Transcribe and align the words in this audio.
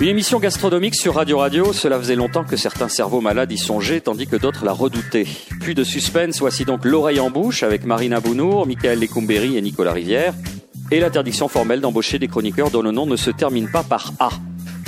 Une 0.00 0.08
émission 0.08 0.40
gastronomique 0.40 0.94
sur 0.94 1.16
Radio 1.16 1.36
Radio, 1.36 1.74
cela 1.74 1.98
faisait 1.98 2.16
longtemps 2.16 2.42
que 2.42 2.56
certains 2.56 2.88
cerveaux 2.88 3.20
malades 3.20 3.52
y 3.52 3.58
songeaient, 3.58 4.00
tandis 4.00 4.26
que 4.26 4.36
d'autres 4.36 4.64
la 4.64 4.72
redoutaient. 4.72 5.26
Plus 5.60 5.74
de 5.74 5.84
suspense, 5.84 6.38
voici 6.38 6.64
donc 6.64 6.86
l'oreille 6.86 7.20
en 7.20 7.28
bouche 7.28 7.62
avec 7.62 7.84
Marina 7.84 8.18
Bounour, 8.18 8.66
Michael 8.66 8.98
Lecumberi 8.98 9.58
et 9.58 9.60
Nicolas 9.60 9.92
Rivière, 9.92 10.32
et 10.90 11.00
l'interdiction 11.00 11.48
formelle 11.48 11.82
d'embaucher 11.82 12.18
des 12.18 12.28
chroniqueurs 12.28 12.70
dont 12.70 12.80
le 12.80 12.92
nom 12.92 13.04
ne 13.04 13.16
se 13.16 13.30
termine 13.30 13.70
pas 13.70 13.82
par 13.82 14.14
A. 14.20 14.30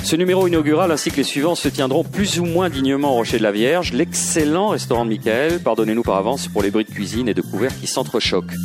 Ce 0.03 0.15
numéro 0.15 0.47
inaugural 0.47 0.91
ainsi 0.91 1.11
que 1.11 1.17
les 1.17 1.23
suivants 1.23 1.53
se 1.53 1.69
tiendront 1.69 2.03
plus 2.03 2.39
ou 2.39 2.45
moins 2.45 2.71
dignement 2.71 3.11
au 3.11 3.17
Rocher 3.17 3.37
de 3.37 3.43
la 3.43 3.51
Vierge, 3.51 3.93
l'excellent 3.93 4.69
restaurant 4.69 5.05
de 5.05 5.11
Michael. 5.11 5.59
Pardonnez-nous 5.59 6.01
par 6.01 6.15
avance 6.15 6.47
pour 6.47 6.63
les 6.63 6.71
bruits 6.71 6.85
de 6.85 6.91
cuisine 6.91 7.29
et 7.29 7.35
de 7.35 7.41
couverts 7.43 7.79
qui 7.79 7.85
s'entrechoquent. 7.85 8.55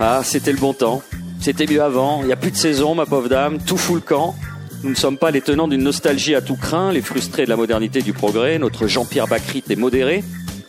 Ah, 0.00 0.22
c'était 0.24 0.52
le 0.52 0.58
bon 0.58 0.72
temps. 0.72 1.02
C'était 1.40 1.66
mieux 1.66 1.82
avant. 1.82 2.20
Il 2.20 2.26
n'y 2.26 2.32
a 2.32 2.36
plus 2.36 2.50
de 2.50 2.56
saison, 2.56 2.94
ma 2.94 3.06
pauvre 3.06 3.28
dame. 3.28 3.58
Tout 3.64 3.78
fout 3.78 3.94
le 3.94 4.00
camp. 4.02 4.34
Nous 4.82 4.90
ne 4.90 4.94
sommes 4.94 5.16
pas 5.16 5.30
les 5.30 5.40
tenants 5.40 5.68
d'une 5.68 5.82
nostalgie 5.82 6.34
à 6.34 6.42
tout 6.42 6.56
craint, 6.56 6.92
les 6.92 7.00
frustrés 7.00 7.44
de 7.44 7.50
la 7.50 7.56
modernité 7.56 8.02
du 8.02 8.12
progrès. 8.12 8.58
Notre 8.58 8.86
Jean-Pierre 8.86 9.26
Bacrit 9.26 9.64
est 9.70 9.76
modéré. 9.76 10.22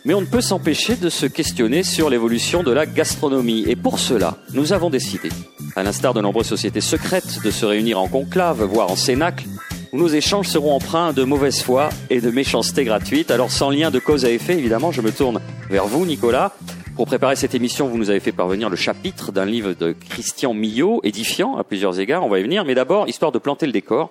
Mais 0.04 0.14
on 0.14 0.22
ne 0.22 0.26
peut 0.26 0.40
s'empêcher 0.40 0.96
de 0.96 1.10
se 1.10 1.26
questionner 1.26 1.82
sur 1.82 2.08
l'évolution 2.08 2.62
de 2.62 2.72
la 2.72 2.86
gastronomie. 2.86 3.64
Et 3.68 3.76
pour 3.76 3.98
cela, 3.98 4.38
nous 4.54 4.72
avons 4.72 4.88
décidé, 4.88 5.28
à 5.76 5.82
l'instar 5.82 6.14
de 6.14 6.20
nombreuses 6.20 6.46
sociétés 6.46 6.80
secrètes, 6.80 7.40
de 7.44 7.50
se 7.50 7.66
réunir 7.66 8.00
en 8.00 8.08
conclave, 8.08 8.64
voire 8.64 8.90
en 8.90 8.96
cénacle, 8.96 9.44
où 9.92 9.98
nos 9.98 10.08
échanges 10.08 10.48
seront 10.48 10.74
empreints 10.74 11.12
de 11.12 11.22
mauvaise 11.22 11.60
foi 11.60 11.90
et 12.08 12.20
de 12.20 12.30
méchanceté 12.30 12.84
gratuite. 12.84 13.30
Alors 13.30 13.52
sans 13.52 13.70
lien 13.70 13.90
de 13.90 13.98
cause 13.98 14.24
à 14.24 14.30
effet, 14.30 14.54
évidemment, 14.54 14.90
je 14.90 15.02
me 15.02 15.12
tourne 15.12 15.40
vers 15.70 15.86
vous, 15.86 16.06
Nicolas. 16.06 16.52
Pour 16.96 17.06
préparer 17.06 17.36
cette 17.36 17.54
émission, 17.54 17.88
vous 17.88 17.96
nous 17.96 18.10
avez 18.10 18.20
fait 18.20 18.32
parvenir 18.32 18.68
le 18.68 18.76
chapitre 18.76 19.32
d'un 19.32 19.46
livre 19.46 19.72
de 19.72 19.92
Christian 19.92 20.52
Millot, 20.52 21.00
édifiant 21.04 21.56
à 21.56 21.64
plusieurs 21.64 21.98
égards, 21.98 22.22
on 22.22 22.28
va 22.28 22.38
y 22.38 22.42
venir. 22.42 22.66
Mais 22.66 22.74
d'abord, 22.74 23.08
histoire 23.08 23.32
de 23.32 23.38
planter 23.38 23.64
le 23.64 23.72
décor, 23.72 24.10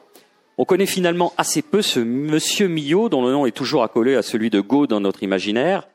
on 0.58 0.66
connaît 0.66 0.88
finalement 0.88 1.32
assez 1.38 1.62
peu 1.62 1.84
ce 1.84 2.00
monsieur 2.00 2.68
Millot, 2.68 3.08
dont 3.08 3.23
le 3.23 3.32
nom 3.32 3.46
est 3.46 3.52
toujours 3.52 3.84
accolé 3.84 4.16
à 4.16 4.23
celui 4.23 4.50
de 4.50 4.60
Go 4.60 4.88
dans 4.88 5.00
notre 5.00 5.22
imaginaire, 5.22 5.88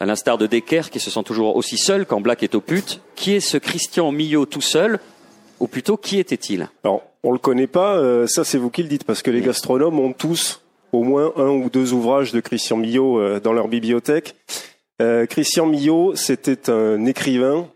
à 0.00 0.04
l'instar 0.04 0.36
de 0.36 0.48
Decker 0.48 0.90
qui 0.90 0.98
se 0.98 1.10
sent 1.10 1.22
toujours 1.22 1.54
aussi 1.54 1.78
seul 1.78 2.06
quand 2.06 2.20
Black 2.20 2.42
est 2.42 2.56
au 2.56 2.60
pute. 2.60 3.00
Qui 3.14 3.34
est 3.34 3.40
ce 3.40 3.56
Christian 3.56 4.10
Millot 4.10 4.44
tout 4.44 4.60
seul? 4.60 4.98
Ou 5.60 5.68
plutôt, 5.68 5.96
qui 5.96 6.18
était-il? 6.18 6.68
Alors, 6.82 7.04
on 7.22 7.30
le 7.30 7.38
connaît 7.38 7.68
pas, 7.68 7.94
euh, 7.96 8.26
ça 8.26 8.42
c'est 8.42 8.58
vous 8.58 8.70
qui 8.70 8.82
le 8.82 8.88
dites, 8.88 9.04
parce 9.04 9.22
que 9.22 9.30
les 9.30 9.42
gastronomes 9.42 10.00
ont 10.00 10.12
tous 10.12 10.60
au 10.90 11.04
moins 11.04 11.32
un 11.36 11.48
ou 11.48 11.70
deux 11.70 11.92
ouvrages 11.92 12.32
de 12.32 12.40
Christian 12.40 12.78
Millot 12.78 13.20
euh, 13.20 13.38
dans 13.38 13.52
leur 13.52 13.68
bibliothèque. 13.68 14.34
Euh, 15.02 15.26
Christian 15.26 15.66
Millot, 15.66 16.14
c'était 16.14 16.70
un 16.70 17.04
écrivain, 17.06 17.68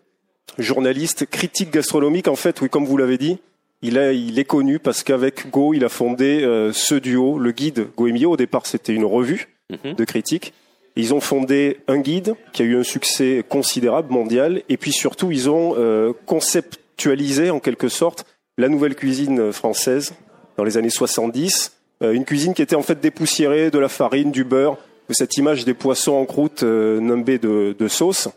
journaliste, 0.58 1.26
critique 1.26 1.70
gastronomique, 1.72 2.28
en 2.28 2.36
fait, 2.36 2.60
oui, 2.60 2.68
comme 2.70 2.86
vous 2.86 2.96
l'avez 2.96 3.18
dit, 3.18 3.38
il, 3.82 3.98
a, 3.98 4.12
il 4.12 4.38
est 4.38 4.44
connu 4.44 4.78
parce 4.78 5.02
qu'avec 5.02 5.50
Go, 5.50 5.74
il 5.74 5.84
a 5.84 5.88
fondé 5.88 6.42
euh, 6.44 6.72
ce 6.72 6.94
duo, 6.94 7.38
le 7.38 7.50
guide 7.52 7.88
Go 7.96 8.06
et 8.06 8.12
Millot. 8.12 8.32
Au 8.32 8.36
départ, 8.36 8.64
c'était 8.66 8.94
une 8.94 9.04
revue 9.04 9.48
Mhm. 9.68 9.94
de 9.94 10.04
critique. 10.04 10.52
Ils 10.94 11.12
ont 11.12 11.20
fondé 11.20 11.78
un 11.88 11.98
guide 11.98 12.34
qui 12.52 12.62
a 12.62 12.64
eu 12.64 12.76
un 12.78 12.84
succès 12.84 13.44
considérable 13.48 14.12
mondial. 14.12 14.62
Et 14.68 14.76
puis 14.76 14.92
surtout, 14.92 15.32
ils 15.32 15.50
ont 15.50 15.74
euh, 15.76 16.12
conceptualisé 16.24 17.50
en 17.50 17.58
quelque 17.60 17.88
sorte 17.88 18.24
la 18.58 18.68
nouvelle 18.68 18.94
cuisine 18.94 19.52
française 19.52 20.14
dans 20.56 20.62
les 20.64 20.76
années 20.76 20.88
70. 20.90 21.72
Euh, 22.02 22.12
une 22.12 22.24
cuisine 22.24 22.54
qui 22.54 22.62
était 22.62 22.76
en 22.76 22.82
fait 22.82 23.00
dépoussiérée 23.00 23.70
de 23.70 23.78
la 23.78 23.88
farine, 23.88 24.30
du 24.30 24.44
beurre, 24.44 24.78
de 25.08 25.14
cette 25.14 25.36
image 25.36 25.64
des 25.64 25.74
poissons 25.74 26.12
en 26.12 26.24
croûte 26.24 26.62
euh, 26.62 27.00
nimbés 27.00 27.38
de, 27.38 27.74
de 27.78 27.88
sauce. 27.88 28.28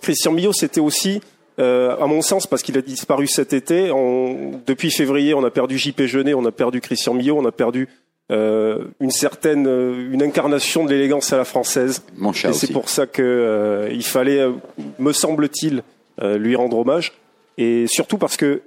Christian 0.00 0.32
Millot, 0.32 0.52
c'était 0.52 0.80
aussi, 0.80 1.20
euh, 1.58 1.96
à 2.00 2.06
mon 2.06 2.22
sens, 2.22 2.46
parce 2.46 2.62
qu'il 2.62 2.76
a 2.78 2.82
disparu 2.82 3.26
cet 3.26 3.52
été. 3.52 3.90
On- 3.90 4.60
depuis 4.66 4.90
février, 4.90 5.34
on 5.34 5.44
a 5.44 5.50
perdu 5.50 5.78
JP 5.78 6.02
Jeunet, 6.06 6.34
on 6.34 6.44
a 6.44 6.52
perdu 6.52 6.80
Christian 6.80 7.14
Millot, 7.14 7.36
on 7.38 7.44
a 7.46 7.52
perdu 7.52 7.88
euh, 8.30 8.84
une 9.00 9.10
certaine, 9.10 9.66
euh, 9.66 10.10
une 10.12 10.22
incarnation 10.22 10.84
de 10.84 10.90
l'élégance 10.90 11.32
à 11.32 11.36
la 11.36 11.44
française. 11.44 12.02
Mon 12.16 12.32
chat 12.32 12.50
Et 12.50 12.52
c'est 12.54 12.72
pour 12.72 12.88
ça 12.88 13.06
que 13.06 13.20
euh, 13.22 13.88
il 13.92 14.04
fallait, 14.04 14.38
euh, 14.40 14.52
me 14.98 15.12
semble-t-il, 15.12 15.82
euh, 16.22 16.38
lui 16.38 16.56
rendre 16.56 16.78
hommage. 16.78 17.12
Et 17.58 17.86
surtout 17.88 18.16
parce 18.18 18.36
que 18.36 18.62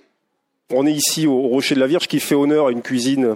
on 0.73 0.85
est 0.85 0.91
ici 0.93 1.25
au 1.25 1.39
Rocher 1.41 1.73
de 1.75 1.79
la 1.79 1.87
Vierge 1.87 2.07
qui 2.07 2.19
fait 2.19 2.35
honneur 2.35 2.67
à 2.67 2.71
une 2.71 2.81
cuisine 2.81 3.35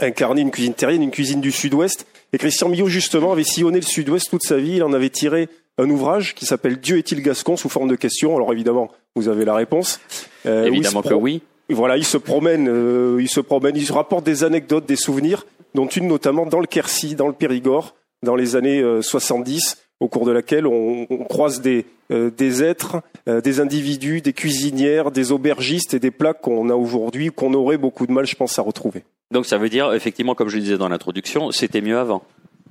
incarnée, 0.00 0.40
une 0.40 0.50
cuisine 0.50 0.74
terrienne, 0.74 1.02
une 1.02 1.10
cuisine 1.10 1.40
du 1.40 1.52
Sud-Ouest. 1.52 2.06
Et 2.32 2.38
Christian 2.38 2.68
Millot, 2.68 2.88
justement, 2.88 3.32
avait 3.32 3.44
sillonné 3.44 3.78
le 3.80 3.84
Sud-Ouest 3.84 4.30
toute 4.30 4.42
sa 4.42 4.56
vie. 4.56 4.76
Il 4.76 4.82
en 4.82 4.92
avait 4.92 5.10
tiré 5.10 5.48
un 5.78 5.90
ouvrage 5.90 6.34
qui 6.34 6.46
s'appelle 6.46 6.78
Dieu 6.78 6.98
est-il 6.98 7.22
gascon 7.22 7.56
sous 7.56 7.68
forme 7.68 7.88
de 7.88 7.96
question. 7.96 8.36
Alors 8.36 8.52
évidemment, 8.52 8.90
vous 9.14 9.28
avez 9.28 9.44
la 9.44 9.54
réponse. 9.54 10.00
Euh, 10.46 10.64
Évidemment 10.64 11.02
que 11.02 11.14
oui. 11.14 11.42
voilà, 11.70 11.96
il 11.96 12.04
se 12.04 12.16
promène, 12.16 12.68
euh, 12.68 13.18
il 13.20 13.28
se 13.28 13.40
promène, 13.40 13.76
il 13.76 13.86
se 13.86 13.92
rapporte 13.92 14.24
des 14.24 14.44
anecdotes, 14.44 14.86
des 14.86 14.96
souvenirs, 14.96 15.46
dont 15.74 15.86
une 15.86 16.06
notamment 16.06 16.46
dans 16.46 16.60
le 16.60 16.66
Quercy, 16.66 17.14
dans 17.14 17.26
le 17.26 17.32
Périgord, 17.32 17.94
dans 18.22 18.36
les 18.36 18.56
années 18.56 18.80
euh, 18.80 19.02
70, 19.02 19.78
au 20.00 20.08
cours 20.08 20.26
de 20.26 20.32
laquelle 20.32 20.66
on, 20.66 21.06
on 21.08 21.24
croise 21.24 21.60
des, 21.60 21.86
euh, 22.10 22.30
des 22.30 22.62
êtres, 22.62 22.96
euh, 23.28 23.40
des 23.40 23.60
individus, 23.60 24.20
des 24.20 24.32
cuisinières, 24.32 25.10
des 25.10 25.32
aubergistes 25.32 25.94
et 25.94 25.98
des 26.00 26.10
plats 26.10 26.34
qu'on 26.34 26.68
a 26.68 26.74
aujourd'hui, 26.74 27.30
qu'on 27.30 27.54
aurait 27.54 27.78
beaucoup 27.78 28.06
de 28.06 28.12
mal, 28.12 28.26
je 28.26 28.34
pense, 28.36 28.58
à 28.58 28.62
retrouver. 28.62 29.04
Donc 29.30 29.46
ça 29.46 29.56
veut 29.58 29.68
dire, 29.68 29.92
effectivement, 29.94 30.34
comme 30.34 30.48
je 30.48 30.56
le 30.56 30.62
disais 30.62 30.78
dans 30.78 30.88
l'introduction, 30.88 31.50
c'était 31.52 31.80
mieux 31.80 31.98
avant. 31.98 32.22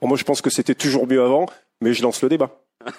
Bon, 0.01 0.07
moi, 0.07 0.17
je 0.17 0.23
pense 0.23 0.41
que 0.41 0.49
c'était 0.49 0.75
toujours 0.75 1.07
mieux 1.07 1.23
avant, 1.23 1.45
mais 1.81 1.93
je 1.93 2.03
lance 2.03 2.21
le 2.21 2.29
débat. 2.29 2.51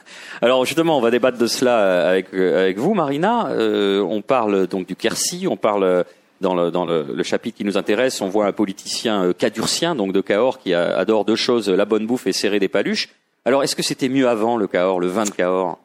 Alors 0.42 0.64
justement, 0.64 0.96
on 0.98 1.00
va 1.00 1.10
débattre 1.10 1.38
de 1.38 1.46
cela 1.46 1.78
euh, 1.78 2.10
avec 2.10 2.32
avec 2.34 2.78
vous, 2.78 2.94
Marina. 2.94 3.48
Euh, 3.50 4.00
on 4.00 4.22
parle 4.22 4.66
donc 4.66 4.86
du 4.86 4.96
Quercy, 4.96 5.46
on 5.48 5.56
parle 5.58 6.04
dans 6.40 6.54
le 6.54 6.70
dans 6.70 6.86
le, 6.86 7.06
le 7.14 7.22
chapitre 7.22 7.58
qui 7.58 7.64
nous 7.64 7.76
intéresse, 7.76 8.20
on 8.22 8.28
voit 8.28 8.46
un 8.46 8.52
politicien 8.52 9.32
cadurcien, 9.34 9.94
donc 9.94 10.12
de 10.12 10.20
Cahors, 10.22 10.58
qui 10.58 10.72
a- 10.72 10.96
adore 10.96 11.24
deux 11.26 11.36
choses 11.36 11.68
la 11.68 11.84
bonne 11.84 12.06
bouffe 12.06 12.26
et 12.26 12.32
serrer 12.32 12.58
des 12.58 12.68
paluches. 12.68 13.10
Alors 13.46 13.62
est-ce 13.62 13.76
que 13.76 13.82
c'était 13.82 14.08
mieux 14.08 14.26
avant 14.26 14.56
le 14.56 14.66
Cahors, 14.66 15.00
le 15.00 15.06
vin 15.08 15.24
de 15.24 15.30
Cahors 15.30 15.78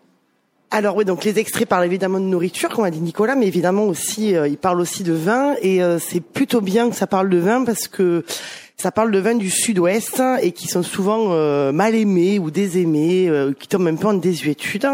Alors 0.72 0.96
oui, 0.96 1.04
donc 1.04 1.26
les 1.26 1.40
extraits 1.40 1.68
parlent 1.68 1.84
évidemment 1.84 2.20
de 2.20 2.26
nourriture, 2.26 2.70
comme 2.70 2.86
a 2.86 2.92
dit 2.92 3.02
Nicolas, 3.02 3.36
mais 3.36 3.48
évidemment 3.48 3.84
aussi, 3.84 4.34
euh, 4.34 4.48
il 4.48 4.58
parle 4.58 4.80
aussi 4.80 5.04
de 5.04 5.12
vin, 5.12 5.56
et 5.62 5.84
euh, 5.84 6.00
c'est 6.00 6.22
plutôt 6.22 6.62
bien 6.62 6.90
que 6.90 6.96
ça 6.96 7.06
parle 7.06 7.30
de 7.30 7.38
vin 7.38 7.66
parce 7.66 7.90
que 7.90 8.24
ça 8.82 8.92
parle 8.92 9.12
de 9.12 9.20
vins 9.20 9.36
du 9.36 9.50
Sud-Ouest 9.50 10.24
et 10.42 10.54
qui 10.54 10.68
sont 10.68 10.84
souvent 10.84 11.34
euh, 11.34 11.74
mal 11.74 11.96
aimés 11.96 12.40
ou 12.40 12.50
désaimés, 12.50 13.28
euh, 13.28 13.52
qui 13.52 13.68
tombent 13.68 13.88
un 13.88 13.96
peu 13.96 14.08
en 14.08 14.14
désuétude. 14.14 14.88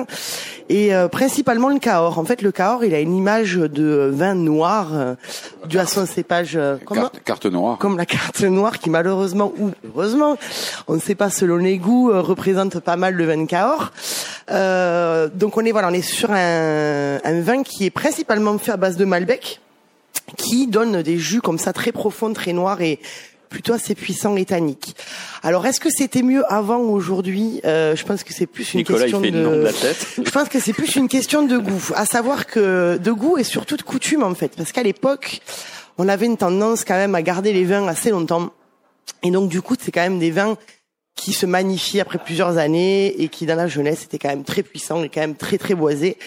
Et 0.70 0.96
euh, 0.96 1.08
principalement 1.08 1.70
le 1.70 1.78
Cahors. 1.78 2.18
En 2.18 2.26
fait, 2.26 2.42
le 2.42 2.52
Cahors, 2.52 2.84
il 2.84 2.96
a 2.96 3.00
une 3.00 3.16
image 3.16 3.58
de 3.58 4.10
vin 4.12 4.34
noir 4.34 4.90
euh, 4.94 5.14
dû 5.68 5.78
à 5.78 5.86
son 5.86 6.08
cépage. 6.08 6.54
euh, 6.56 6.78
comment 6.84 7.02
Carte, 7.04 7.24
carte 7.24 7.46
noire. 7.46 7.78
comme 7.78 7.96
la 7.98 8.08
carte 8.08 8.42
noire 8.42 8.80
qui 8.80 8.90
malheureusement 8.90 9.54
ou 9.60 9.70
heureusement, 9.88 10.36
on 10.88 10.96
ne 10.96 11.00
sait 11.00 11.14
pas 11.14 11.30
selon 11.30 11.58
les 11.58 11.78
goûts, 11.78 12.10
représente 12.12 12.80
pas 12.80 12.96
mal 12.96 13.14
le 13.14 13.26
vin 13.26 13.38
de 13.38 13.46
Cahors. 13.46 13.92
Euh, 14.50 15.30
donc 15.32 15.58
on 15.58 15.62
est 15.66 15.72
voilà, 15.72 15.90
on 15.90 15.94
est 15.94 16.02
sur 16.02 16.32
un, 16.32 17.18
un 17.24 17.42
vin 17.42 17.62
qui 17.62 17.86
est 17.86 17.92
principalement 17.92 18.58
fait 18.58 18.72
à 18.72 18.78
base 18.78 18.98
de 18.98 19.06
Malbec, 19.06 19.62
qui 20.38 20.66
donne 20.66 21.04
des 21.04 21.20
jus 21.20 21.42
comme 21.42 21.60
ça 21.60 21.72
très 21.72 21.92
profonds, 21.92 22.34
très 22.34 22.54
noirs 22.54 22.82
et 22.82 23.00
plutôt 23.56 23.72
assez 23.72 23.96
puissants 23.96 24.36
et 24.36 24.44
tanniques. 24.44 24.98
Alors 25.42 25.66
est-ce 25.66 25.80
que 25.80 25.88
c'était 25.90 26.24
mieux 26.24 26.44
avant 26.52 26.80
ou 26.80 26.92
aujourd'hui? 26.92 27.62
Euh, 27.64 27.96
Je 27.96 28.04
pense 28.04 28.26
que 28.26 28.34
c'est 28.34 28.48
plus 28.48 28.74
une 28.74 28.80
Nicolas, 28.80 29.00
il 29.00 29.02
question 29.04 29.22
fait 29.22 29.32
de. 29.32 29.38
le 29.38 29.44
nom 29.46 29.52
de 29.52 29.62
la 29.62 29.72
tête. 29.72 30.08
Je 30.26 30.30
pense 30.30 30.50
que 30.50 30.60
c'est 30.60 30.74
plus 30.74 30.94
une 30.98 31.08
question 31.08 31.44
de 31.44 31.58
goût. 31.58 31.82
À 31.96 32.06
savoir 32.06 32.48
que 32.48 33.00
de 33.02 33.12
goût 33.14 33.38
et 33.38 33.46
surtout 33.46 33.78
de 33.78 33.82
coutume 33.82 34.24
en 34.24 34.36
fait, 34.36 34.52
parce 34.58 34.74
qu'à 34.74 34.84
l'époque, 34.84 35.40
on 35.98 36.10
avait 36.10 36.26
une 36.26 36.36
tendance 36.36 36.84
quand 36.84 36.96
même 36.96 37.16
à 37.16 37.22
garder 37.22 37.54
les 37.54 37.64
vins 37.64 37.88
assez 37.88 38.10
longtemps. 38.10 38.52
Et 39.24 39.32
donc 39.32 39.48
du 39.48 39.62
coup, 39.62 39.76
c'est 39.80 39.92
quand 39.94 40.02
même 40.02 40.20
des 40.20 40.32
vins 40.32 40.58
qui 41.16 41.32
se 41.32 41.46
magnifient 41.46 42.02
après 42.02 42.18
plusieurs 42.18 42.58
années 42.58 43.22
et 43.22 43.30
qui 43.30 43.46
dans 43.46 43.56
la 43.56 43.70
jeunesse 43.70 44.04
étaient 44.04 44.20
quand 44.20 44.28
même 44.28 44.44
très 44.44 44.64
puissants 44.64 45.02
et 45.02 45.08
quand 45.08 45.22
même 45.22 45.36
très 45.36 45.58
très 45.58 45.76
boisés. 45.76 46.18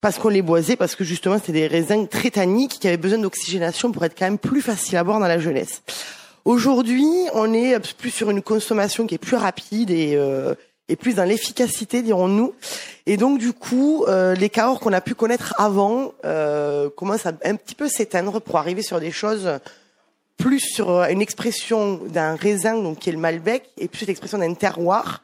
Parce 0.00 0.18
qu'on 0.18 0.30
les 0.30 0.42
boisait, 0.42 0.74
parce 0.74 0.96
que 0.96 1.04
justement 1.04 1.38
c'était 1.38 1.52
des 1.52 1.68
raisins 1.68 2.08
très 2.08 2.30
tanniques 2.30 2.78
qui 2.80 2.88
avaient 2.88 2.96
besoin 2.96 3.18
d'oxygénation 3.18 3.92
pour 3.92 4.04
être 4.04 4.18
quand 4.18 4.24
même 4.24 4.38
plus 4.38 4.60
facile 4.60 4.96
à 4.96 5.04
boire 5.04 5.20
dans 5.20 5.28
la 5.28 5.38
jeunesse. 5.38 5.82
Aujourd'hui, 6.44 7.08
on 7.34 7.52
est 7.52 7.78
plus 7.94 8.10
sur 8.10 8.30
une 8.30 8.42
consommation 8.42 9.06
qui 9.06 9.14
est 9.14 9.18
plus 9.18 9.36
rapide 9.36 9.90
et, 9.90 10.14
euh, 10.16 10.54
et 10.88 10.96
plus 10.96 11.14
dans 11.14 11.24
l'efficacité, 11.24 12.02
dirons-nous. 12.02 12.54
Et 13.06 13.16
donc, 13.16 13.38
du 13.38 13.52
coup, 13.52 14.04
euh, 14.08 14.34
les 14.34 14.48
Cahors 14.48 14.80
qu'on 14.80 14.92
a 14.92 15.00
pu 15.00 15.14
connaître 15.14 15.54
avant 15.58 16.12
euh, 16.24 16.90
commencent 16.90 17.26
à 17.26 17.32
un 17.44 17.56
petit 17.56 17.74
peu 17.74 17.88
s'éteindre 17.88 18.40
pour 18.40 18.56
arriver 18.56 18.82
sur 18.82 19.00
des 19.00 19.12
choses 19.12 19.48
plus 20.42 20.60
sur 20.60 20.90
euh, 20.90 21.08
une 21.08 21.22
expression 21.22 22.00
d'un 22.08 22.34
raisin, 22.34 22.74
donc 22.74 22.98
qui 22.98 23.10
est 23.10 23.12
le 23.12 23.18
Malbec, 23.18 23.70
et 23.78 23.88
plus 23.88 24.06
l'expression 24.06 24.38
d'un 24.38 24.54
terroir, 24.54 25.22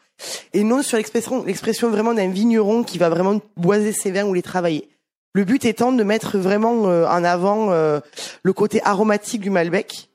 et 0.53 0.63
non 0.63 0.83
sur 0.83 0.97
l'expression, 0.97 1.45
l'expression 1.45 1.91
vraiment 1.91 2.15
d'un 2.15 2.29
vigneron 2.29 2.83
qui 2.83 2.99
va 2.99 3.09
vraiment 3.09 3.41
boiser 3.57 3.93
ses 3.93 4.11
vins 4.11 4.25
ou 4.25 4.35
les 4.35 4.43
travailler. 4.43 4.89
Le 5.35 5.45
but 5.45 5.65
étant 5.65 5.93
de 5.93 6.03
mettre 6.03 6.39
vraiment 6.39 6.89
euh, 6.89 7.07
en 7.07 7.25
avant 7.25 7.71
euh, 7.71 8.01
le 8.43 8.53
côté 8.53 8.81
aromatique 8.85 9.41
du 9.41 9.51
Malbec 9.51 10.09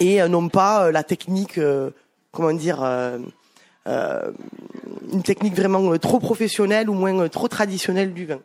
et 0.00 0.20
euh, 0.22 0.28
non 0.28 0.48
pas 0.48 0.86
euh, 0.86 0.92
la 0.92 1.02
technique, 1.02 1.58
euh, 1.58 1.90
comment 2.32 2.52
dire, 2.52 2.82
euh, 2.82 3.18
euh, 3.86 4.30
une 5.12 5.22
technique 5.22 5.54
vraiment 5.54 5.92
euh, 5.92 5.98
trop 5.98 6.18
professionnelle 6.18 6.90
ou 6.90 6.94
moins 6.94 7.18
euh, 7.20 7.28
trop 7.28 7.48
traditionnelle 7.48 8.12
du 8.12 8.26
vin. 8.26 8.40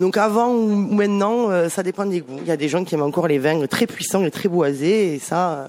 Donc 0.00 0.16
avant 0.16 0.50
ou 0.52 0.66
maintenant, 0.74 1.50
euh, 1.50 1.68
ça 1.68 1.82
dépend 1.82 2.06
des 2.06 2.20
goûts. 2.20 2.38
Il 2.40 2.46
y 2.46 2.50
a 2.50 2.56
des 2.56 2.68
gens 2.68 2.84
qui 2.84 2.94
aiment 2.94 3.02
encore 3.02 3.28
les 3.28 3.38
vins 3.38 3.66
très 3.66 3.86
puissants 3.86 4.24
et 4.24 4.30
très 4.30 4.48
boisés, 4.48 5.14
et 5.14 5.18
ça, 5.18 5.52
euh, 5.52 5.68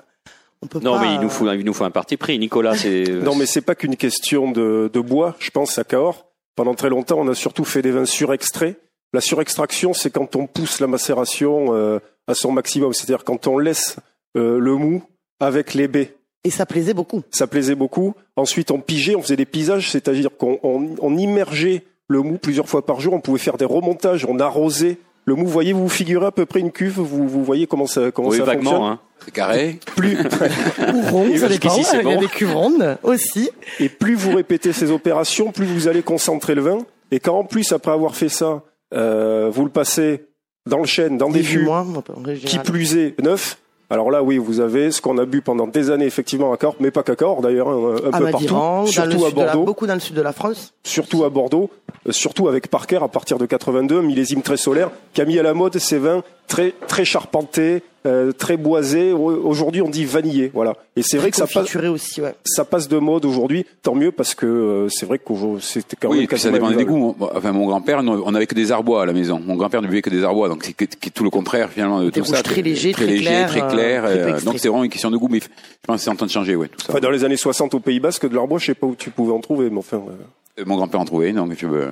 on 0.61 0.67
peut 0.67 0.79
Non, 0.81 0.93
pas. 0.95 1.01
mais 1.01 1.15
il 1.15 1.19
nous 1.21 1.29
faut, 1.29 1.51
il 1.51 1.65
nous 1.65 1.73
faut 1.73 1.83
un 1.85 1.91
parti 1.91 2.17
pris. 2.17 2.37
Nicolas, 2.39 2.75
c'est. 2.75 3.03
Non, 3.23 3.35
mais 3.35 3.45
c'est 3.45 3.61
pas 3.61 3.75
qu'une 3.75 3.95
question 3.97 4.51
de, 4.51 4.89
de 4.91 4.99
bois. 4.99 5.35
Je 5.39 5.49
pense 5.51 5.77
à 5.77 5.83
Cahors. 5.83 6.25
Pendant 6.55 6.73
très 6.75 6.89
longtemps, 6.89 7.17
on 7.19 7.27
a 7.29 7.35
surtout 7.35 7.63
fait 7.63 7.81
des 7.81 7.91
vins 7.91 8.05
surextraits. 8.05 8.77
La 9.13 9.21
surextraction, 9.21 9.93
c'est 9.93 10.09
quand 10.11 10.35
on 10.35 10.45
pousse 10.45 10.81
la 10.81 10.87
macération 10.87 11.67
euh, 11.73 11.99
à 12.27 12.33
son 12.35 12.51
maximum, 12.51 12.93
c'est-à-dire 12.93 13.23
quand 13.23 13.47
on 13.47 13.57
laisse 13.57 13.95
euh, 14.37 14.59
le 14.59 14.75
mou 14.75 15.01
avec 15.39 15.74
les 15.74 15.88
baies. 15.88 16.15
Et 16.44 16.50
ça 16.50 16.65
plaisait 16.65 16.94
beaucoup. 16.94 17.21
Ça 17.31 17.47
plaisait 17.47 17.75
beaucoup. 17.75 18.13
Ensuite, 18.36 18.71
on 18.71 18.80
pigeait, 18.80 19.15
on 19.15 19.21
faisait 19.21 19.36
des 19.36 19.45
pisages, 19.45 19.91
c'est-à-dire 19.91 20.30
qu'on 20.38 20.57
on, 20.63 20.95
on 21.01 21.18
immergeait 21.18 21.83
le 22.07 22.21
mou 22.21 22.38
plusieurs 22.38 22.68
fois 22.69 22.86
par 22.86 23.01
jour. 23.01 23.13
On 23.13 23.19
pouvait 23.19 23.39
faire 23.39 23.57
des 23.57 23.65
remontages, 23.65 24.25
on 24.25 24.39
arrosait 24.39 24.97
le 25.25 25.36
mou. 25.36 25.45
Vous 25.45 25.51
voyez, 25.51 25.74
vous 25.74 25.83
vous 25.83 25.89
figurez 25.89 26.25
à 26.27 26.31
peu 26.31 26.45
près 26.45 26.62
une 26.62 26.71
cuve. 26.71 26.94
Vous, 27.00 27.27
vous 27.27 27.44
voyez 27.44 27.68
comment 27.68 27.88
ça, 27.88 28.12
comment 28.12 28.30
oui, 28.30 28.38
ça 28.38 28.45
vaguement. 28.45 28.71
fonctionne. 28.71 28.91
Hein. 28.94 29.00
C'est 29.25 29.31
carré. 29.31 29.80
Plus, 29.97 30.18
Ou 30.94 31.01
ronde, 31.12 31.36
ça 31.38 31.50
dépend. 31.50 31.69
jusqu'ici, 31.75 31.83
c'est 31.83 32.00
Il 32.01 32.07
y 32.07 32.12
a 32.12 32.15
bon. 32.15 32.21
des 32.21 32.27
cuves 32.27 32.56
rondes 32.56 32.97
aussi. 33.03 33.50
Et 33.81 33.89
plus 33.89 34.15
vous 34.15 34.33
répétez 34.35 34.71
ces 34.71 34.92
opérations, 34.92 35.51
plus 35.51 35.65
vous 35.65 35.89
allez 35.89 36.01
concentrer 36.03 36.56
le 36.56 36.62
vin. 36.62 36.77
Et 37.12 37.19
quand 37.19 37.38
en 37.38 37.44
plus, 37.44 37.74
après 37.74 37.92
avoir 37.92 38.15
fait 38.15 38.30
ça, 38.30 38.63
euh, 38.94 39.50
vous 39.51 39.65
le 39.65 39.71
passez 39.71 40.24
dans 40.65 40.80
le 40.80 40.85
chêne, 40.85 41.18
dans 41.18 41.30
des 41.30 41.42
18 41.42 41.59
fûts, 41.59 42.45
qui 42.45 42.59
plus 42.59 42.95
est 42.95 43.19
neuf. 43.21 43.57
Alors 43.91 44.12
là, 44.12 44.21
oui, 44.21 44.38
vous 44.38 44.59
avez 44.59 44.91
ce 44.91 45.01
qu'on 45.01 45.18
a 45.18 45.25
bu 45.25 45.41
pendant 45.41 45.65
des 45.65 45.89
années, 45.89 46.06
effectivement, 46.06 46.53
à 46.53 46.57
Cahors, 46.57 46.75
mais 46.80 46.91
pas 46.91 47.01
qu'à 47.01 47.15
Cahors, 47.15 47.41
d'ailleurs, 47.41 47.69
un, 47.69 47.95
un 48.13 48.19
peu 48.19 48.30
partout, 48.30 48.86
surtout 48.86 49.25
à 49.25 49.30
la, 49.30 49.31
Bordeaux, 49.31 49.63
beaucoup 49.63 49.88
dans 49.88 49.95
le 49.95 50.00
sud 50.00 50.15
de 50.15 50.21
la 50.21 50.31
France. 50.31 50.74
surtout 50.83 51.24
à 51.24 51.30
Bordeaux, 51.30 51.71
euh, 52.07 52.12
surtout 52.12 52.47
avec 52.47 52.68
Parker 52.69 53.00
à 53.01 53.07
partir 53.07 53.39
de 53.39 53.47
82, 53.47 54.00
un 54.00 54.01
millésime 54.03 54.44
très 54.44 54.57
solaire, 54.57 54.91
qui 55.13 55.21
a 55.21 55.25
mis 55.25 55.39
à 55.39 55.44
la 55.44 55.56
mode 55.56 55.77
ces 55.80 55.97
vins 55.97 56.21
très 56.47 56.75
très 56.88 57.03
charpentés, 57.03 57.81
euh, 58.05 58.31
très 58.31 58.57
boisés. 58.57 59.11
Au- 59.11 59.45
Aujourd'hui, 59.45 59.81
on 59.81 59.89
dit 59.89 60.05
vanillé, 60.05 60.51
voilà. 60.53 60.75
Et 60.95 61.01
c'est 61.03 61.17
vrai 61.17 61.31
que 61.31 61.37
ça 61.37 61.43
passe, 61.45 61.53
Confituré 61.53 61.87
aussi, 61.87 62.21
ouais. 62.21 62.33
ça 62.43 62.65
passe 62.65 62.87
de 62.87 62.97
mode 62.97 63.25
aujourd'hui. 63.25 63.65
Tant 63.81 63.95
mieux 63.95 64.11
parce 64.11 64.35
que 64.35 64.45
euh, 64.45 64.87
c'est 64.89 65.05
vrai 65.05 65.19
qu'aujourd'hui, 65.19 65.61
c'était 65.63 65.95
quand 65.99 66.09
Oui, 66.09 66.17
même 66.17 66.23
et 66.25 66.27
puis 66.27 66.39
ça 66.39 66.51
dépendait 66.51 66.75
des 66.77 66.85
goûts. 66.85 67.15
Enfin, 67.19 67.51
mon 67.51 67.65
grand-père, 67.67 68.01
on 68.05 68.35
avait 68.35 68.47
que 68.47 68.55
des 68.55 68.71
arbois 68.71 69.03
à 69.03 69.05
la 69.05 69.13
maison. 69.13 69.41
Mon 69.45 69.55
grand-père 69.55 69.81
ne 69.81 69.87
buvait 69.87 70.01
que 70.01 70.09
des 70.09 70.23
arbois, 70.23 70.49
donc 70.49 70.63
c'est 70.63 70.73
que- 70.73 70.85
que 70.85 71.09
tout 71.09 71.23
le 71.23 71.29
contraire 71.29 71.69
finalement 71.69 72.01
de 72.01 72.09
Des 72.09 72.19
tout 72.21 72.25
ça. 72.25 72.41
très 72.43 72.61
légers, 72.61 72.91
très 72.93 73.05
léger, 73.05 73.25
très 73.47 73.61
euh, 73.63 73.69
clair. 73.69 74.03
très 74.03 74.35
peu 74.35 74.41
donc 74.45 74.59
c'est 74.59 74.67
vraiment 74.69 74.83
une 74.83 74.89
question 74.89 75.11
de 75.11 75.17
goût, 75.17 75.27
mais 75.29 75.39
je 75.39 75.47
pense 75.85 75.97
que 75.97 76.03
c'est 76.03 76.09
en 76.09 76.15
train 76.15 76.25
de 76.25 76.31
changer, 76.31 76.55
ouais, 76.55 76.67
tout 76.67 76.79
ça. 76.79 76.87
Enfin, 76.89 76.99
dans 76.99 77.11
les 77.11 77.23
années 77.23 77.37
60 77.37 77.73
au 77.73 77.79
Pays 77.79 77.99
Basque, 77.99 78.27
de 78.29 78.35
l'arbois, 78.35 78.59
je 78.59 78.67
sais 78.67 78.73
pas 78.75 78.87
où 78.87 78.95
tu 78.95 79.09
pouvais 79.09 79.33
en 79.33 79.39
trouver, 79.39 79.69
mais 79.69 79.79
enfin, 79.79 79.97
euh, 79.97 80.11
Euh, 80.59 80.63
Mon 80.65 80.75
grand-père 80.75 80.99
en 80.99 81.05
trouvait, 81.05 81.31
donc 81.31 81.53
je 81.57 81.65
veux. 81.67 81.89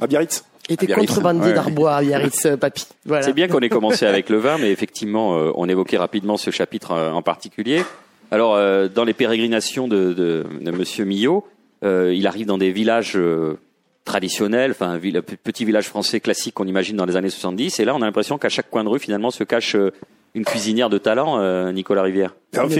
à 0.00 0.06
Biarritz. 0.06 0.44
Il 0.68 0.74
était 0.74 0.86
contrebandier 0.92 1.48
Ouais, 1.48 1.54
d'Arbois 1.54 1.96
à 1.96 2.02
Biarritz, 2.02 2.46
euh, 2.46 2.56
papy. 2.56 2.86
Voilà. 3.04 3.22
C'est 3.22 3.32
bien 3.32 3.48
qu'on 3.48 3.60
ait 3.60 3.68
commencé 3.68 4.06
avec 4.06 4.28
le 4.28 4.36
vin, 4.38 4.58
mais 4.58 4.70
effectivement, 4.70 5.36
euh, 5.38 5.50
on 5.54 5.68
évoquait 5.68 5.96
rapidement 5.96 6.36
ce 6.36 6.50
chapitre 6.50 6.92
euh, 6.92 7.10
en 7.12 7.22
particulier. 7.22 7.82
Alors, 8.30 8.54
euh, 8.54 8.88
dans 8.88 9.04
les 9.04 9.14
pérégrinations 9.14 9.88
de, 9.88 10.12
de, 10.12 10.44
de 10.60 10.70
Monsieur 10.70 11.04
Millot, 11.04 11.46
euh, 11.84 12.12
il 12.14 12.26
arrive 12.26 12.46
dans 12.46 12.58
des 12.58 12.72
villages 12.72 13.14
euh, 13.16 13.58
traditionnels, 14.04 14.72
enfin, 14.72 14.90
un 14.92 14.98
petit 14.98 15.64
village 15.64 15.86
français 15.86 16.20
classique 16.20 16.54
qu'on 16.54 16.66
imagine 16.66 16.96
dans 16.96 17.06
les 17.06 17.16
années 17.16 17.30
70, 17.30 17.80
et 17.80 17.84
là, 17.84 17.94
on 17.94 18.02
a 18.02 18.06
l'impression 18.06 18.38
qu'à 18.38 18.48
chaque 18.48 18.70
coin 18.70 18.84
de 18.84 18.88
rue, 18.88 18.98
finalement, 18.98 19.30
se 19.30 19.44
cache 19.44 19.76
euh, 19.76 19.92
une 20.34 20.44
cuisinière 20.44 20.90
de 20.90 20.98
talent, 20.98 21.38
euh, 21.40 21.72
Nicolas 21.72 22.02
Rivière. 22.02 22.34
Alors, 22.54 22.70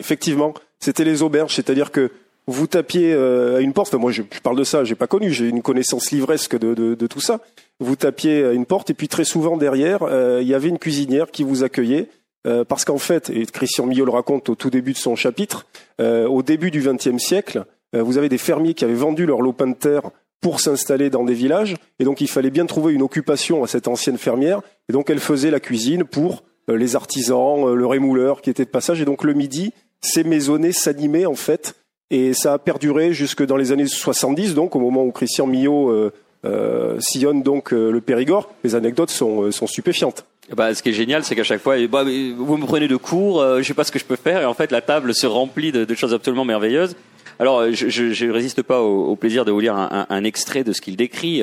effectivement, 0.00 0.54
c'était 0.80 1.04
les 1.04 1.22
auberges, 1.22 1.54
c'est-à-dire 1.54 1.90
que 1.90 2.10
vous 2.46 2.66
tapiez 2.66 3.12
euh, 3.12 3.56
à 3.56 3.60
une 3.60 3.72
porte. 3.72 3.88
Enfin, 3.88 3.98
moi, 3.98 4.12
je, 4.12 4.22
je 4.32 4.40
parle 4.40 4.56
de 4.56 4.64
ça, 4.64 4.84
j'ai 4.84 4.94
pas 4.94 5.06
connu, 5.06 5.32
j'ai 5.32 5.48
une 5.48 5.62
connaissance 5.62 6.10
livresque 6.10 6.58
de, 6.58 6.74
de, 6.74 6.94
de 6.94 7.06
tout 7.06 7.20
ça. 7.20 7.40
Vous 7.80 7.96
tapiez 7.96 8.44
à 8.44 8.52
une 8.52 8.66
porte 8.66 8.90
et 8.90 8.94
puis 8.94 9.08
très 9.08 9.24
souvent 9.24 9.56
derrière, 9.56 10.02
euh, 10.02 10.40
il 10.42 10.48
y 10.48 10.54
avait 10.54 10.68
une 10.68 10.78
cuisinière 10.78 11.30
qui 11.30 11.42
vous 11.42 11.64
accueillait. 11.64 12.08
euh, 12.46 12.64
parce 12.64 12.84
qu'en 12.84 12.98
fait, 12.98 13.30
et 13.30 13.44
Christian 13.46 13.86
Millot 13.86 14.04
le 14.04 14.12
raconte 14.12 14.48
au 14.48 14.54
tout 14.54 14.70
début 14.70 14.92
de 14.92 14.98
son 14.98 15.16
chapitre, 15.16 15.66
euh, 16.00 16.26
au 16.28 16.42
début 16.42 16.70
du 16.70 16.80
XXe 16.80 17.18
siècle, 17.18 17.64
vous 17.92 18.18
avez 18.18 18.28
des 18.28 18.36
fermiers 18.36 18.74
qui 18.74 18.84
avaient 18.84 18.92
vendu 18.94 19.24
leur 19.24 19.40
lopin 19.40 19.68
de 19.68 19.74
terre 19.74 20.10
pour 20.42 20.60
s'installer 20.60 21.08
dans 21.08 21.24
des 21.24 21.32
villages, 21.32 21.76
et 21.98 22.04
donc 22.04 22.20
il 22.20 22.28
fallait 22.28 22.50
bien 22.50 22.66
trouver 22.66 22.92
une 22.92 23.00
occupation 23.00 23.64
à 23.64 23.68
cette 23.68 23.88
ancienne 23.88 24.18
fermière, 24.18 24.60
et 24.90 24.92
donc 24.92 25.08
elle 25.08 25.20
faisait 25.20 25.50
la 25.50 25.60
cuisine 25.60 26.04
pour 26.04 26.42
les 26.68 26.94
artisans, 26.94 27.72
le 27.72 27.86
rémouleur 27.86 28.42
qui 28.42 28.50
était 28.50 28.66
de 28.66 28.70
passage, 28.70 29.00
et 29.00 29.06
donc 29.06 29.24
le 29.24 29.32
midi, 29.32 29.72
ces 30.02 30.24
maisonnées 30.24 30.72
s'animaient 30.72 31.24
en 31.24 31.36
fait, 31.36 31.74
et 32.10 32.34
ça 32.34 32.54
a 32.54 32.58
perduré 32.58 33.12
jusque 33.12 33.44
dans 33.44 33.56
les 33.56 33.72
années 33.72 33.86
70, 33.86 34.54
donc 34.54 34.76
au 34.76 34.80
moment 34.80 35.04
où 35.04 35.10
Christian 35.10 35.46
Millot 35.46 35.90
euh, 35.90 36.12
euh, 36.44 36.96
sillonne 37.00 37.42
donc 37.42 37.72
euh, 37.72 37.90
le 37.90 38.00
Périgord, 38.00 38.50
les 38.62 38.74
anecdotes 38.74 39.10
sont, 39.10 39.50
sont 39.50 39.66
stupéfiantes. 39.66 40.24
Bah, 40.54 40.72
ce 40.74 40.82
qui 40.82 40.90
est 40.90 40.92
génial, 40.92 41.24
c'est 41.24 41.34
qu'à 41.34 41.42
chaque 41.42 41.60
fois, 41.60 41.76
eh, 41.78 41.88
mais 41.88 42.30
vous 42.30 42.56
me 42.56 42.64
prenez 42.64 42.86
de 42.86 42.96
cours, 42.96 43.44
je 43.58 43.62
sais 43.62 43.74
pas 43.74 43.82
ce 43.82 43.90
que 43.90 43.98
je 43.98 44.04
peux 44.04 44.16
faire, 44.16 44.42
et 44.42 44.44
en 44.44 44.54
fait, 44.54 44.70
la 44.70 44.80
table 44.80 45.12
se 45.12 45.26
remplit 45.26 45.72
de, 45.72 45.94
choses 45.94 46.14
absolument 46.14 46.44
merveilleuses. 46.44 46.94
Alors, 47.40 47.70
je, 47.72 47.88
je 47.88 48.30
résiste 48.30 48.62
pas 48.62 48.80
au, 48.80 49.16
plaisir 49.16 49.44
de 49.44 49.50
vous 49.50 49.58
lire 49.58 49.74
un, 49.74 50.24
extrait 50.24 50.62
de 50.62 50.72
ce 50.72 50.80
qu'il 50.80 50.94
décrit. 50.96 51.42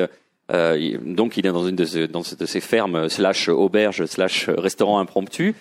Donc, 0.50 1.36
il 1.36 1.46
est 1.46 1.52
dans 1.52 1.68
une 1.68 1.76
de, 1.76 1.86
de 1.86 2.46
ces 2.46 2.62
fermes 2.62 3.10
slash 3.10 3.50
auberge 3.50 4.06
slash 4.06 4.48
restaurant 4.48 5.00
impromptu. 5.00 5.54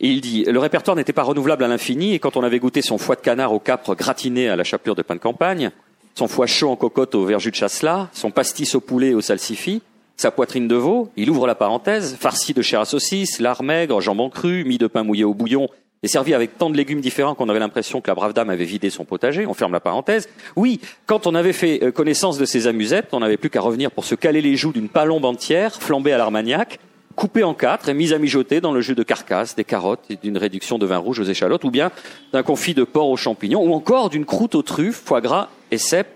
Il 0.00 0.20
dit 0.20 0.44
le 0.44 0.58
répertoire 0.58 0.96
n'était 0.96 1.12
pas 1.12 1.22
renouvelable 1.22 1.64
à 1.64 1.68
l'infini, 1.68 2.14
et 2.14 2.18
quand 2.18 2.36
on 2.36 2.42
avait 2.42 2.58
goûté 2.58 2.82
son 2.82 2.98
foie 2.98 3.16
de 3.16 3.20
canard 3.20 3.52
au 3.52 3.58
capre 3.58 3.94
gratiné 3.94 4.48
à 4.48 4.56
la 4.56 4.64
chapelure 4.64 4.94
de 4.94 5.02
pain 5.02 5.14
de 5.14 5.20
campagne, 5.20 5.70
son 6.14 6.28
foie 6.28 6.46
chaud 6.46 6.70
en 6.70 6.76
cocotte 6.76 7.14
au 7.14 7.24
verjus 7.24 7.50
de 7.50 7.56
chasselas, 7.56 8.08
son 8.12 8.30
pastis 8.30 8.74
au 8.74 8.80
poulet 8.80 9.08
et 9.08 9.14
au 9.14 9.20
salsifis, 9.20 9.82
sa 10.16 10.32
poitrine 10.32 10.66
de 10.66 10.74
veau, 10.74 11.10
il 11.16 11.30
ouvre 11.30 11.46
la 11.46 11.54
parenthèse, 11.54 12.16
farci 12.18 12.54
de 12.54 12.62
chair 12.62 12.80
à 12.80 12.84
saucisse, 12.84 13.38
lard 13.38 13.62
maigre, 13.62 14.00
jambon 14.00 14.30
cru, 14.30 14.64
mis 14.64 14.78
de 14.78 14.88
pain 14.88 15.04
mouillé 15.04 15.22
au 15.22 15.32
bouillon, 15.32 15.68
et 16.02 16.08
servi 16.08 16.34
avec 16.34 16.58
tant 16.58 16.70
de 16.70 16.76
légumes 16.76 17.00
différents 17.00 17.34
qu'on 17.34 17.48
avait 17.48 17.58
l'impression 17.58 18.00
que 18.00 18.08
la 18.08 18.14
brave 18.14 18.32
dame 18.32 18.50
avait 18.50 18.64
vidé 18.64 18.90
son 18.90 19.04
potager. 19.04 19.46
On 19.46 19.54
ferme 19.54 19.72
la 19.72 19.80
parenthèse. 19.80 20.28
Oui, 20.56 20.80
quand 21.06 21.26
on 21.26 21.34
avait 21.34 21.52
fait 21.52 21.82
euh, 21.82 21.90
connaissance 21.90 22.38
de 22.38 22.44
ces 22.44 22.66
amusettes, 22.66 23.08
on 23.12 23.20
n'avait 23.20 23.36
plus 23.36 23.50
qu'à 23.50 23.60
revenir 23.60 23.90
pour 23.90 24.04
se 24.04 24.14
caler 24.14 24.40
les 24.40 24.56
joues 24.56 24.72
d'une 24.72 24.88
palombe 24.88 25.24
entière, 25.24 25.74
flambée 25.74 26.12
à 26.12 26.18
l'armagnac, 26.18 26.78
coupée 27.18 27.42
en 27.42 27.52
quatre 27.52 27.88
et 27.88 27.94
mise 27.94 28.12
à 28.12 28.18
mijoter 28.18 28.60
dans 28.60 28.70
le 28.70 28.80
jus 28.80 28.94
de 28.94 29.02
carcasse, 29.02 29.56
des 29.56 29.64
carottes 29.64 30.04
et 30.08 30.14
d'une 30.14 30.38
réduction 30.38 30.78
de 30.78 30.86
vin 30.86 30.98
rouge 30.98 31.18
aux 31.18 31.24
échalotes, 31.24 31.64
ou 31.64 31.70
bien 31.70 31.90
d'un 32.32 32.44
confit 32.44 32.74
de 32.74 32.84
porc 32.84 33.10
aux 33.10 33.16
champignons, 33.16 33.60
ou 33.60 33.74
encore 33.74 34.08
d'une 34.08 34.24
croûte 34.24 34.54
aux 34.54 34.62
truffes, 34.62 35.02
foie 35.04 35.20
gras 35.20 35.48
et 35.72 35.78
cèpes. 35.78 36.14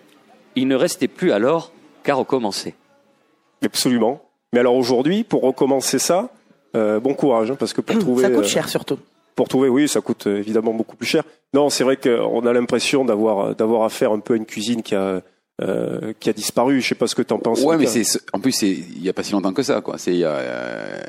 Il 0.55 0.69
ne 0.69 0.77
restait 0.77 1.09
plus 1.09 1.33
alors 1.33 1.73
qu'à 2.05 2.15
recommencer. 2.15 2.75
Absolument. 3.65 4.23
Mais 4.53 4.61
alors 4.61 4.77
aujourd'hui, 4.77 5.25
pour 5.25 5.43
recommencer 5.43 5.99
ça, 5.99 6.31
euh, 6.77 7.01
bon 7.01 7.15
courage, 7.15 7.51
hein, 7.51 7.57
parce 7.59 7.73
que 7.73 7.81
pour 7.81 7.99
trouver, 7.99 8.23
Ça 8.23 8.31
coûte 8.31 8.45
euh, 8.45 8.49
cher 8.49 8.69
surtout. 8.69 8.99
pour 9.35 9.49
trouver, 9.49 9.69
oui, 9.69 9.89
ça 9.89 10.01
coûte 10.01 10.29
euh, 10.29 10.39
évidemment 10.39 10.73
beaucoup 10.73 10.95
plus 10.95 11.07
cher. 11.07 11.25
Non, 11.53 11.69
c'est 11.69 11.83
vrai 11.83 11.97
qu'on 11.97 12.47
a 12.47 12.53
l'impression 12.53 13.05
d'avoir 13.05 13.57
d'avoir 13.57 13.83
affaire 13.83 14.13
un 14.13 14.21
peu 14.21 14.35
à 14.35 14.37
une 14.37 14.47
cuisine 14.47 14.83
qui 14.83 14.95
a 14.95 15.21
euh, 15.63 16.13
qui 16.21 16.29
a 16.29 16.33
disparu. 16.33 16.81
Je 16.81 16.89
sais 16.89 16.95
pas 16.95 17.07
ce 17.07 17.15
que 17.15 17.23
tu 17.23 17.33
en 17.33 17.39
penses. 17.39 17.63
Ouais, 17.63 17.77
mais 17.79 17.87
c'est 17.87 18.03
en 18.33 18.41
plus 18.41 18.53
c'est 18.53 18.71
il 18.71 19.03
y 19.03 19.09
a 19.09 19.13
pas 19.13 19.23
si 19.23 19.33
longtemps 19.33 19.53
que 19.53 19.63
ça, 19.63 19.81
quoi. 19.81 19.97
C'est 19.99 20.13
il 20.13 20.19
y 20.19 20.25
a 20.25 20.31
euh, 20.33 21.01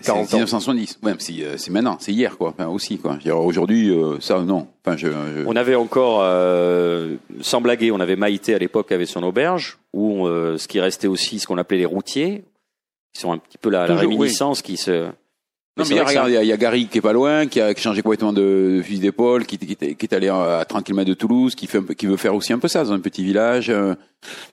c'est 0.00 0.06
40 0.06 0.34
ans. 0.34 0.36
1970. 0.38 0.98
Ouais, 1.02 1.12
c'est 1.18 1.32
euh, 1.42 1.56
c'est 1.56 1.70
maintenant, 1.70 1.96
c'est 2.00 2.12
hier, 2.12 2.36
quoi. 2.36 2.50
Enfin, 2.50 2.68
aussi, 2.68 2.98
quoi. 2.98 3.18
Aujourd'hui, 3.34 3.90
euh, 3.90 4.18
ça, 4.20 4.40
non. 4.40 4.66
Enfin, 4.84 4.96
je, 4.96 5.08
je- 5.08 5.44
On 5.46 5.54
avait 5.54 5.74
encore, 5.76 6.20
euh, 6.22 7.14
sans 7.40 7.60
blaguer, 7.60 7.92
on 7.92 8.00
avait 8.00 8.16
Maïté 8.16 8.54
à 8.54 8.58
l'époque 8.58 8.90
avec 8.92 9.06
son 9.08 9.22
auberge, 9.22 9.78
où 9.92 10.26
euh, 10.26 10.58
ce 10.58 10.66
qui 10.66 10.80
restait 10.80 11.06
aussi, 11.06 11.38
ce 11.38 11.46
qu'on 11.46 11.58
appelait 11.58 11.78
les 11.78 11.86
routiers, 11.86 12.42
qui 13.14 13.20
sont 13.20 13.30
un 13.32 13.38
petit 13.38 13.58
peu 13.58 13.70
la, 13.70 13.86
la 13.86 13.94
réminiscence 13.96 14.62
qui 14.62 14.76
se... 14.76 15.06
Non, 15.78 15.84
mais 15.88 15.94
il 15.94 15.96
y 15.96 16.00
a, 16.00 16.06
ça- 16.06 16.28
y 16.28 16.46
y 16.48 16.58
Gary 16.58 16.86
qui 16.86 16.98
est 16.98 17.00
pas 17.00 17.14
loin, 17.14 17.46
qui 17.46 17.58
a 17.60 17.74
changé 17.74 18.02
complètement 18.02 18.32
de, 18.34 18.74
de 18.76 18.82
fusil 18.82 19.00
d'épaule, 19.00 19.46
qui, 19.46 19.56
qui, 19.56 19.74
qui 19.76 20.06
est 20.06 20.12
allé 20.12 20.28
à 20.28 20.64
30 20.68 20.84
km 20.84 21.08
de 21.08 21.14
Toulouse, 21.14 21.54
qui, 21.54 21.66
fait 21.66 21.78
un 21.78 21.82
peu- 21.82 21.94
qui 21.94 22.06
veut 22.06 22.18
faire 22.18 22.34
aussi 22.34 22.52
un 22.52 22.58
peu 22.58 22.68
ça 22.68 22.84
dans 22.84 22.92
un 22.92 23.00
petit 23.00 23.24
village, 23.24 23.70
euh, 23.70 23.94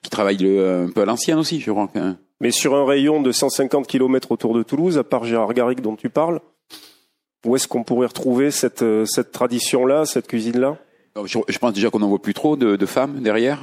qui 0.02 0.10
travaille 0.10 0.38
le- 0.38 0.86
un 0.88 0.90
peu 0.92 1.02
à 1.02 1.06
l'ancienne 1.06 1.38
aussi, 1.38 1.60
je 1.60 1.72
crois. 1.72 1.90
hein. 1.96 2.16
Mais 2.40 2.52
sur 2.52 2.74
un 2.74 2.86
rayon 2.86 3.22
de 3.22 3.34
150 3.34 3.86
km 3.86 4.32
autour 4.32 4.54
de 4.56 4.64
Toulouse, 4.64 4.98
à 4.98 5.04
part 5.04 5.26
Gérard 5.26 5.54
Garrigue 5.54 5.82
dont 5.82 5.98
tu 5.98 6.10
parles, 6.10 6.40
où 7.46 7.56
est-ce 7.58 7.68
qu'on 7.68 7.84
pourrait 7.84 8.08
retrouver 8.08 8.50
cette 8.52 8.82
euh, 8.82 9.06
cette 9.06 9.32
tradition-là, 9.34 10.06
cette 10.06 10.28
cuisine-là? 10.28 10.78
Alors, 11.16 11.28
Je, 11.28 11.38
je 11.50 11.58
pense 11.58 11.74
déjà 11.74 11.90
qu'on 11.90 12.00
n'en 12.00 12.08
voit 12.08 12.22
plus 12.22 12.34
trop 12.34 12.56
de, 12.56 12.78
de 12.78 12.86
femmes 12.86 13.20
derrière, 13.22 13.60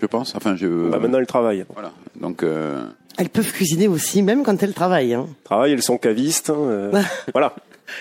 je 0.00 0.06
pense. 0.06 0.34
Enfin, 0.34 0.56
je. 0.56 0.66
bah, 0.90 0.98
Maintenant, 0.98 1.18
elles 1.18 1.26
travaillent. 1.26 1.64
Voilà. 1.72 1.92
Donc, 2.20 2.42
euh, 2.42 2.84
Elles 3.18 3.28
peuvent 3.30 3.50
cuisiner 3.52 3.88
aussi, 3.88 4.22
même 4.22 4.42
quand 4.42 4.62
elles 4.62 4.74
travaillent. 4.74 5.14
Hein. 5.14 5.26
Elles 5.28 5.44
travaillent, 5.44 5.72
elles 5.72 5.82
sont 5.82 5.98
cavistes. 5.98 6.50
hein, 6.50 6.56
euh, 6.58 7.02
voilà, 7.32 7.54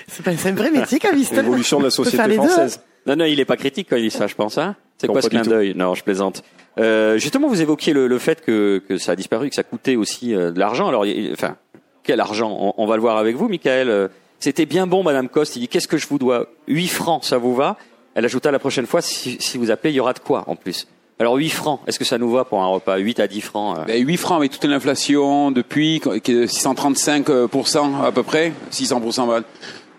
C'est 0.08 0.24
pas- 0.24 0.36
c'est 0.36 0.50
un 0.50 0.54
vrai 0.56 0.72
métier, 0.72 1.00
caviste. 1.00 1.34
l'évolution 1.36 1.80
de 1.80 1.86
la 1.86 1.90
société 1.92 2.22
hein. 2.22 2.34
française. 2.34 2.82
Non, 3.08 3.16
non, 3.16 3.26
il 3.26 3.40
est 3.40 3.46
pas 3.46 3.58
critique 3.58 3.88
quand 3.90 3.96
il 3.98 4.04
dit 4.10 4.12
ça, 4.16 4.28
je 4.28 4.36
pense. 4.36 4.58
Hein 4.58 4.76
c'est 4.98 5.08
quoi 5.08 5.16
pas 5.18 5.22
ce 5.22 5.30
clin 5.30 5.42
d'œil? 5.44 5.74
Non, 5.76 5.94
je 5.94 6.04
plaisante. 6.04 6.44
Euh, 6.80 7.18
justement, 7.18 7.48
vous 7.48 7.62
évoquiez 7.62 7.94
le, 7.94 8.08
le 8.08 8.20
fait 8.20 8.42
que, 8.44 8.82
que 8.90 8.98
ça 8.98 9.12
a 9.14 9.16
disparu, 9.16 9.50
que 9.50 9.56
ça 9.56 9.64
coûtait 9.64 9.96
aussi 9.96 10.34
euh, 10.36 10.52
de 10.52 10.60
l'argent. 10.60 10.88
Alors, 10.88 11.06
il- 11.06 11.32
enfin, 11.34 11.56
quel 12.04 12.20
argent? 12.20 12.56
On, 12.60 12.74
on 12.84 12.86
va 12.88 12.96
le 12.96 13.02
voir 13.02 13.18
avec 13.18 13.36
vous, 13.36 13.48
Michael. 13.48 13.90
Euh, 13.90 14.08
C'était 14.40 14.66
bien 14.66 14.86
bon, 14.88 15.04
Madame 15.04 15.30
Coste. 15.30 15.56
Il 15.56 15.60
dit 15.62 15.68
qu'est-ce 15.68 15.88
que 15.88 15.98
je 15.98 16.08
vous 16.08 16.18
dois? 16.20 16.48
8 16.68 16.88
francs, 16.88 17.24
ça 17.24 17.38
vous 17.38 17.56
va? 17.56 17.78
Elle 18.16 18.26
ajouta 18.26 18.50
la 18.52 18.60
prochaine 18.60 18.86
fois, 18.88 19.02
si, 19.02 19.38
si 19.40 19.58
vous 19.58 19.72
appelez, 19.72 19.92
il 19.94 19.96
y 19.98 20.00
aura 20.00 20.14
de 20.14 20.20
quoi 20.20 20.44
en 20.48 20.56
plus. 20.56 20.88
Alors 21.18 21.36
8 21.36 21.50
francs, 21.50 21.80
est-ce 21.88 21.98
que 21.98 22.04
ça 22.04 22.18
nous 22.18 22.30
va 22.30 22.44
pour 22.44 22.62
un 22.62 22.68
repas? 22.68 22.98
8 22.98 23.20
à 23.22 23.28
10 23.28 23.42
francs 23.42 23.78
euh 23.80 23.86
Ben, 23.86 24.06
8 24.06 24.18
francs 24.18 24.38
avec 24.38 24.52
toute 24.52 24.66
l'inflation 24.66 25.50
depuis, 25.52 26.02
qui 26.24 26.32
est 26.32 26.36
de 26.36 26.46
635% 26.46 28.04
à 28.04 28.12
peu 28.12 28.24
près, 28.24 28.52
600%, 28.72 29.26
voilà. 29.26 29.46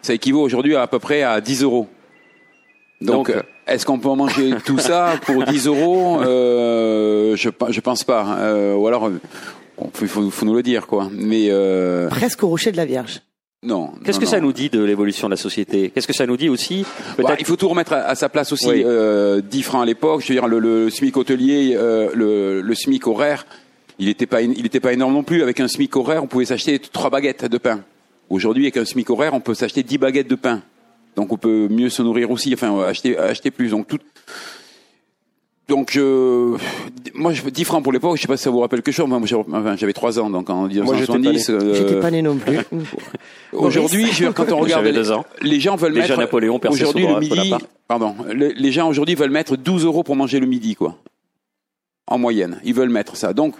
ça 0.02 0.12
équivaut 0.12 0.42
aujourd'hui 0.42 0.76
à, 0.76 0.82
à 0.82 0.86
peu 0.86 0.98
près 0.98 1.22
à 1.22 1.40
10 1.40 1.62
euros. 1.62 1.88
Donc, 3.00 3.28
Donc, 3.28 3.30
euh, 3.30 3.42
est-ce 3.66 3.86
qu'on 3.86 3.98
peut 3.98 4.08
manger 4.14 4.54
tout 4.66 4.78
ça 4.78 5.14
pour 5.24 5.42
10 5.44 5.66
euros? 5.66 6.20
Euh, 6.22 7.34
je, 7.36 7.48
je 7.70 7.80
pense 7.80 8.04
pas. 8.04 8.36
Euh, 8.38 8.74
ou 8.74 8.86
alors, 8.86 9.08
euh, 9.08 9.20
bon, 9.78 9.90
faut, 9.94 10.06
faut, 10.06 10.30
faut 10.30 10.46
nous 10.46 10.54
le 10.54 10.62
dire, 10.62 10.86
quoi. 10.86 11.08
Mais 11.12 11.48
euh, 11.50 12.08
Presque 12.08 12.42
au 12.42 12.48
rocher 12.48 12.72
de 12.72 12.76
la 12.76 12.84
Vierge. 12.84 13.22
Non. 13.66 13.92
Qu'est-ce 14.04 14.18
non, 14.18 14.24
que 14.24 14.30
ça 14.30 14.40
nous 14.40 14.52
dit 14.52 14.70
de 14.70 14.82
l'évolution 14.82 15.28
de 15.28 15.32
la 15.32 15.36
société? 15.36 15.90
Qu'est-ce 15.90 16.06
que 16.06 16.12
ça 16.14 16.26
nous 16.26 16.36
dit 16.36 16.48
aussi 16.48 16.86
Bah, 17.18 17.34
il 17.38 17.44
faut 17.44 17.56
tout 17.56 17.68
remettre 17.68 17.92
à, 17.92 17.98
à 17.98 18.14
sa 18.14 18.28
place 18.28 18.52
aussi. 18.52 18.68
Oui. 18.68 18.82
Euh, 18.84 19.40
10 19.42 19.62
francs 19.62 19.82
à 19.82 19.86
l'époque, 19.86 20.22
je 20.22 20.28
veux 20.28 20.34
dire 20.34 20.46
le, 20.46 20.58
le 20.58 20.88
SMIC 20.88 21.16
hôtelier, 21.16 21.74
euh, 21.76 22.10
le, 22.14 22.60
le 22.60 22.74
SMIC 22.74 23.06
horaire, 23.06 23.46
il 23.98 24.06
n'était 24.06 24.26
pas, 24.26 24.42
il 24.42 24.64
était 24.64 24.80
pas 24.80 24.92
énorme 24.92 25.12
non 25.14 25.22
plus. 25.22 25.42
Avec 25.42 25.60
un 25.60 25.68
SMIC 25.68 25.94
horaire, 25.96 26.22
on 26.22 26.26
pouvait 26.26 26.44
s'acheter 26.44 26.78
trois 26.78 27.10
baguettes 27.10 27.44
de 27.44 27.58
pain. 27.58 27.80
Aujourd'hui, 28.30 28.64
avec 28.64 28.76
un 28.76 28.84
SMIC 28.84 29.10
horaire, 29.10 29.34
on 29.34 29.40
peut 29.40 29.54
s'acheter 29.54 29.82
10 29.82 29.98
baguettes 29.98 30.28
de 30.28 30.34
pain. 30.34 30.62
Donc 31.16 31.32
on 31.32 31.36
peut 31.36 31.68
mieux 31.68 31.88
se 31.88 32.02
nourrir 32.02 32.30
aussi, 32.30 32.52
enfin 32.52 32.78
acheter, 32.82 33.16
acheter 33.18 33.50
plus. 33.50 33.70
Donc 33.70 33.88
tout. 33.88 33.98
Donc 35.68 35.96
euh, 35.96 36.56
moi, 37.16 37.32
je, 37.32 37.42
10 37.42 37.64
francs 37.64 37.82
pour 37.82 37.92
l'époque, 37.92 38.16
je 38.16 38.22
sais 38.22 38.28
pas 38.28 38.36
si 38.36 38.42
ça 38.44 38.50
vous 38.50 38.60
rappelle 38.60 38.82
quelque 38.82 38.94
chose. 38.94 39.08
Moi, 39.08 39.20
j'avais 39.76 39.92
3 39.92 40.18
ans, 40.20 40.30
donc 40.30 40.48
en 40.50 40.68
j'étais 40.68 40.80
pas 40.84 40.94
1970. 40.94 41.50
euh, 41.50 41.74
J'étais 41.74 42.00
pas 42.00 42.10
né 42.10 42.22
non 42.22 42.36
plus. 42.36 42.58
Aujourd'hui, 43.52 44.06
quand 44.34 44.50
on 44.52 44.58
regarde, 44.58 44.84
les, 44.84 44.92
deux 44.92 45.10
ans. 45.12 45.24
les 45.42 45.60
gens 45.60 45.76
veulent 45.76 45.92
Déjà 45.94 46.08
mettre 46.08 46.20
Napoléon, 46.20 46.60
aujourd'hui 46.68 47.06
le 47.06 47.18
midi. 47.20 47.54
Pardon, 47.88 48.14
les, 48.34 48.52
les 48.52 48.72
gens 48.72 48.88
aujourd'hui 48.88 49.14
veulent 49.14 49.30
mettre 49.30 49.56
12 49.56 49.84
euros 49.84 50.02
pour 50.02 50.16
manger 50.16 50.40
le 50.40 50.46
midi, 50.46 50.74
quoi. 50.74 50.96
En 52.08 52.18
moyenne, 52.18 52.60
ils 52.64 52.74
veulent 52.74 52.88
mettre 52.90 53.16
ça. 53.16 53.32
Donc, 53.32 53.54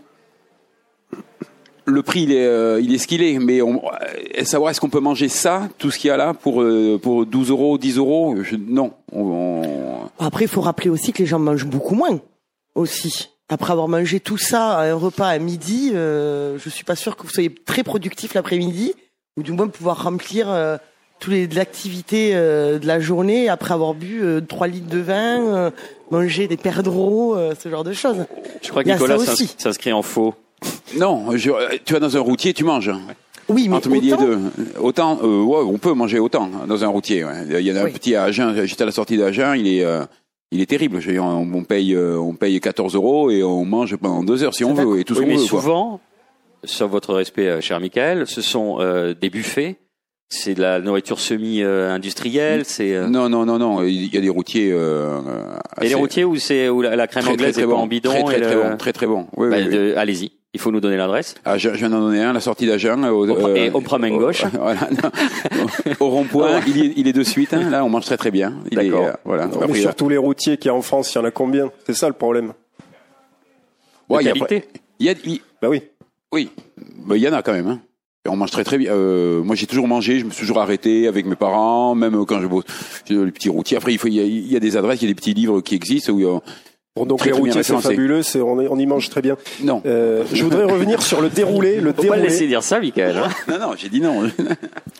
le 1.84 2.02
prix, 2.02 2.22
il 2.22 2.32
est, 2.32 2.44
euh, 2.46 2.80
il 2.82 2.92
est 2.94 2.98
ce 2.98 3.06
qu'il 3.06 3.22
est. 3.22 3.38
Mais 3.38 3.62
on, 3.62 3.80
euh, 3.84 4.44
savoir 4.44 4.70
est-ce 4.70 4.80
qu'on 4.80 4.88
peut 4.90 5.00
manger 5.00 5.28
ça, 5.28 5.68
tout 5.78 5.90
ce 5.90 5.98
qu'il 5.98 6.08
y 6.08 6.10
a 6.10 6.16
là, 6.16 6.34
pour 6.34 6.60
euh, 6.62 6.98
pour 7.00 7.24
12 7.26 7.50
euros, 7.50 7.78
10 7.78 7.96
euros? 7.98 8.34
Je- 8.42 8.56
Non. 8.56 8.92
On- 9.12 9.22
on- 9.22 10.24
Après, 10.24 10.44
il 10.44 10.48
faut 10.48 10.60
rappeler 10.60 10.90
aussi 10.90 11.12
que 11.12 11.18
les 11.18 11.26
gens 11.26 11.38
mangent 11.38 11.66
beaucoup 11.66 11.94
moins. 11.94 12.18
Aussi. 12.74 13.30
Après 13.48 13.72
avoir 13.72 13.86
mangé 13.88 14.18
tout 14.20 14.38
ça 14.38 14.76
à 14.78 14.84
un 14.86 14.94
repas 14.94 15.28
à 15.28 15.38
midi, 15.38 15.92
euh, 15.94 16.58
je 16.58 16.68
suis 16.68 16.84
pas 16.84 16.96
sûr 16.96 17.16
que 17.16 17.22
vous 17.22 17.28
soyez 17.30 17.54
très 17.54 17.84
productif 17.84 18.34
l'après-midi, 18.34 18.94
ou 19.36 19.42
du 19.44 19.52
moins 19.52 19.68
pouvoir 19.68 20.02
remplir 20.02 20.50
euh, 20.50 20.76
toutes 21.20 21.32
les 21.32 21.58
activités 21.58 22.32
euh, 22.34 22.78
de 22.80 22.86
la 22.88 22.98
journée 22.98 23.48
après 23.48 23.72
avoir 23.72 23.94
bu 23.94 24.20
euh, 24.22 24.40
3 24.40 24.66
litres 24.66 24.88
de 24.88 24.98
vin, 24.98 25.54
euh, 25.54 25.70
manger 26.10 26.48
des 26.48 26.56
perdreaux, 26.56 27.36
euh, 27.36 27.54
ce 27.58 27.68
genre 27.68 27.84
de 27.84 27.92
choses. 27.92 28.26
Je 28.62 28.68
crois 28.70 28.82
que 28.82 28.88
Il 28.88 28.90
y 28.90 28.94
a 28.94 28.96
Nicolas 28.96 29.18
s'inscrit 29.58 29.92
en 29.92 30.02
faux. 30.02 30.34
Non, 30.96 31.36
je- 31.36 31.76
tu 31.84 31.92
vas 31.92 32.00
dans 32.00 32.16
un 32.16 32.20
routier, 32.20 32.52
tu 32.52 32.64
manges. 32.64 32.90
Oui, 33.48 33.68
mais 33.68 33.76
Entre 33.76 33.90
midi 33.90 34.08
et 34.08 34.12
autant- 34.14 34.24
deux. 34.24 34.38
Autant, 34.80 35.18
euh, 35.22 35.42
ouais, 35.42 35.60
on 35.64 35.78
peut 35.78 35.92
manger 35.92 36.18
autant 36.18 36.50
dans 36.66 36.82
un 36.82 36.88
routier. 36.88 37.24
ouais. 37.24 37.44
Il 37.48 37.60
y 37.60 37.72
en 37.72 37.76
a 37.76 37.82
un 37.84 37.90
petit 37.90 38.16
à 38.16 38.24
Agen. 38.24 38.52
J'étais 38.64 38.82
à 38.82 38.86
la 38.86 38.92
sortie 38.92 39.16
d'Agen. 39.16 39.54
Il 39.54 39.68
est, 39.68 39.84
euh, 39.84 40.04
il 40.52 40.60
est 40.60 40.66
terrible. 40.66 41.00
Je 41.00 41.06
veux 41.08 41.12
dire, 41.12 41.24
on, 41.24 41.48
on 41.52 41.64
paye, 41.64 41.94
euh, 41.94 42.16
on 42.18 42.34
paye 42.34 42.60
14 42.60 42.94
euros 42.94 43.30
et 43.30 43.42
on 43.42 43.64
mange 43.64 43.96
pendant 43.96 44.22
deux 44.22 44.42
heures 44.44 44.54
si 44.54 44.64
on 44.64 44.74
veut 44.74 45.00
et 45.00 45.04
tout 45.04 45.14
ce 45.14 45.20
Oui, 45.20 45.24
qu'on 45.26 45.30
mais 45.32 45.36
veut. 45.38 45.48
quoi. 45.48 45.60
souvent, 45.60 46.00
sur 46.64 46.88
votre 46.88 47.14
respect, 47.14 47.48
euh, 47.48 47.60
cher 47.60 47.80
Michael, 47.80 48.26
ce 48.26 48.40
sont 48.42 48.76
euh, 48.80 49.14
des 49.14 49.30
buffets, 49.30 49.76
c'est 50.28 50.54
de 50.54 50.62
la 50.62 50.80
nourriture 50.80 51.20
semi-industrielle, 51.20 52.64
c'est... 52.64 52.94
euh, 52.94 53.06
Non, 53.08 53.28
non, 53.28 53.46
non, 53.46 53.58
non. 53.58 53.82
Il 53.84 54.12
y 54.12 54.18
a 54.18 54.20
des 54.20 54.28
routiers. 54.28 54.70
Euh, 54.72 55.20
et 55.78 55.82
les 55.82 55.86
assez- 55.88 55.94
routiers 55.94 56.24
où 56.24 56.36
c'est 56.36 56.68
où 56.68 56.82
la, 56.82 57.06
crème 57.06 57.22
très, 57.24 57.32
anglaise 57.32 57.52
très, 57.54 57.62
est 57.62 57.66
pas 57.66 57.70
bon. 57.72 57.78
en 57.78 57.86
bidon 57.86 58.10
Très, 58.10 58.24
très, 58.24 58.38
et 58.38 58.40
très 58.40 58.54
le- 58.54 58.62
bon. 58.62 58.76
Très, 58.76 58.92
très 58.92 59.06
bon. 59.06 59.26
Oui, 59.36 59.48
Bah, 59.50 59.56
oui, 59.58 59.64
oui. 59.68 59.74
de- 59.74 59.94
Allez-y, 59.96 60.32
il 60.56 60.60
faut 60.60 60.70
nous 60.72 60.80
donner 60.80 60.96
l'adresse. 60.96 61.34
Ah, 61.44 61.58
je, 61.58 61.70
je 61.70 61.76
viens 61.76 61.90
d'en 61.90 62.00
donner 62.00 62.22
un, 62.22 62.32
la 62.32 62.40
sortie 62.40 62.66
d'Agen. 62.66 63.04
euh, 63.04 63.54
et 63.54 63.68
euh, 63.68 63.72
au 63.72 63.80
Pramain 63.80 64.10
au- 64.12 64.18
gauche. 64.18 64.42
voilà, 64.58 64.80
au 66.00 66.08
rond-point, 66.08 66.60
il, 66.66 66.84
est- 66.84 66.92
il 66.96 67.06
est 67.08 67.12
de 67.12 67.22
suite. 67.22 67.54
hein. 67.54 67.70
Là, 67.70 67.84
on 67.84 67.88
mange 67.88 68.04
très 68.06 68.16
très 68.16 68.30
bien. 68.30 68.54
Il 68.70 68.78
est, 68.78 68.84
D'accord. 68.90 69.04
euh, 69.06 69.12
voilà. 69.24 69.46
Non, 69.46 69.58
mais 69.58 69.64
Après, 69.64 69.80
sur 69.80 69.94
tous 69.94 70.08
les 70.08 70.16
routiers 70.16 70.56
qu'il 70.56 70.66
y 70.68 70.70
a 70.70 70.74
en 70.74 70.82
France, 70.82 71.12
il 71.14 71.18
y 71.18 71.20
en 71.20 71.24
a 71.24 71.30
combien? 71.30 71.70
C'est 71.86 71.94
ça 71.94 72.08
le 72.08 72.14
problème. 72.14 72.52
ouais, 74.08 74.22
il 74.22 74.26
y 74.26 74.30
a 74.30 74.34
y 74.98 75.08
a- 75.10 75.14
il- 75.24 75.40
Bah 75.62 75.68
oui. 75.68 75.82
Oui, 76.32 76.50
Bah, 77.06 77.16
il 77.16 77.22
y 77.22 77.28
en 77.28 77.32
a 77.32 77.42
quand 77.42 77.52
même. 77.52 77.68
Hein. 77.68 77.80
Et 78.24 78.28
on 78.28 78.36
mange 78.36 78.50
très 78.50 78.64
très 78.64 78.78
bien. 78.78 78.92
Euh, 78.92 79.42
moi, 79.44 79.54
j'ai 79.54 79.66
toujours 79.66 79.86
mangé. 79.86 80.18
Je 80.18 80.24
me 80.24 80.30
suis 80.30 80.40
toujours 80.40 80.58
arrêté 80.60 81.06
avec 81.06 81.26
mes 81.26 81.36
parents, 81.36 81.94
même 81.94 82.24
quand 82.26 82.40
je 82.40 82.46
bosse 82.48 82.64
j'ai 83.08 83.14
les 83.24 83.30
petits 83.30 83.48
routiers. 83.48 83.76
Après, 83.76 83.92
il 83.92 83.98
faut, 83.98 84.08
il 84.08 84.14
y, 84.14 84.20
a, 84.20 84.24
il 84.24 84.50
y 84.52 84.56
a 84.56 84.60
des 84.60 84.76
adresses, 84.76 85.00
il 85.02 85.04
y 85.04 85.08
a 85.08 85.12
des 85.12 85.14
petits 85.14 85.34
livres 85.34 85.60
qui 85.60 85.76
existent 85.76 86.12
où 86.12 86.20
y 86.20 86.24
a- 86.26 86.40
Bon, 86.96 87.04
donc 87.06 87.18
Très, 87.18 87.28
les 87.30 87.36
routiers, 87.36 87.62
c'est 87.62 87.76
fabuleux, 87.78 88.22
c'est, 88.22 88.40
on, 88.40 88.58
est- 88.60 88.68
on 88.68 88.78
y 88.78 88.86
mange 88.86 89.10
très 89.10 89.20
bien. 89.22 89.36
non, 89.62 89.82
Euh, 89.84 90.24
je 90.32 90.42
voudrais 90.42 90.64
revenir 90.64 91.02
sur 91.02 91.20
le 91.20 91.28
déroulé, 91.28 91.76
le 91.80 91.90
Faut 91.92 91.96
pas 91.96 92.02
déroulé. 92.02 92.22
laisser 92.22 92.46
dire 92.46 92.62
ça, 92.62 92.80
Michael. 92.80 93.18
hein. 93.18 93.28
non, 93.48 93.58
non, 93.58 93.72
j'ai 93.76 93.88
dit 93.90 94.00
non. 94.00 94.22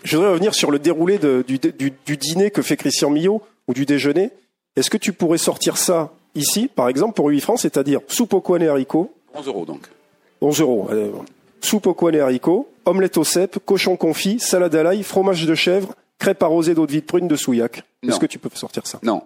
Je 0.04 0.16
voudrais 0.16 0.30
revenir 0.32 0.54
sur 0.54 0.70
le 0.70 0.78
déroulé 0.78 1.16
de- 1.18 1.42
du, 1.48 1.58
du- 1.58 1.92
du 2.04 2.16
dîner 2.16 2.50
que 2.50 2.60
fait 2.62 2.76
Christian 2.76 3.08
Millot 3.10 3.40
ou 3.66 3.72
du 3.74 3.86
déjeuner. 3.86 4.30
Est-ce 4.76 4.90
que 4.90 4.98
tu 4.98 5.12
pourrais 5.14 5.38
sortir 5.38 5.78
ça 5.78 6.10
ici, 6.34 6.68
par 6.68 6.88
exemple, 6.90 7.14
pour 7.14 7.28
8 7.28 7.40
francs, 7.40 7.58
c'est-à-dire 7.58 8.00
soupe 8.08 8.34
aux 8.34 8.42
coins 8.42 8.60
et 8.60 8.68
haricots, 8.68 9.10
11 9.34 9.46
euros 9.46 9.64
donc. 9.64 9.80
11 10.42 10.60
euros. 10.60 10.88
allez, 10.90 11.06
bon. 11.08 11.24
soupe 11.62 11.86
aux 11.86 11.94
coins 11.94 12.12
et 12.12 12.20
haricots, 12.20 12.68
omelette 12.84 13.16
au 13.16 13.24
cèpe, 13.24 13.58
cochon 13.64 13.96
confit, 13.96 14.38
salade 14.38 14.74
à 14.74 14.82
l'ail, 14.82 15.02
fromage 15.02 15.46
de 15.46 15.54
chèvre, 15.54 15.94
crêpes 16.18 16.42
arrosées 16.42 16.74
d'eau 16.74 16.86
de 16.86 16.92
vie 16.92 17.00
de 17.00 17.06
prune 17.06 17.26
de 17.26 17.36
Souillac. 17.36 17.82
Est-ce 18.06 18.20
que 18.20 18.26
tu 18.26 18.38
peux 18.38 18.50
sortir 18.52 18.86
ça? 18.86 18.98
Non, 19.02 19.22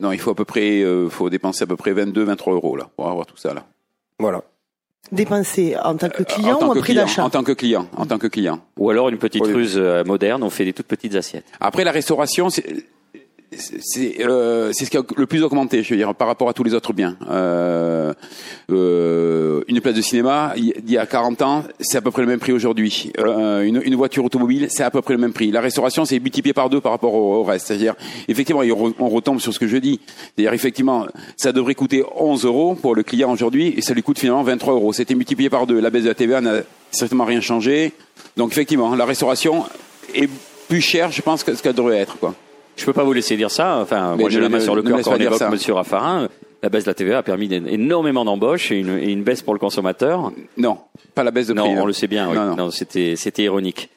non, 0.00 0.12
il 0.12 0.18
faut 0.18 0.30
à 0.30 0.34
peu 0.34 0.44
près, 0.44 0.82
euh, 0.82 1.08
faut 1.08 1.30
dépenser 1.30 1.64
à 1.64 1.66
peu 1.66 1.76
près 1.76 1.92
22, 1.92 2.24
23 2.24 2.54
euros 2.54 2.76
là 2.76 2.88
pour 2.96 3.08
avoir 3.08 3.26
tout 3.26 3.36
ça 3.36 3.54
là. 3.54 3.64
Voilà. 4.18 4.42
Dépenser 5.12 5.76
en 5.76 5.96
tant 5.96 6.08
que 6.08 6.22
client 6.24 6.56
en 6.56 6.58
tant 6.58 6.68
ou 6.70 6.72
que 6.72 6.78
en 6.78 6.80
prix 6.80 6.92
client, 6.92 7.02
d'achat 7.04 7.24
en 7.24 7.30
tant 7.30 7.44
que 7.44 7.52
client, 7.52 7.88
en 7.96 8.06
tant 8.06 8.18
que 8.18 8.26
client. 8.26 8.60
Ou 8.76 8.90
alors 8.90 9.08
une 9.08 9.18
petite 9.18 9.44
Oui. 9.46 9.52
ruse 9.52 9.76
euh, 9.76 10.02
moderne, 10.04 10.42
on 10.42 10.50
fait 10.50 10.64
des 10.64 10.72
toutes 10.72 10.86
petites 10.88 11.14
assiettes. 11.14 11.44
Après 11.60 11.84
la 11.84 11.92
restauration, 11.92 12.50
c'est 12.50 12.64
c'est 13.58 14.24
euh, 14.24 14.72
ce 14.72 14.84
qui 14.84 14.96
a 14.96 15.02
le 15.16 15.26
plus 15.26 15.42
augmenté, 15.42 15.82
je 15.82 15.90
veux 15.90 15.96
dire, 15.96 16.14
par 16.14 16.26
rapport 16.28 16.48
à 16.48 16.52
tous 16.52 16.62
les 16.64 16.74
autres 16.74 16.92
biens. 16.92 17.16
Euh, 17.30 18.12
euh, 18.70 19.62
une 19.68 19.80
place 19.80 19.94
de 19.94 20.00
cinéma, 20.02 20.52
il 20.56 20.72
y 20.90 20.98
a 20.98 21.06
40 21.06 21.42
ans, 21.42 21.64
c'est 21.80 21.98
à 21.98 22.00
peu 22.00 22.10
près 22.10 22.22
le 22.22 22.28
même 22.28 22.38
prix 22.40 22.52
aujourd'hui. 22.52 23.12
Euh, 23.18 23.62
une, 23.62 23.80
une 23.84 23.94
voiture 23.94 24.24
automobile, 24.24 24.66
c'est 24.70 24.82
à 24.82 24.90
peu 24.90 25.02
près 25.02 25.14
le 25.14 25.20
même 25.20 25.32
prix. 25.32 25.50
La 25.50 25.60
restauration, 25.60 26.04
c'est 26.04 26.18
multiplié 26.18 26.52
par 26.52 26.70
deux 26.70 26.80
par 26.80 26.92
rapport 26.92 27.14
au, 27.14 27.36
au 27.36 27.42
reste. 27.44 27.66
C'est-à-dire, 27.68 27.94
effectivement, 28.28 28.60
on 28.62 28.64
re- 28.88 28.94
on 28.98 29.08
retombe 29.08 29.40
sur 29.40 29.52
ce 29.52 29.58
que 29.58 29.66
je 29.66 29.76
dis. 29.76 30.00
C'est-à-dire, 30.34 30.52
effectivement, 30.52 31.06
ça 31.36 31.52
devrait 31.52 31.74
coûter 31.74 32.04
11 32.16 32.44
euros 32.44 32.74
pour 32.74 32.94
le 32.94 33.02
client 33.02 33.32
aujourd'hui, 33.32 33.74
et 33.76 33.82
ça 33.82 33.94
lui 33.94 34.02
coûte 34.02 34.18
finalement 34.18 34.42
23 34.42 34.74
euros. 34.74 34.92
C'était 34.92 35.14
multiplié 35.14 35.50
par 35.50 35.66
deux. 35.66 35.80
La 35.80 35.90
baisse 35.90 36.02
de 36.04 36.08
la 36.08 36.14
TVA 36.14 36.40
n'a 36.40 36.60
strictement 36.90 37.24
rien 37.24 37.40
changé. 37.40 37.92
Donc, 38.36 38.52
effectivement, 38.52 38.94
la 38.94 39.04
restauration 39.04 39.64
est 40.14 40.28
plus 40.68 40.80
chère, 40.80 41.10
je 41.12 41.22
pense, 41.22 41.44
que 41.44 41.54
ce 41.54 41.62
qu'elle 41.62 41.74
devrait 41.74 41.98
être, 41.98 42.18
quoi. 42.18 42.34
Je 42.76 42.84
peux 42.84 42.92
pas 42.92 43.04
vous 43.04 43.12
laisser 43.12 43.36
dire 43.36 43.50
ça. 43.50 43.78
Enfin, 43.78 44.12
Mais 44.16 44.22
moi 44.22 44.30
j'ai 44.30 44.40
la 44.40 44.48
main 44.48 44.60
sur 44.60 44.74
le 44.74 44.82
cœur 44.82 45.00
quand 45.02 45.12
on 45.12 45.16
évoque. 45.16 45.50
Monsieur 45.50 45.74
Raffarin. 45.74 46.28
La 46.62 46.70
baisse 46.70 46.84
de 46.84 46.90
la 46.90 46.94
TVA 46.94 47.18
a 47.18 47.22
permis 47.22 47.52
énormément 47.52 48.24
d'embauches 48.24 48.72
et 48.72 48.78
une, 48.80 48.98
et 48.98 49.10
une 49.12 49.22
baisse 49.22 49.42
pour 49.42 49.52
le 49.52 49.58
consommateur. 49.60 50.32
Non, 50.56 50.78
pas 51.14 51.22
la 51.22 51.30
baisse 51.30 51.46
de 51.48 51.52
non, 51.52 51.64
prix. 51.64 51.72
hein. 51.72 51.80
on 51.82 51.86
le 51.86 51.92
sait 51.92 52.06
bien. 52.06 52.28
Oui. 52.30 52.34
Non, 52.34 52.46
non. 52.46 52.56
Non, 52.56 52.70
c'était 52.70 53.14
c'était 53.16 53.42
ironique. 53.44 53.90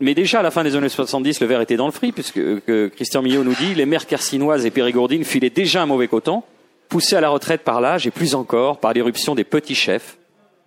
Mais 0.00 0.14
déjà 0.14 0.40
à 0.40 0.42
la 0.42 0.50
fin 0.50 0.64
des 0.64 0.74
années 0.76 0.88
70, 0.88 1.40
le 1.40 1.46
verre 1.46 1.60
était 1.60 1.76
dans 1.76 1.86
le 1.86 1.92
fric 1.92 2.14
puisque 2.14 2.34
que 2.64 2.88
Christian 2.88 3.22
Millot 3.22 3.44
nous 3.44 3.54
dit 3.54 3.74
les 3.74 3.86
mères 3.86 4.06
carcinoises 4.06 4.66
et 4.66 4.70
périgourdines 4.70 5.24
filaient 5.24 5.50
déjà 5.50 5.82
un 5.82 5.86
mauvais 5.86 6.08
coton, 6.08 6.42
poussés 6.88 7.16
à 7.16 7.20
la 7.20 7.28
retraite 7.28 7.62
par 7.62 7.80
l'âge 7.80 8.06
et 8.06 8.10
plus 8.10 8.34
encore 8.34 8.78
par 8.78 8.92
l'éruption 8.92 9.34
des 9.34 9.44
petits 9.44 9.74
chefs, 9.74 10.18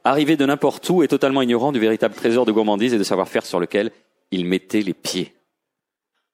arrivés 0.04 0.38
de 0.38 0.46
n'importe 0.46 0.88
où 0.90 1.04
et 1.04 1.08
totalement 1.08 1.42
ignorants 1.42 1.72
du 1.72 1.80
véritable 1.80 2.16
trésor 2.16 2.46
de 2.46 2.52
gourmandise 2.52 2.94
et 2.94 2.98
de 2.98 3.04
savoir-faire 3.04 3.46
sur 3.46 3.60
lequel 3.60 3.92
ils 4.32 4.46
mettaient 4.46 4.82
les 4.82 4.94
pieds. 4.94 5.34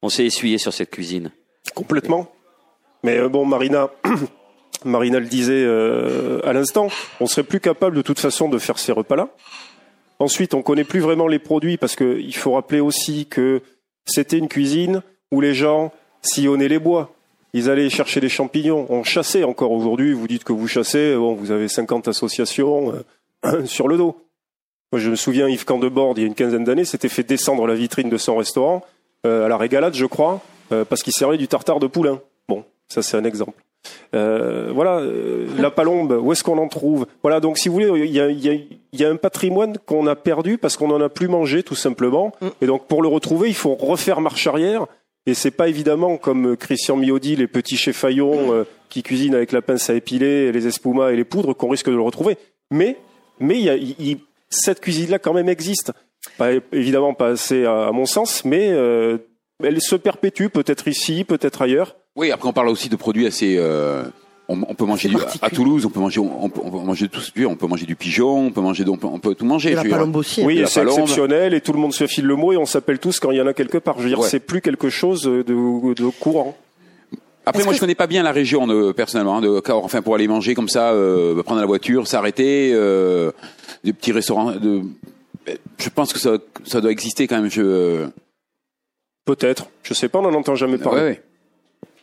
On 0.02 0.10
s'est 0.10 0.26
essuyé 0.26 0.58
sur 0.58 0.74
cette 0.74 0.92
cuisine. 0.92 1.32
Complètement. 1.74 2.32
Mais 3.04 3.18
euh, 3.18 3.30
bon, 3.30 3.46
Marina, 3.46 3.90
Marina 4.86 5.20
le 5.20 5.28
disait 5.28 5.64
euh, 5.64 6.40
à 6.44 6.54
l'instant, 6.54 6.88
on 7.20 7.28
serait 7.28 7.44
plus 7.44 7.60
capable 7.60 7.96
de 7.96 8.02
toute 8.02 8.20
façon 8.20 8.50
de 8.50 8.58
faire 8.58 8.80
ces 8.80 8.92
repas-là. 8.92 9.30
Ensuite, 10.20 10.54
on 10.54 10.62
connaît 10.62 10.84
plus 10.84 11.02
vraiment 11.02 11.28
les 11.28 11.40
produits 11.40 11.78
parce 11.78 11.96
que 11.96 12.20
il 12.20 12.36
faut 12.36 12.54
rappeler 12.54 12.80
aussi 12.80 13.26
que 13.26 13.62
c'était 14.06 14.38
une 14.38 14.48
cuisine 14.48 15.02
où 15.32 15.42
les 15.42 15.54
gens 15.54 15.92
sillonnaient 16.22 16.68
les 16.68 16.80
bois. 16.80 17.14
Ils 17.54 17.70
allaient 17.70 17.90
chercher 17.90 18.20
des 18.22 18.30
champignons. 18.30 18.86
On 18.90 19.04
chassait 19.04 19.44
encore 19.44 19.72
aujourd'hui. 19.72 20.14
Vous 20.14 20.28
dites 20.28 20.44
que 20.44 20.54
vous 20.54 20.68
chassez. 20.68 21.16
Vous 21.16 21.52
avez 21.52 21.68
50 21.68 22.08
associations 22.08 22.94
euh, 23.46 23.66
sur 23.66 23.88
le 23.88 23.98
dos. 23.98 24.18
Moi, 24.92 25.00
je 25.00 25.10
me 25.10 25.16
souviens, 25.16 25.50
Yves 25.50 25.66
Candebord, 25.66 26.14
il 26.18 26.22
y 26.22 26.24
a 26.24 26.28
une 26.28 26.36
quinzaine 26.36 26.64
d'années, 26.64 26.86
s'était 26.86 27.10
fait 27.10 27.24
descendre 27.24 27.68
la 27.68 27.76
vitrine 27.76 28.10
de 28.10 28.18
son 28.18 28.38
restaurant 28.38 28.86
à 29.26 29.48
la 29.48 29.58
régalade, 29.58 29.94
je 29.96 30.06
crois, 30.06 30.42
euh, 30.72 30.86
parce 30.86 31.04
qu'il 31.04 31.14
servait 31.14 31.38
du 31.38 31.48
tartare 31.48 31.80
de 31.80 31.88
poulain. 31.88 32.20
Bon, 32.48 32.64
ça 32.88 33.02
c'est 33.02 33.18
un 33.18 33.24
exemple. 33.24 33.60
Euh, 34.16 34.72
voilà, 34.74 34.98
euh, 35.00 35.48
la 35.60 35.70
palombe, 35.70 36.18
où 36.22 36.32
est-ce 36.32 36.44
qu'on 36.44 36.58
en 36.58 36.68
trouve? 36.68 37.06
Voilà, 37.22 37.40
donc 37.40 37.58
si 37.58 37.68
vous 37.70 37.76
voulez, 37.76 38.06
il 38.06 38.12
y 38.12 38.20
a, 38.20 38.30
il 38.30 38.44
y 38.44 38.50
a- 38.50 38.54
il 38.54 39.00
y 39.00 39.06
a 39.06 39.10
un 39.10 39.16
patrimoine 39.16 39.78
qu'on 39.86 40.08
a 40.08 40.16
perdu 40.16 40.58
parce 40.58 40.78
qu'on 40.78 40.88
n'en 40.88 41.02
a 41.02 41.10
plus 41.10 41.28
mangé, 41.28 41.62
tout 41.64 41.76
simplement. 41.76 42.32
Mm. 42.42 42.48
Et 42.62 42.66
donc 42.66 42.88
pour 42.88 43.02
le 43.04 43.08
retrouver, 43.10 43.50
il 43.50 43.56
faut 43.56 43.76
refaire 43.76 44.22
marche 44.22 44.48
arrière. 44.48 44.86
Et 45.28 45.34
c'est 45.34 45.52
pas 45.52 45.68
évidemment 45.68 46.18
comme 46.18 46.56
Christian 46.56 46.96
Miodi, 46.98 47.36
les 47.36 47.48
petits 47.48 47.78
chefs 47.78 47.98
Fayon 47.98 48.54
euh, 48.54 48.64
qui 48.90 49.02
cuisinent 49.04 49.36
avec 49.36 49.52
la 49.52 49.62
pince 49.62 49.90
à 49.90 49.96
épiler, 49.96 50.52
les 50.52 50.68
espumas 50.68 51.12
et 51.12 51.16
les 51.16 51.24
poudres 51.26 51.56
qu'on 51.56 51.68
risque 51.70 51.90
de 51.90 51.96
le 51.96 52.02
retrouver. 52.02 52.38
Mais, 52.72 52.98
mais 53.40 53.60
y 53.60 53.70
a, 53.70 54.16
cette 54.50 54.80
cuisine-là 54.82 55.20
quand 55.20 55.34
même 55.34 55.50
existe. 55.50 55.92
Pas, 56.38 56.50
évidemment 56.72 57.14
pas 57.14 57.30
assez 57.30 57.66
à, 57.66 57.88
à 57.88 57.92
mon 57.92 58.06
sens, 58.06 58.44
mais 58.46 58.70
euh, 58.72 59.18
elle 59.64 59.82
se 59.82 59.96
perpétue 59.96 60.48
peut-être 60.48 60.88
ici, 60.88 61.24
peut-être 61.24 61.62
ailleurs. 61.62 61.96
Oui, 62.16 62.32
après 62.32 62.48
on 62.50 62.54
parle 62.54 62.70
aussi 62.70 62.90
de 62.90 62.96
produits 62.96 63.26
assez. 63.28 63.56
euh, 63.58 64.04
on, 64.48 64.60
on 64.68 64.76
peut 64.76 64.86
manger 64.86 65.10
du, 65.10 65.16
à. 65.42 65.50
Toulouse, 65.50 65.86
on 65.86 65.90
peut 65.90 66.00
manger, 66.00 66.20
on 66.20 66.50
peut, 66.50 66.62
on 66.64 66.70
peut 66.72 66.78
manger 66.86 67.08
tout 67.10 67.20
ce 67.20 67.32
que 67.32 67.46
on 67.46 67.56
peut 67.56 67.68
manger 67.68 67.86
du 67.86 67.96
pigeon, 67.96 68.48
on 68.48 68.52
peut 68.52 68.62
manger, 68.62 68.84
on 68.88 68.98
peut, 68.98 69.08
on 69.08 69.18
peut 69.20 69.34
tout 69.34 69.46
manger. 69.46 69.70
Et 69.70 69.72
je 69.72 69.76
la 69.78 69.82
veux 69.84 69.88
dire. 69.90 69.98
palombe 69.98 70.16
aussi. 70.18 70.42
hein. 70.42 70.46
Oui, 70.46 70.64
c'est 70.68 70.84
exceptionnel 70.84 71.54
et 71.54 71.62
tout 71.62 71.74
le 71.74 71.80
monde 71.80 71.94
se 71.94 72.06
file 72.06 72.26
le 72.26 72.36
mot 72.36 72.52
et 72.54 72.58
on 72.58 72.66
s'appelle 72.66 73.00
tous 73.00 73.20
quand 73.20 73.32
il 73.32 73.38
y 73.38 73.42
en 73.42 73.48
a 73.48 73.54
quelque 73.54 73.78
part. 73.80 73.96
Je 73.98 74.04
veux 74.04 74.10
dire, 74.10 74.20
Ouais. 74.20 74.28
c'est 74.30 74.40
plus 74.40 74.62
quelque 74.62 74.90
chose 74.90 75.24
de, 75.24 75.42
de 75.44 76.10
courant. 76.20 76.56
Après, 77.48 77.64
moi, 77.64 77.72
que- 77.72 77.76
je 77.76 77.80
connais 77.82 77.96
pas 77.96 78.08
bien 78.08 78.24
la 78.24 78.32
région 78.32 78.66
de, 78.68 78.92
personnellement, 78.92 79.40
de 79.42 79.60
Cahors. 79.60 79.86
Enfin, 79.86 80.02
pour 80.02 80.16
aller 80.16 80.28
manger 80.28 80.56
comme 80.56 80.70
ça, 80.70 80.92
euh, 80.92 81.42
prendre 81.44 81.62
la 81.62 81.68
voiture, 81.68 82.08
s'arrêter, 82.08 82.72
euh, 82.74 83.32
des 83.84 83.94
petits 83.94 84.12
restaurants. 84.12 84.52
De... 84.52 84.82
Je 85.78 85.90
pense 85.90 86.12
que 86.14 86.20
ça, 86.20 86.38
ça 86.66 86.82
doit 86.82 86.92
exister 86.92 87.28
quand 87.28 87.40
même. 87.42 87.52
Je... 87.52 88.08
Peut-être. 89.26 89.68
Je 89.84 89.94
sais 89.94 90.08
pas, 90.10 90.20
on 90.20 90.24
n'en 90.24 90.34
entend 90.34 90.56
jamais 90.56 90.78
parler. 90.78 91.02
Ouais, 91.02 91.08
ouais. 91.08 91.22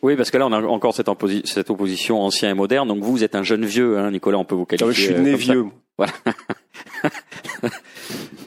Oui, 0.01 0.15
parce 0.17 0.31
que 0.31 0.37
là, 0.37 0.45
on 0.47 0.51
a 0.51 0.61
encore 0.61 0.93
cette, 0.93 1.07
opposi- 1.07 1.45
cette 1.45 1.69
opposition 1.69 2.21
ancien 2.21 2.49
et 2.49 2.53
moderne. 2.53 2.87
Donc 2.89 3.01
vous, 3.01 3.11
vous 3.11 3.23
êtes 3.23 3.35
un 3.35 3.43
jeune 3.43 3.65
vieux, 3.65 3.97
hein, 3.97 4.11
Nicolas, 4.11 4.37
on 4.37 4.43
peut 4.43 4.55
vous 4.55 4.67
Ah 4.69 4.75
qualifier. 4.75 4.87
ouais, 4.87 4.93
je 4.93 5.01
suis 5.01 5.13
euh, 5.13 5.19
né 5.19 5.35
vieux. 5.35 5.65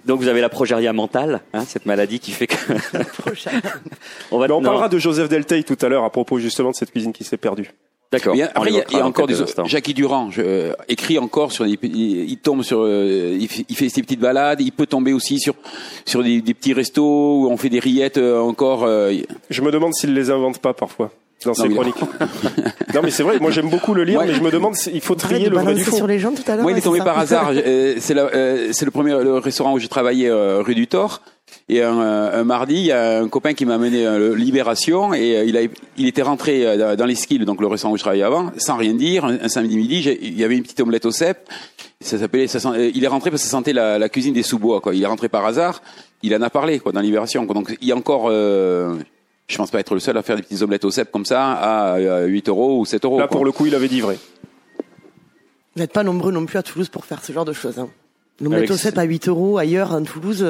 Donc 0.04 0.20
vous 0.20 0.28
avez 0.28 0.40
la 0.40 0.48
progéria 0.48 0.92
mentale, 0.92 1.40
hein, 1.52 1.64
cette 1.66 1.86
maladie 1.86 2.20
qui 2.20 2.30
fait 2.32 2.46
que 2.46 2.54
on 4.30 4.38
va. 4.38 4.46
Mais 4.46 4.52
on 4.54 4.60
non, 4.60 4.68
parlera 4.68 4.88
de 4.88 4.98
Joseph 4.98 5.28
Delteil 5.28 5.64
tout 5.64 5.76
à 5.80 5.88
l'heure 5.88 6.04
à 6.04 6.10
propos 6.10 6.38
justement 6.38 6.70
de 6.70 6.76
cette 6.76 6.90
cuisine 6.92 7.12
qui 7.12 7.24
s'est 7.24 7.36
perdue. 7.36 7.70
D'accord. 8.12 8.36
Après, 8.54 8.70
il 8.70 8.76
y 8.76 8.80
a, 8.80 8.98
y 8.98 9.02
encore 9.02 9.26
des 9.26 9.40
instants. 9.40 9.64
Jackie 9.64 9.92
Durand 9.92 10.30
je, 10.30 10.40
euh, 10.40 10.72
écrit 10.88 11.18
encore 11.18 11.50
sur 11.50 11.64
des, 11.64 11.76
il, 11.82 12.30
il 12.30 12.36
tombe 12.38 12.62
sur, 12.62 12.80
euh, 12.80 13.36
il, 13.38 13.48
fait, 13.48 13.64
il 13.68 13.76
fait 13.76 13.88
ses 13.88 14.00
petites 14.02 14.20
balades. 14.20 14.60
Il 14.60 14.70
peut 14.72 14.86
tomber 14.86 15.12
aussi 15.12 15.38
sur 15.40 15.54
sur 16.04 16.22
des, 16.22 16.40
des 16.40 16.54
petits 16.54 16.72
restos 16.72 17.02
où 17.42 17.48
on 17.50 17.56
fait 17.56 17.68
des 17.68 17.80
rillettes 17.80 18.18
euh, 18.18 18.38
encore. 18.38 18.84
euh, 18.84 19.12
Je 19.50 19.60
me 19.60 19.70
demande 19.72 19.92
s'il 19.94 20.14
les 20.14 20.30
invente 20.30 20.58
pas 20.60 20.72
parfois 20.72 21.10
dans 21.44 21.54
ses 21.54 21.68
chroniques. 21.68 21.94
non 22.94 23.00
mais 23.02 23.10
c'est 23.10 23.22
vrai, 23.22 23.38
moi 23.38 23.50
j'aime 23.50 23.68
beaucoup 23.68 23.94
le 23.94 24.04
lire, 24.04 24.20
Ouais. 24.20 24.26
mais 24.28 24.34
je 24.34 24.42
me 24.42 24.50
demande 24.50 24.74
s'il 24.74 25.00
faut 25.00 25.14
trier 25.14 25.48
le 25.48 25.54
vrai 25.56 25.64
du 25.64 25.72
balancer 25.74 25.90
faux. 25.90 25.96
sur 25.96 26.06
les 26.06 26.18
gens 26.18 26.32
tout 26.32 26.42
à 26.46 26.54
l'heure. 26.56 26.62
Moi, 26.62 26.72
il 26.72 26.78
est 26.78 26.82
tombé 26.82 26.98
par 27.00 27.18
hasard. 27.18 27.50
Euh, 27.54 27.94
c'est 27.98 28.14
la- 28.14 28.24
euh, 28.34 28.68
c'est 28.72 28.84
le 28.84 28.90
premier 28.90 29.10
le 29.12 29.34
restaurant 29.38 29.72
où 29.74 29.78
j'ai 29.78 29.88
travaillé 29.88 30.28
euh, 30.28 30.62
rue 30.62 30.74
du 30.74 30.86
Thor. 30.86 31.20
Et 31.68 31.82
un, 31.82 32.00
euh, 32.00 32.40
un 32.40 32.44
mardi, 32.44 32.74
il 32.74 32.86
y 32.86 32.92
a 32.92 33.20
un 33.20 33.28
copain 33.28 33.54
qui 33.54 33.66
m'a 33.66 33.74
amené 33.74 34.04
euh, 34.06 34.34
Libération 34.36 35.14
et 35.14 35.36
euh, 35.36 35.44
il, 35.44 35.56
a, 35.56 35.60
il 35.96 36.06
était 36.06 36.22
rentré 36.22 36.64
euh, 36.66 36.96
dans 36.96 37.06
les 37.06 37.14
skills, 37.14 37.44
donc 37.44 37.60
le 37.60 37.66
restaurant 37.68 37.92
où 37.94 37.96
je 37.96 38.02
travaillais 38.02 38.22
avant, 38.24 38.50
sans 38.56 38.76
rien 38.76 38.94
dire. 38.94 39.24
Un, 39.24 39.38
un 39.42 39.48
samedi 39.48 39.76
midi, 39.76 40.16
il 40.22 40.38
y 40.38 40.44
avait 40.44 40.56
une 40.56 40.62
petite 40.62 40.80
omelette 40.80 41.06
au 41.06 41.10
cèpe. 41.12 41.48
Ça 42.00 42.18
s'appelait. 42.18 42.46
Ça 42.46 42.60
sent- 42.60 42.90
il 42.94 43.02
est 43.04 43.08
rentré 43.08 43.30
parce 43.30 43.42
que 43.42 43.48
ça 43.48 43.52
sentait 43.52 43.72
la, 43.72 43.98
la 43.98 44.08
cuisine 44.08 44.34
des 44.34 44.42
sous-bois. 44.42 44.80
Quoi. 44.80 44.94
Il 44.94 45.02
est 45.02 45.06
rentré 45.06 45.28
par 45.28 45.44
hasard. 45.46 45.82
Il 46.22 46.34
en 46.34 46.42
a 46.42 46.50
parlé 46.50 46.78
quoi 46.78 46.92
dans 46.92 47.00
Libération. 47.00 47.44
Quoi. 47.46 47.54
Donc 47.54 47.76
il 47.80 47.88
y 47.88 47.92
a 47.92 47.96
encore. 47.96 48.26
Euh, 48.28 48.94
je 49.48 49.56
pense 49.56 49.70
pas 49.70 49.80
être 49.80 49.94
le 49.94 50.00
seul 50.00 50.16
à 50.16 50.22
faire 50.22 50.36
des 50.36 50.42
petites 50.42 50.62
omelettes 50.62 50.84
au 50.84 50.90
cèpe 50.90 51.10
comme 51.12 51.24
ça 51.24 51.52
à, 51.52 51.92
à 51.94 52.24
8 52.24 52.48
euros 52.48 52.80
ou 52.80 52.84
7 52.84 53.04
euros. 53.04 53.18
Là 53.18 53.26
quoi. 53.26 53.36
pour 53.36 53.44
le 53.44 53.52
coup, 53.52 53.66
il 53.66 53.74
avait 53.74 53.88
dit 53.88 54.00
vrai. 54.00 54.18
Vous 55.74 55.82
n'êtes 55.82 55.92
pas 55.92 56.02
nombreux 56.02 56.32
non 56.32 56.46
plus 56.46 56.58
à 56.58 56.62
Toulouse 56.62 56.88
pour 56.88 57.04
faire 57.04 57.22
ce 57.22 57.32
genre 57.32 57.44
de 57.44 57.52
choses. 57.52 57.78
Hein. 57.78 57.88
L'omelette 58.40 58.70
Avec 58.70 58.70
au 58.72 58.76
cèpe 58.76 58.98
à 58.98 59.04
8 59.04 59.28
euros 59.28 59.58
ailleurs 59.58 59.92
en 59.92 60.02
Toulouse, 60.02 60.46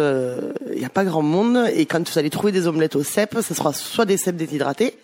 il 0.72 0.78
n'y 0.78 0.84
a 0.84 0.88
pas 0.88 1.04
grand 1.04 1.22
monde. 1.22 1.68
Et 1.74 1.86
quand 1.86 2.08
vous 2.08 2.18
allez 2.18 2.30
trouver 2.30 2.52
des 2.52 2.66
omelettes 2.66 2.96
au 2.96 3.02
cèpe, 3.02 3.36
ce 3.42 3.54
sera 3.54 3.72
soit 3.72 4.04
des 4.04 4.16
cèpes 4.16 4.36
déshydratés, 4.36 4.94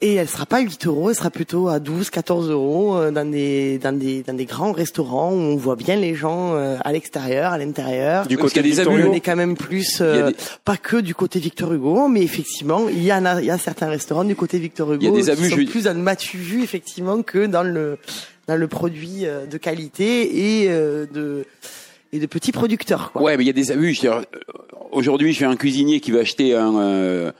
et 0.00 0.14
elle 0.14 0.28
sera 0.28 0.46
pas 0.46 0.58
à 0.58 0.60
8 0.60 0.86
euros, 0.86 1.10
elle 1.10 1.16
sera 1.16 1.30
plutôt 1.30 1.68
à 1.68 1.80
12, 1.80 2.10
14 2.10 2.50
euros 2.50 2.96
euh, 2.96 3.10
dans 3.10 3.28
des, 3.28 3.78
dans 3.78 3.92
des, 3.96 4.22
dans 4.22 4.34
des 4.34 4.44
grands 4.44 4.70
restaurants 4.72 5.32
où 5.32 5.36
on 5.36 5.56
voit 5.56 5.74
bien 5.76 5.96
les 5.96 6.14
gens 6.14 6.54
euh, 6.54 6.76
à 6.84 6.92
l'extérieur, 6.92 7.52
à 7.52 7.58
l'intérieur. 7.58 8.26
Du 8.28 8.38
côté 8.38 8.62
des. 8.62 8.80
Hugo. 8.80 8.90
On 8.90 9.12
est 9.12 9.20
quand 9.20 9.34
même 9.36 9.56
plus, 9.56 9.98
euh, 10.00 10.28
des- 10.30 10.36
pas 10.64 10.76
que 10.76 10.96
du 10.98 11.14
côté 11.14 11.40
Victor 11.40 11.72
Hugo, 11.72 12.06
mais 12.08 12.22
effectivement, 12.22 12.88
il 12.88 13.02
y 13.02 13.12
en 13.12 13.24
a, 13.24 13.40
il 13.40 13.46
y 13.46 13.50
a 13.50 13.58
certains 13.58 13.88
restaurants 13.88 14.24
du 14.24 14.36
côté 14.36 14.58
Victor 14.58 14.92
Hugo 14.92 15.02
Il 15.02 15.06
y 15.06 15.08
a 15.08 15.12
des 15.12 15.30
abus, 15.30 15.42
qui 15.42 15.50
sont 15.50 15.56
je- 15.60 15.70
plus 15.70 15.84
dans 15.84 15.94
le 15.96 16.02
matu 16.02 16.36
vu 16.38 16.62
effectivement 16.62 17.22
que 17.22 17.46
dans 17.46 17.62
le 17.64 17.98
dans 18.46 18.56
le 18.56 18.68
produit 18.68 19.26
euh, 19.26 19.46
de 19.46 19.58
qualité 19.58 20.62
et 20.62 20.70
euh, 20.70 21.06
de 21.12 21.44
et 22.12 22.18
de 22.20 22.26
petits 22.26 22.52
producteurs. 22.52 23.10
Quoi. 23.12 23.20
Ouais, 23.22 23.36
mais 23.36 23.42
il 23.42 23.46
y 23.48 23.50
a 23.50 23.52
des 23.52 23.70
abus. 23.72 23.98
Aujourd'hui, 24.92 25.34
je 25.34 25.40
fais 25.40 25.44
un 25.44 25.56
cuisinier 25.56 26.00
qui 26.00 26.10
va 26.12 26.20
acheter 26.20 26.54
un, 26.54 26.74
euh, 26.78 27.32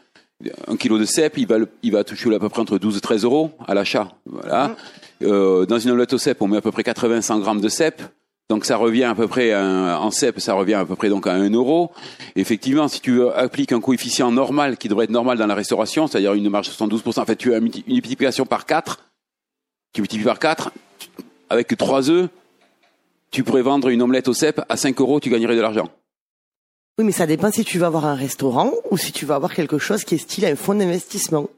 un 0.69 0.77
kilo 0.77 0.99
de 0.99 1.05
cèpe, 1.05 1.37
il 1.39 1.47
va, 1.47 1.59
le- 1.59 1.69
il 1.83 1.93
va 1.93 2.05
toucher 2.05 2.33
à 2.35 2.39
peu 2.39 2.49
près 2.49 2.61
entre 2.61 2.79
12 2.79 2.97
et 2.97 3.01
13 3.01 3.25
euros 3.25 3.51
à 3.67 3.75
l'achat. 3.75 4.13
Voilà. 4.27 4.77
Euh, 5.23 5.67
dans 5.67 5.79
une 5.79 5.91
omelette 5.91 6.13
au 6.13 6.19
cèpe, 6.19 6.41
on 6.43 6.47
met 6.49 6.59
à 6.59 6.61
peu 6.61 6.71
près 6.71 6.83
80-100 6.85 7.41
grammes 7.41 7.61
de 7.61 7.69
cèpe. 7.69 8.03
Donc 8.51 8.65
ça 8.65 8.77
revient 8.77 9.05
à 9.05 9.15
peu 9.15 9.27
près 9.29 9.53
à- 9.53 9.99
en 10.01 10.11
cèpe, 10.11 10.41
ça 10.41 10.55
revient 10.55 10.75
à 10.75 10.85
peu 10.87 10.97
près 10.97 11.09
donc 11.11 11.27
à 11.27 11.33
1 11.35 11.51
euro. 11.53 11.91
Effectivement, 12.37 12.89
si 12.89 13.01
tu 13.01 13.27
appliques 13.29 13.73
un 13.73 13.81
coefficient 13.81 14.31
normal 14.33 14.77
qui 14.79 14.89
devrait 14.89 15.05
être 15.05 15.11
normal 15.11 15.37
dans 15.39 15.47
la 15.47 15.55
restauration, 15.55 16.07
c'est-à-dire 16.07 16.33
une 16.35 16.49
marge 16.49 16.69
de 16.69 16.73
72%, 16.73 17.21
en 17.21 17.27
fait, 17.27 17.37
tu 17.37 17.53
as 17.53 17.59
une 17.59 17.65
multi- 17.65 17.85
une 17.87 17.95
multiplication 17.95 18.47
par 18.47 18.65
4, 18.65 19.01
tu 19.93 20.01
multiplies 20.01 20.25
par 20.25 20.39
4, 20.39 20.71
avec 21.51 21.77
3 21.77 22.09
œufs, 22.11 22.29
tu 23.31 23.43
pourrais 23.45 23.63
vendre 23.63 23.89
une 23.89 24.01
omelette 24.01 24.29
au 24.29 24.33
cèpe 24.35 24.63
à 24.69 24.77
5 24.79 24.99
euros, 25.01 25.21
tu 25.21 25.29
gagnerais 25.29 25.57
de 25.57 25.61
l'argent. 25.61 25.91
Oui, 26.99 27.05
mais 27.05 27.13
ça 27.13 27.27
dépend 27.27 27.53
si 27.53 27.65
tu 27.65 27.79
vas 27.79 27.87
avoir 27.87 28.07
un 28.07 28.15
restaurant 28.15 28.73
ou 28.91 28.97
si 28.97 29.13
tu 29.13 29.25
vas 29.25 29.37
avoir 29.37 29.55
quelque 29.55 29.79
chose 29.79 30.05
qui 30.05 30.17
est 30.17 30.19
style 30.19 30.45
un 30.47 30.57
fonds 30.57 30.75
d'investissement. 30.75 31.49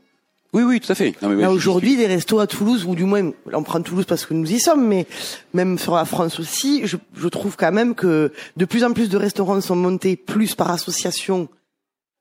Oui, 0.52 0.64
oui, 0.64 0.80
tout 0.80 0.90
à 0.90 0.94
fait. 0.94 1.14
Non, 1.22 1.28
mais 1.28 1.42
Là 1.42 1.50
aujourd'hui, 1.50 1.96
les 1.96 2.06
restos 2.06 2.40
à 2.40 2.46
Toulouse, 2.46 2.84
ou 2.84 2.94
du 2.94 3.04
moins, 3.04 3.30
on 3.52 3.62
prend 3.62 3.80
Toulouse 3.80 4.04
parce 4.06 4.26
que 4.26 4.34
nous 4.34 4.52
y 4.52 4.58
sommes, 4.58 4.86
mais 4.86 5.06
même 5.54 5.78
sur 5.78 5.94
la 5.94 6.04
France 6.04 6.40
aussi, 6.40 6.82
je, 6.84 6.96
je 7.14 7.28
trouve 7.28 7.56
quand 7.56 7.70
même 7.72 7.94
que 7.94 8.32
de 8.56 8.64
plus 8.64 8.84
en 8.84 8.92
plus 8.92 9.08
de 9.08 9.16
restaurants 9.16 9.60
sont 9.60 9.76
montés 9.76 10.16
plus 10.16 10.54
par 10.54 10.70
association 10.70 11.48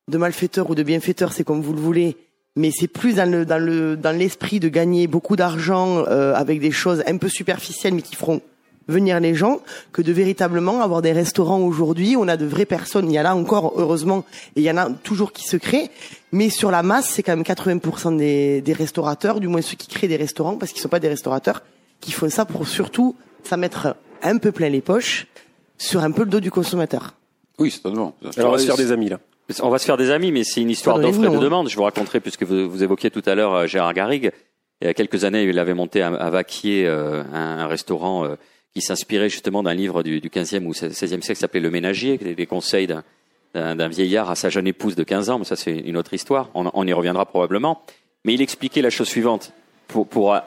de 0.08 0.18
malfaiteurs 0.18 0.70
ou 0.70 0.76
de 0.76 0.84
bienfaiteurs, 0.84 1.34
c'est 1.34 1.44
comme 1.44 1.62
vous 1.62 1.74
le 1.74 1.82
voulez, 1.82 2.18
mais 2.56 2.72
c'est 2.72 2.88
plus 2.88 3.16
dans 3.16 3.30
le 3.30 3.46
dans 3.46 3.64
le 3.64 3.96
dans 3.96 4.16
l'esprit 4.16 4.60
de 4.60 4.70
gagner 4.70 5.08
beaucoup 5.08 5.36
d'argent 5.36 6.04
euh, 6.08 6.34
avec 6.34 6.60
des 6.60 6.72
choses 6.72 7.04
un 7.08 7.18
peu 7.18 7.30
superficielles, 7.30 7.94
mais 7.94 8.02
qui 8.02 8.16
feront 8.16 8.42
venir 8.90 9.20
les 9.20 9.36
gens, 9.36 9.62
que 9.94 10.02
de 10.02 10.12
véritablement 10.12 10.82
avoir 10.82 11.02
des 11.02 11.14
restaurants 11.14 11.60
aujourd'hui. 11.60 12.16
On 12.18 12.28
a 12.28 12.36
de 12.36 12.46
vraies 12.46 12.66
personnes. 12.66 13.10
Il 13.10 13.14
y 13.14 13.20
en 13.20 13.26
a 13.26 13.34
encore, 13.34 13.74
heureusement, 13.78 14.26
et 14.56 14.62
il 14.62 14.64
y 14.64 14.72
en 14.72 14.78
a 14.78 14.90
toujours 14.90 15.32
qui 15.32 15.48
se 15.48 15.56
créent. 15.56 15.90
Mais 16.32 16.50
sur 16.50 16.72
la 16.72 16.84
masse, 16.84 17.10
c'est 17.10 17.24
quand 17.24 17.36
même 17.36 17.44
80% 17.44 18.18
des, 18.18 18.62
des 18.62 18.74
restaurateurs, 18.74 19.40
du 19.40 19.48
moins 19.48 19.62
ceux 19.62 19.78
qui 19.78 19.88
créent 19.88 20.08
des 20.08 20.18
restaurants, 20.18 20.58
parce 20.58 20.72
qu'ils 20.72 20.82
sont 20.82 20.90
pas 20.90 21.00
des 21.00 21.08
restaurateurs, 21.08 21.64
qui 22.02 22.12
font 22.12 22.30
ça 22.30 22.46
pour 22.46 22.68
surtout 22.68 23.16
ça 23.44 23.56
mettre 23.56 23.96
un 24.22 24.38
peu 24.38 24.52
plein 24.52 24.70
les 24.70 24.82
poches 24.82 25.28
sur 25.78 26.04
un 26.04 26.12
peu 26.12 26.24
le 26.24 26.30
dos 26.30 26.40
du 26.40 26.52
consommateur. 26.52 27.16
Oui, 27.58 27.72
c'est 27.72 27.82
totalement. 27.82 28.16
Alors 28.38 28.50
on 28.50 28.52
va 28.54 28.60
se 28.60 28.66
faire 28.66 28.78
des 28.78 28.92
amis 28.92 29.10
là. 29.10 29.20
On 29.62 29.70
va 29.70 29.80
se 29.80 29.86
faire 29.86 29.98
des 29.98 30.12
amis, 30.12 30.32
mais 30.32 30.44
c'est 30.44 30.62
une 30.62 30.70
histoire 30.70 31.00
d'offre 31.00 31.24
et 31.24 31.28
de 31.28 31.36
hein. 31.36 31.40
demande. 31.40 31.70
Je 31.70 31.76
vous 31.76 31.84
raconterai, 31.84 32.20
puisque 32.20 32.44
vous, 32.44 32.70
vous 32.70 32.84
évoquiez 32.84 33.10
tout 33.10 33.24
à 33.26 33.34
l'heure 33.34 33.54
euh, 33.54 33.66
Gérard 33.66 33.94
Garrigue. 33.94 34.32
Il 34.82 34.88
y 34.88 34.90
a 34.90 34.94
quelques 34.94 35.24
années, 35.24 35.44
il 35.44 35.58
avait 35.58 35.74
monté 35.74 36.02
à, 36.02 36.08
à 36.08 36.30
Vaquier 36.30 36.86
euh, 36.86 37.24
un, 37.34 37.60
un 37.60 37.68
restaurant 37.68 38.26
euh, 38.26 38.36
qui 38.74 38.82
s'inspirait 38.82 39.30
justement 39.30 39.64
d'un 39.64 39.74
livre 39.74 40.04
du, 40.04 40.20
du 40.22 40.30
15e 40.30 40.66
ou 40.66 40.72
16e 40.72 41.08
siècle 41.08 41.34
qui 41.34 41.36
s'appelait 41.36 41.60
Le 41.60 41.72
Ménagier, 41.72 42.18
qui 42.18 42.36
des 42.36 42.46
conseils 42.46 42.88
d'un- 42.88 43.04
vieillard 43.88 44.30
à 44.30 44.36
sa 44.36 44.50
jeune 44.50 44.68
épouse 44.68 44.96
de 44.96 45.04
15 45.04 45.30
ans. 45.30 45.40
Mais 45.40 45.46
ça, 45.46 45.56
c'est 45.56 45.76
une 45.76 45.98
autre 45.98 46.14
histoire. 46.14 46.50
On, 46.54 46.86
y 46.88 46.94
reviendra 46.94 47.26
probablement. 47.26 47.82
Mais 48.26 48.34
il 48.34 48.42
expliquait 48.42 48.82
la 48.82 48.90
chose 48.90 49.08
suivante. 49.08 49.54
Pour, 49.88 50.08
pour 50.08 50.38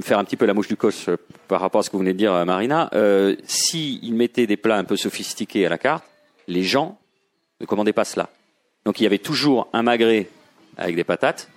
faire 0.00 0.18
un 0.18 0.24
petit 0.24 0.36
peu 0.36 0.44
la 0.44 0.52
mouche 0.52 0.66
du 0.66 0.76
coche 0.76 1.08
euh, 1.08 1.16
par 1.46 1.60
rapport 1.60 1.78
à 1.78 1.82
ce 1.84 1.90
que 1.90 1.92
vous 1.92 2.00
venez 2.00 2.12
de 2.12 2.18
dire, 2.18 2.32
euh, 2.32 2.44
Marina, 2.44 2.90
euh, 2.92 3.36
si 3.44 4.00
il 4.02 4.14
mettait 4.14 4.48
des 4.48 4.56
plats 4.56 4.78
un 4.78 4.82
peu 4.82 4.96
sophistiqués 4.96 5.64
à 5.64 5.68
la 5.68 5.78
carte, 5.78 6.04
les 6.48 6.64
gens 6.64 6.98
ne 7.60 7.66
commandaient 7.66 7.92
pas 7.92 8.04
cela. 8.04 8.30
Donc 8.84 8.98
il 8.98 9.04
y 9.04 9.06
avait 9.06 9.18
toujours 9.18 9.68
un 9.72 9.84
magret 9.84 10.28
avec 10.76 10.96
des 10.96 11.04
patates, 11.04 11.48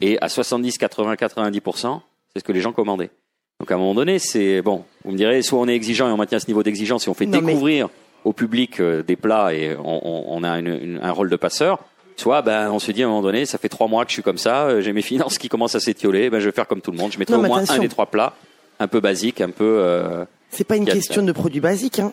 et 0.00 0.16
à 0.20 0.28
70, 0.28 0.78
80, 0.78 1.14
90%, 1.14 2.00
c'est 2.32 2.38
ce 2.38 2.44
que 2.44 2.52
les 2.52 2.60
gens 2.60 2.72
commandaient. 2.72 3.10
Donc 3.58 3.72
à 3.72 3.74
un 3.74 3.78
moment 3.78 3.94
donné, 3.94 4.20
c'est 4.20 4.62
bon, 4.62 4.84
vous 5.04 5.12
me 5.12 5.16
direz, 5.16 5.42
soit 5.42 5.58
on 5.58 5.68
est 5.68 5.74
exigeant 5.74 6.08
et 6.08 6.12
on 6.12 6.16
maintient 6.16 6.38
ce 6.38 6.46
niveau 6.46 6.62
d'exigence 6.62 7.06
et 7.06 7.10
on 7.10 7.14
fait 7.14 7.26
Non, 7.26 7.40
mais- 7.40 7.52
découvrir 7.52 7.88
au 8.24 8.32
public 8.32 8.80
euh, 8.80 9.02
des 9.02 9.16
plats 9.16 9.52
et 9.54 9.76
on, 9.84 10.42
a 10.44 10.58
une- 10.58 10.66
une- 10.82 11.00
un 11.02 11.12
rôle 11.12 11.28
de 11.28 11.36
passeur, 11.36 11.78
soit 12.16 12.40
ben, 12.42 12.70
on 12.70 12.78
se 12.78 12.90
dit 12.90 13.02
à 13.02 13.06
un 13.06 13.08
moment 13.10 13.20
donné, 13.22 13.44
ça 13.44 13.58
fait 13.58 13.68
trois 13.68 13.86
mois 13.86 14.04
que 14.04 14.10
je 14.10 14.14
suis 14.14 14.22
comme 14.22 14.38
ça, 14.38 14.64
euh, 14.64 14.80
j'ai 14.80 14.92
mes 14.94 15.02
finances 15.02 15.36
qui 15.36 15.48
commencent 15.50 15.74
à 15.74 15.80
s'étioler, 15.80 16.30
ben, 16.30 16.40
je 16.40 16.46
vais 16.46 16.52
faire 16.52 16.66
comme 16.66 16.80
tout 16.80 16.90
le 16.90 16.96
monde, 16.96 17.12
je 17.12 17.18
mettrai 17.18 17.34
Non, 17.36 17.40
au 17.44 17.46
moins 17.46 17.58
attention. 17.58 17.74
un 17.74 17.78
des 17.80 17.88
trois 17.88 18.06
plats, 18.06 18.32
un 18.80 18.88
peu 18.88 19.00
basique, 19.00 19.40
un 19.42 19.50
peu... 19.50 19.64
euh, 19.80 20.24
C'est 20.50 20.64
pas 20.66 20.76
une 20.76 20.88
a- 20.88 20.92
question 20.92 21.22
de 21.22 21.32
produits 21.32 21.60
basiques. 21.60 21.98
Hein. 21.98 22.12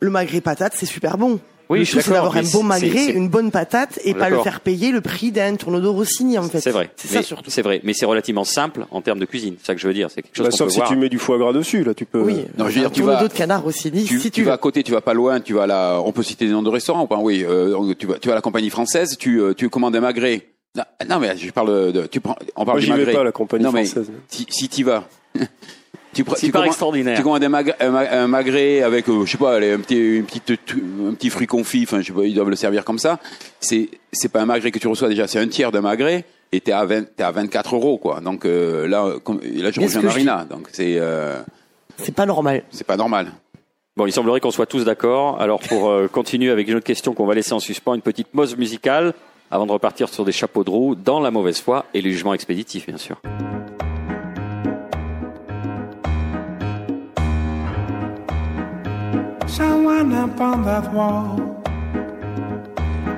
Le 0.00 0.10
magret 0.10 0.42
patate, 0.42 0.74
c'est 0.76 0.84
super 0.86 1.16
bon. 1.16 1.40
Oui, 1.68 1.78
le 1.80 1.84
je 1.84 1.90
suis 1.90 1.98
tout, 1.98 2.04
c'est 2.04 2.10
d'accord, 2.10 2.24
d'avoir 2.32 2.36
un 2.36 2.42
mais 2.46 2.52
bon 2.52 2.62
magret, 2.62 3.06
c'est- 3.06 3.10
une 3.12 3.28
bonne 3.28 3.50
patate, 3.50 3.98
et 4.04 4.14
pas 4.14 4.30
le 4.30 4.38
faire 4.42 4.60
payer 4.60 4.92
le 4.92 5.00
prix 5.00 5.32
d'un 5.32 5.56
tourneau 5.56 5.80
de 5.80 5.88
Rossini, 5.88 6.38
en 6.38 6.44
fait. 6.48 6.60
C'est 6.60 6.70
vrai. 6.70 6.90
C'est 6.96 7.08
ça 7.08 7.16
Mais- 7.18 7.22
surtout. 7.24 7.50
C'est 7.50 7.62
vrai, 7.62 7.80
mais 7.82 7.92
c'est 7.92 8.06
relativement 8.06 8.44
simple 8.44 8.86
en 8.90 9.00
termes 9.00 9.18
de 9.18 9.24
cuisine. 9.24 9.56
C'est 9.60 9.66
ça 9.68 9.74
que 9.74 9.80
je 9.80 9.88
veux 9.88 9.94
dire. 9.94 10.08
C'est 10.10 10.22
quelque 10.22 10.36
chose 10.36 10.46
Bah, 10.46 10.50
qu'on 10.50 10.56
sauf 10.56 10.66
peut 10.68 10.72
si 10.72 10.78
voir. 10.78 10.88
tu 10.90 10.96
mets 10.96 11.08
du 11.08 11.18
foie 11.18 11.38
gras 11.38 11.52
dessus, 11.52 11.82
là 11.84 11.92
tu 11.94 12.04
peux. 12.04 12.20
Oui. 12.20 12.44
Non, 12.56 12.68
je 12.68 12.74
veux 12.74 12.80
dire, 12.82 12.92
tu 12.92 13.02
vas- 13.02 13.22
de 13.22 13.28
canard 13.28 13.62
Rossini, 13.62 14.04
tu, 14.04 14.18
si 14.20 14.30
tu 14.30 14.42
tu, 14.42 14.42
vas 14.44 14.52
à 14.52 14.58
côté, 14.58 14.82
tu 14.82 14.92
vas 14.92 15.00
pas 15.00 15.14
loin, 15.14 15.40
tu 15.40 15.54
vas 15.54 15.64
à 15.64 15.66
la, 15.66 16.00
on 16.04 16.12
peut 16.12 16.22
citer 16.22 16.46
des 16.46 16.52
noms 16.52 16.62
de 16.62 16.70
restaurants 16.70 17.02
ou 17.02 17.06
pas? 17.08 17.18
Oui, 17.18 17.44
euh, 17.48 17.94
tu 17.98 18.06
vas, 18.06 18.18
tu 18.18 18.28
vas 18.28 18.34
à 18.34 18.36
la 18.36 18.42
compagnie 18.42 18.70
française, 18.70 19.16
tu, 19.18 19.40
euh, 19.40 19.52
tu 19.54 19.68
commandes 19.68 19.96
un 19.96 20.00
magret 20.00 20.46
Non, 20.76 20.84
non, 21.08 21.18
mais 21.18 21.36
je 21.36 21.50
parle 21.50 21.92
de. 21.92 22.06
Tu 22.06 22.20
prends, 22.20 22.36
on 22.54 22.64
parle 22.64 22.76
Moi, 22.76 22.80
du 22.80 22.86
j'y 22.86 22.92
vais 22.92 22.98
magret. 22.98 23.12
pas 23.14 23.20
à 23.22 23.24
la 23.24 23.32
compagnie 23.32 23.64
non, 23.64 23.72
mais 23.72 23.84
française. 23.86 24.10
si, 24.28 24.46
si 24.50 24.68
tu 24.68 24.84
vas. 24.84 25.04
Tu, 26.24 26.24
tu 26.46 26.50
commandes- 26.52 26.66
extraordinaire. 26.68 27.16
Tu 27.16 27.22
commandes 27.22 27.44
un, 27.44 27.48
mag- 27.48 27.74
un, 27.80 27.90
ma- 27.90 28.10
un 28.10 28.26
magret 28.26 28.82
avec, 28.82 29.08
euh, 29.08 29.24
je 29.24 29.30
sais 29.32 29.38
pas, 29.38 29.56
allez, 29.56 29.72
un 29.72 29.78
petit, 29.80 29.96
une 30.16 30.24
petite, 30.24 30.50
un 30.50 31.14
petit 31.14 31.30
fruit 31.30 31.46
confit, 31.46 31.82
enfin, 31.84 32.00
je 32.00 32.06
sais 32.06 32.12
pas, 32.12 32.24
ils 32.24 32.34
doivent 32.34 32.50
le 32.50 32.56
servir 32.56 32.84
comme 32.84 32.98
ça. 32.98 33.18
C'est, 33.60 33.88
c'est 34.12 34.30
pas 34.30 34.40
un 34.40 34.46
magret 34.46 34.70
que 34.70 34.78
tu 34.78 34.88
reçois 34.88 35.08
déjà, 35.08 35.26
c'est 35.26 35.38
un 35.38 35.48
tiers 35.48 35.72
d'un 35.72 35.80
magret 35.82 36.24
et 36.52 36.60
t'es 36.60 36.72
à 36.72 36.84
20, 36.84 37.14
t'es 37.16 37.22
à 37.22 37.30
24 37.32 37.74
euros, 37.76 37.98
quoi. 37.98 38.20
Donc, 38.20 38.44
euh, 38.44 38.86
là, 38.88 39.14
comme, 39.22 39.40
là, 39.42 39.70
je 39.70 39.74
ce 39.74 39.80
rejoins 39.80 39.86
que 39.88 40.00
je 40.00 40.06
Marina. 40.06 40.46
Donc, 40.48 40.68
c'est, 40.72 40.96
euh, 40.98 41.36
C'est 41.98 42.14
pas 42.14 42.26
normal. 42.26 42.62
c'est 42.70 42.86
pas 42.86 42.96
normal. 42.96 43.32
Bon, 43.96 44.06
il 44.06 44.12
semblerait 44.12 44.40
qu'on 44.40 44.50
soit 44.50 44.66
tous 44.66 44.84
d'accord. 44.84 45.40
Alors, 45.40 45.60
pour 45.60 45.88
euh, 45.88 46.06
continuer 46.12 46.50
avec 46.50 46.68
une 46.68 46.74
autre 46.76 46.84
question 46.86 47.14
qu'on 47.14 47.26
va 47.26 47.34
laisser 47.34 47.52
en 47.52 47.60
suspens, 47.60 47.94
une 47.94 48.02
petite 48.02 48.28
pause 48.28 48.56
musicale 48.56 49.14
avant 49.50 49.64
de 49.66 49.72
repartir 49.72 50.08
sur 50.08 50.24
des 50.24 50.32
chapeaux 50.32 50.64
de 50.64 50.70
roue 50.70 50.94
dans 50.94 51.20
la 51.20 51.30
mauvaise 51.30 51.60
foi 51.60 51.86
et 51.94 52.02
le 52.02 52.10
jugement 52.10 52.34
expéditif, 52.34 52.86
bien 52.86 52.96
sûr. 52.98 53.16
Up 59.96 60.40
on 60.42 60.62
that 60.64 60.92
wall 60.92 61.62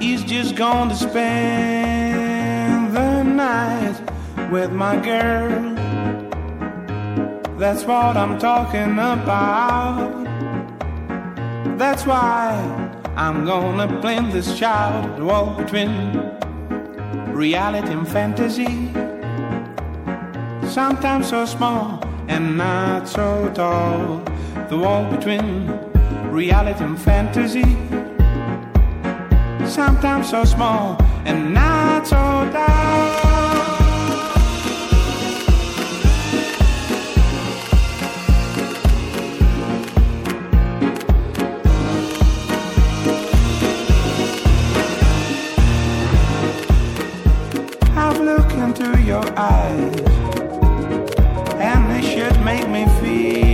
He's 0.00 0.22
just 0.22 0.56
to 0.56 0.94
spend 0.94 2.94
the 2.94 3.24
night 3.24 4.00
with 4.52 4.70
my 4.70 4.96
girl. 4.96 5.74
That's 7.58 7.82
what 7.82 8.16
I'm 8.16 8.38
talking 8.38 8.92
about. 8.92 10.24
That's 11.76 12.06
why 12.06 12.52
I'm 13.16 13.44
gonna 13.44 13.88
blend 14.00 14.30
this 14.30 14.56
child 14.56 15.20
wall 15.20 15.56
between 15.56 16.12
reality 17.34 17.90
and 17.90 18.06
fantasy. 18.06 18.92
Sometimes 20.68 21.28
so 21.28 21.44
small 21.44 22.00
and 22.28 22.56
not 22.56 23.08
so 23.08 23.50
tall. 23.52 24.22
The 24.68 24.78
wall 24.78 25.10
between 25.10 25.87
reality 26.38 26.84
and 26.84 26.96
fantasy. 27.00 27.64
Sometimes 29.66 30.30
so 30.30 30.44
small 30.44 30.96
and 31.24 31.52
not 31.52 32.06
so 32.06 32.16
dark. 32.52 33.26
I've 47.96 48.20
into 48.62 49.02
your 49.02 49.26
eyes, 49.36 50.00
and 51.68 51.80
they 51.90 52.02
should 52.10 52.36
make 52.44 52.68
me 52.68 52.86
feel 53.00 53.47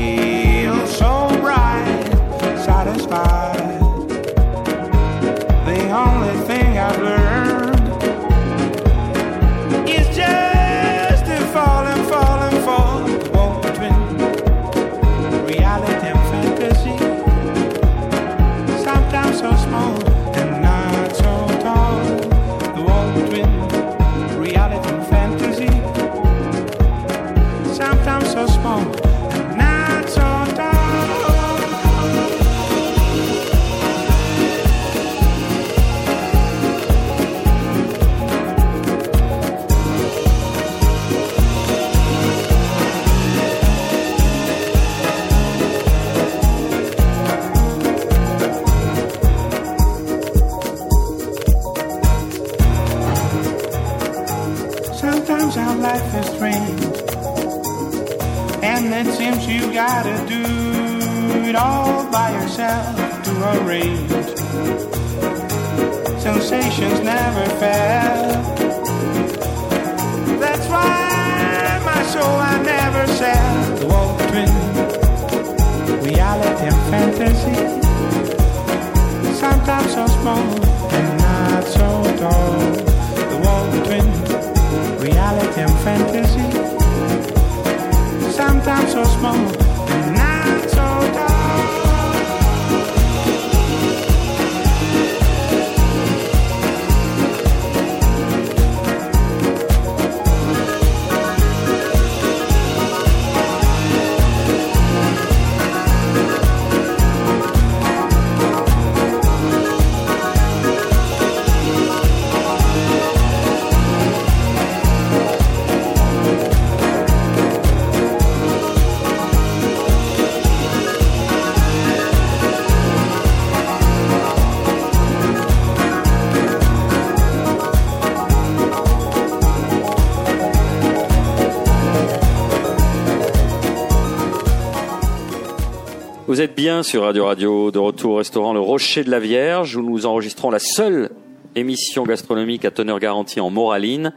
Vous 136.34 136.40
êtes 136.40 136.56
bien 136.56 136.82
sur 136.82 137.02
Radio 137.02 137.26
Radio, 137.26 137.70
de 137.70 137.78
retour 137.78 138.14
au 138.14 138.16
restaurant 138.16 138.52
Le 138.52 138.58
Rocher 138.58 139.04
de 139.04 139.10
la 139.12 139.20
Vierge, 139.20 139.76
où 139.76 139.82
nous 139.82 140.04
enregistrons 140.04 140.50
la 140.50 140.58
seule 140.58 141.10
émission 141.54 142.02
gastronomique 142.02 142.64
à 142.64 142.72
teneur 142.72 142.98
garantie 142.98 143.38
en 143.38 143.50
moraline, 143.50 144.12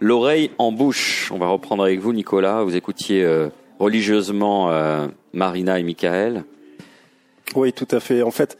l'oreille 0.00 0.50
en 0.56 0.72
bouche. 0.72 1.30
On 1.30 1.36
va 1.36 1.48
reprendre 1.48 1.82
avec 1.82 2.00
vous, 2.00 2.14
Nicolas. 2.14 2.62
Vous 2.62 2.74
écoutiez 2.74 3.22
euh, 3.22 3.50
religieusement 3.78 4.70
euh, 4.70 5.08
Marina 5.34 5.78
et 5.78 5.82
Michael. 5.82 6.44
Oui, 7.54 7.74
tout 7.74 7.88
à 7.90 8.00
fait. 8.00 8.22
En 8.22 8.30
fait, 8.30 8.56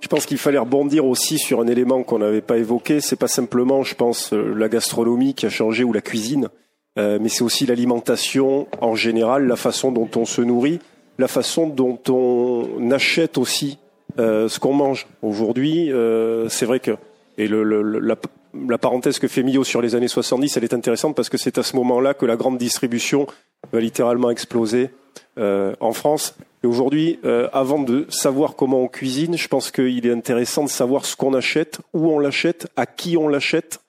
je 0.00 0.08
pense 0.08 0.24
qu'il 0.24 0.38
fallait 0.38 0.56
rebondir 0.56 1.04
aussi 1.04 1.36
sur 1.36 1.60
un 1.60 1.66
élément 1.66 2.02
qu'on 2.02 2.20
n'avait 2.20 2.40
pas 2.40 2.56
évoqué. 2.56 3.02
C'est 3.02 3.16
pas 3.16 3.28
simplement, 3.28 3.82
je 3.82 3.94
pense, 3.94 4.32
euh, 4.32 4.54
la 4.56 4.70
gastronomie 4.70 5.34
qui 5.34 5.44
a 5.44 5.50
changé 5.50 5.84
ou 5.84 5.92
la 5.92 6.00
cuisine, 6.00 6.48
mais 6.96 7.28
c'est 7.28 7.42
aussi 7.42 7.66
l'alimentation 7.66 8.68
en 8.80 8.94
général, 8.94 9.46
la 9.46 9.56
façon 9.56 9.92
dont 9.92 10.08
on 10.16 10.24
se 10.24 10.40
nourrit, 10.40 10.78
la 11.18 11.28
façon 11.28 11.66
dont 11.68 11.98
on 12.08 12.90
achète 12.90 13.38
aussi 13.38 13.78
euh, 14.18 14.48
ce 14.48 14.58
qu'on 14.58 14.74
mange. 14.74 15.06
Aujourd'hui, 15.22 15.90
euh, 15.92 16.48
c'est 16.48 16.66
vrai 16.66 16.80
que 16.80 16.92
et 17.38 17.48
la, 17.48 18.78
parenthèse 18.78 19.18
que 19.18 19.26
fait 19.26 19.42
Millot 19.42 19.64
sur 19.64 19.80
les 19.80 19.94
années 19.94 20.08
70, 20.08 20.56
elle 20.56 20.64
est 20.64 20.74
intéressante 20.74 21.16
parce 21.16 21.30
que 21.30 21.38
c'est 21.38 21.56
à 21.56 21.62
ce 21.62 21.76
moment-là 21.76 22.12
que 22.12 22.26
la 22.26 22.36
grande 22.36 22.58
distribution 22.58 23.26
va 23.72 23.80
littéralement 23.80 24.28
exploser 24.30 24.90
euh, 25.38 25.74
en 25.80 25.92
France. 25.92 26.36
Et 26.62 26.66
aujourd'hui, 26.66 27.18
avant 27.52 27.80
de 27.80 28.06
savoir 28.08 28.54
comment 28.54 28.82
on 28.82 28.88
cuisine, 28.88 29.36
je 29.36 29.48
pense 29.48 29.72
qu'il 29.72 30.06
est 30.06 30.12
intéressant 30.12 30.62
de 30.62 30.68
savoir 30.68 31.06
ce 31.06 31.16
qu'on 31.16 31.34
achète, 31.34 31.80
où 31.92 32.08
on 32.08 32.20
l'achète, 32.20 32.68
à 32.76 32.86
qui 32.86 33.16
on 33.16 33.26
l'achète. 33.26 33.80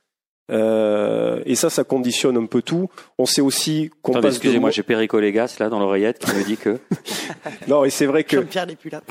Euh, 0.51 1.41
et 1.45 1.55
ça, 1.55 1.69
ça 1.69 1.83
conditionne 1.83 2.37
un 2.37 2.45
peu 2.45 2.61
tout. 2.61 2.89
On 3.17 3.25
sait 3.25 3.41
aussi 3.41 3.89
qu'on 4.01 4.13
passe 4.13 4.23
de 4.23 4.27
excusez-moi, 4.29 4.69
mo- 4.69 4.73
j'ai 4.73 4.83
Perico 4.83 5.19
Légas 5.19 5.55
là 5.59 5.69
dans 5.69 5.79
l'oreillette 5.79 6.19
qui 6.19 6.35
me 6.35 6.43
dit 6.43 6.57
que 6.57 6.79
Non, 7.67 7.85
et 7.85 7.89
c'est 7.89 8.05
vrai 8.05 8.23
que 8.23 8.37
Jean-Pierre 8.41 8.67
n'est 8.67 8.75
plus 8.75 8.89
là. 8.89 9.01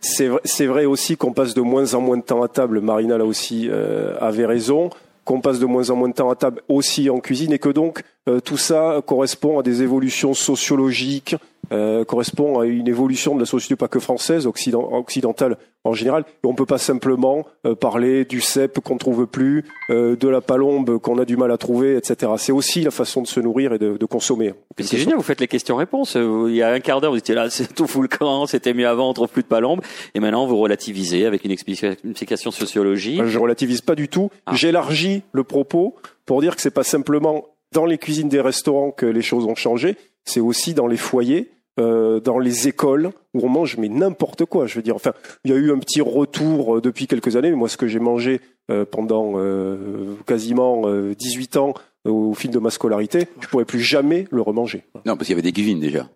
c'est 0.00 0.28
vrai, 0.28 0.40
c'est 0.44 0.66
vrai 0.66 0.84
aussi 0.84 1.16
qu'on 1.16 1.32
passe 1.32 1.54
de 1.54 1.60
moins 1.62 1.94
en 1.94 2.00
moins 2.00 2.16
de 2.18 2.22
temps 2.22 2.42
à 2.42 2.48
table. 2.48 2.80
Marina 2.80 3.16
là 3.18 3.24
aussi 3.24 3.68
euh, 3.70 4.16
avait 4.20 4.46
raison. 4.46 4.90
qu'on 5.24 5.40
passe 5.40 5.58
de 5.58 5.66
moins 5.66 5.90
en 5.90 5.96
moins 5.96 6.08
de 6.08 6.14
temps 6.14 6.30
à 6.30 6.36
table 6.36 6.60
aussi 6.68 7.08
en 7.10 7.20
cuisine 7.20 7.52
et 7.52 7.58
que 7.58 7.70
donc 7.70 8.00
euh, 8.00 8.02
tout 8.44 8.56
ça 8.56 9.02
correspond 9.06 9.58
à 9.58 9.62
des 9.62 9.82
évolutions 9.82 10.34
sociologiques, 10.34 11.36
euh, 11.72 12.04
correspond 12.04 12.60
à 12.60 12.66
une 12.66 12.86
évolution 12.86 13.34
de 13.34 13.40
la 13.40 13.46
société 13.46 13.74
pas 13.76 13.88
que 13.88 13.98
française, 13.98 14.46
occident- 14.46 14.88
occidentale 14.92 15.56
en 15.84 15.92
général. 15.94 16.24
Et 16.44 16.46
on 16.46 16.54
peut 16.54 16.66
pas 16.66 16.78
simplement 16.78 17.44
euh, 17.66 17.74
parler 17.74 18.24
du 18.24 18.40
cep 18.40 18.78
qu'on 18.80 18.98
trouve 18.98 19.26
plus, 19.26 19.64
euh, 19.90 20.14
de 20.16 20.28
la 20.28 20.40
palombe 20.40 20.98
qu'on 20.98 21.18
a 21.18 21.24
du 21.24 21.36
mal 21.36 21.50
à 21.50 21.56
trouver, 21.58 21.96
etc. 21.96 22.32
C'est 22.38 22.52
aussi 22.52 22.82
la 22.82 22.92
façon 22.92 23.20
de 23.22 23.26
se 23.26 23.40
nourrir 23.40 23.72
et 23.72 23.78
de, 23.78 23.96
de 23.96 24.04
consommer. 24.06 24.54
C'est 24.78 24.96
génial, 24.96 25.16
vous 25.16 25.22
faites 25.24 25.40
les 25.40 25.48
questions-réponses. 25.48 26.16
Euh, 26.16 26.46
Il 26.48 26.54
y 26.54 26.62
a 26.62 26.70
un 26.70 26.78
quart 26.80 27.00
d'heure, 27.00 27.10
vous 27.12 27.18
étiez 27.18 27.34
là, 27.34 27.50
c'est 27.50 27.74
tout 27.74 27.86
fout 27.88 28.02
le 28.02 28.08
camp, 28.16 28.46
c'était 28.46 28.74
mieux 28.74 28.86
avant, 28.86 29.10
on 29.10 29.14
trouve 29.14 29.28
plus 29.28 29.42
de 29.42 29.48
palombe. 29.48 29.80
Et 30.14 30.20
maintenant, 30.20 30.46
vous 30.46 30.58
relativisez 30.58 31.26
avec 31.26 31.44
une 31.44 31.50
explication 31.52 32.50
sociologique. 32.52 33.24
Je 33.24 33.38
relativise 33.38 33.80
pas 33.80 33.96
du 33.96 34.08
tout. 34.08 34.30
Ah. 34.46 34.54
J'élargis 34.54 35.22
le 35.32 35.42
propos 35.42 35.94
pour 36.26 36.40
dire 36.40 36.54
que 36.56 36.62
c'est 36.62 36.70
pas 36.70 36.84
simplement 36.84 37.44
dans 37.76 37.84
les 37.84 37.98
cuisines 37.98 38.30
des 38.30 38.40
restaurants 38.40 38.90
que 38.90 39.04
les 39.04 39.20
choses 39.20 39.44
ont 39.44 39.54
changé, 39.54 39.96
c'est 40.24 40.40
aussi 40.40 40.72
dans 40.72 40.86
les 40.86 40.96
foyers, 40.96 41.50
euh, 41.78 42.20
dans 42.20 42.38
les 42.38 42.68
écoles 42.68 43.10
où 43.34 43.44
on 43.44 43.50
mange 43.50 43.76
mais 43.76 43.90
n'importe 43.90 44.46
quoi. 44.46 44.66
Je 44.66 44.76
veux 44.76 44.82
dire, 44.82 44.96
enfin, 44.96 45.12
il 45.44 45.50
y 45.50 45.54
a 45.54 45.58
eu 45.58 45.70
un 45.70 45.78
petit 45.78 46.00
retour 46.00 46.76
euh, 46.76 46.80
depuis 46.80 47.06
quelques 47.06 47.36
années. 47.36 47.50
Mais 47.50 47.56
moi, 47.56 47.68
ce 47.68 47.76
que 47.76 47.86
j'ai 47.86 47.98
mangé 47.98 48.40
euh, 48.70 48.86
pendant 48.90 49.34
euh, 49.36 50.14
quasiment 50.26 50.84
euh, 50.86 51.14
18 51.14 51.58
ans 51.58 51.74
au 52.06 52.32
fil 52.32 52.50
de 52.50 52.58
ma 52.58 52.70
scolarité, 52.70 53.28
je 53.40 53.48
pourrais 53.48 53.66
plus 53.66 53.80
jamais 53.80 54.26
le 54.30 54.40
remanger. 54.40 54.84
Non, 55.04 55.16
parce 55.16 55.26
qu'il 55.26 55.30
y 55.30 55.38
avait 55.38 55.42
des 55.42 55.52
cuisines 55.52 55.80
déjà. 55.80 56.08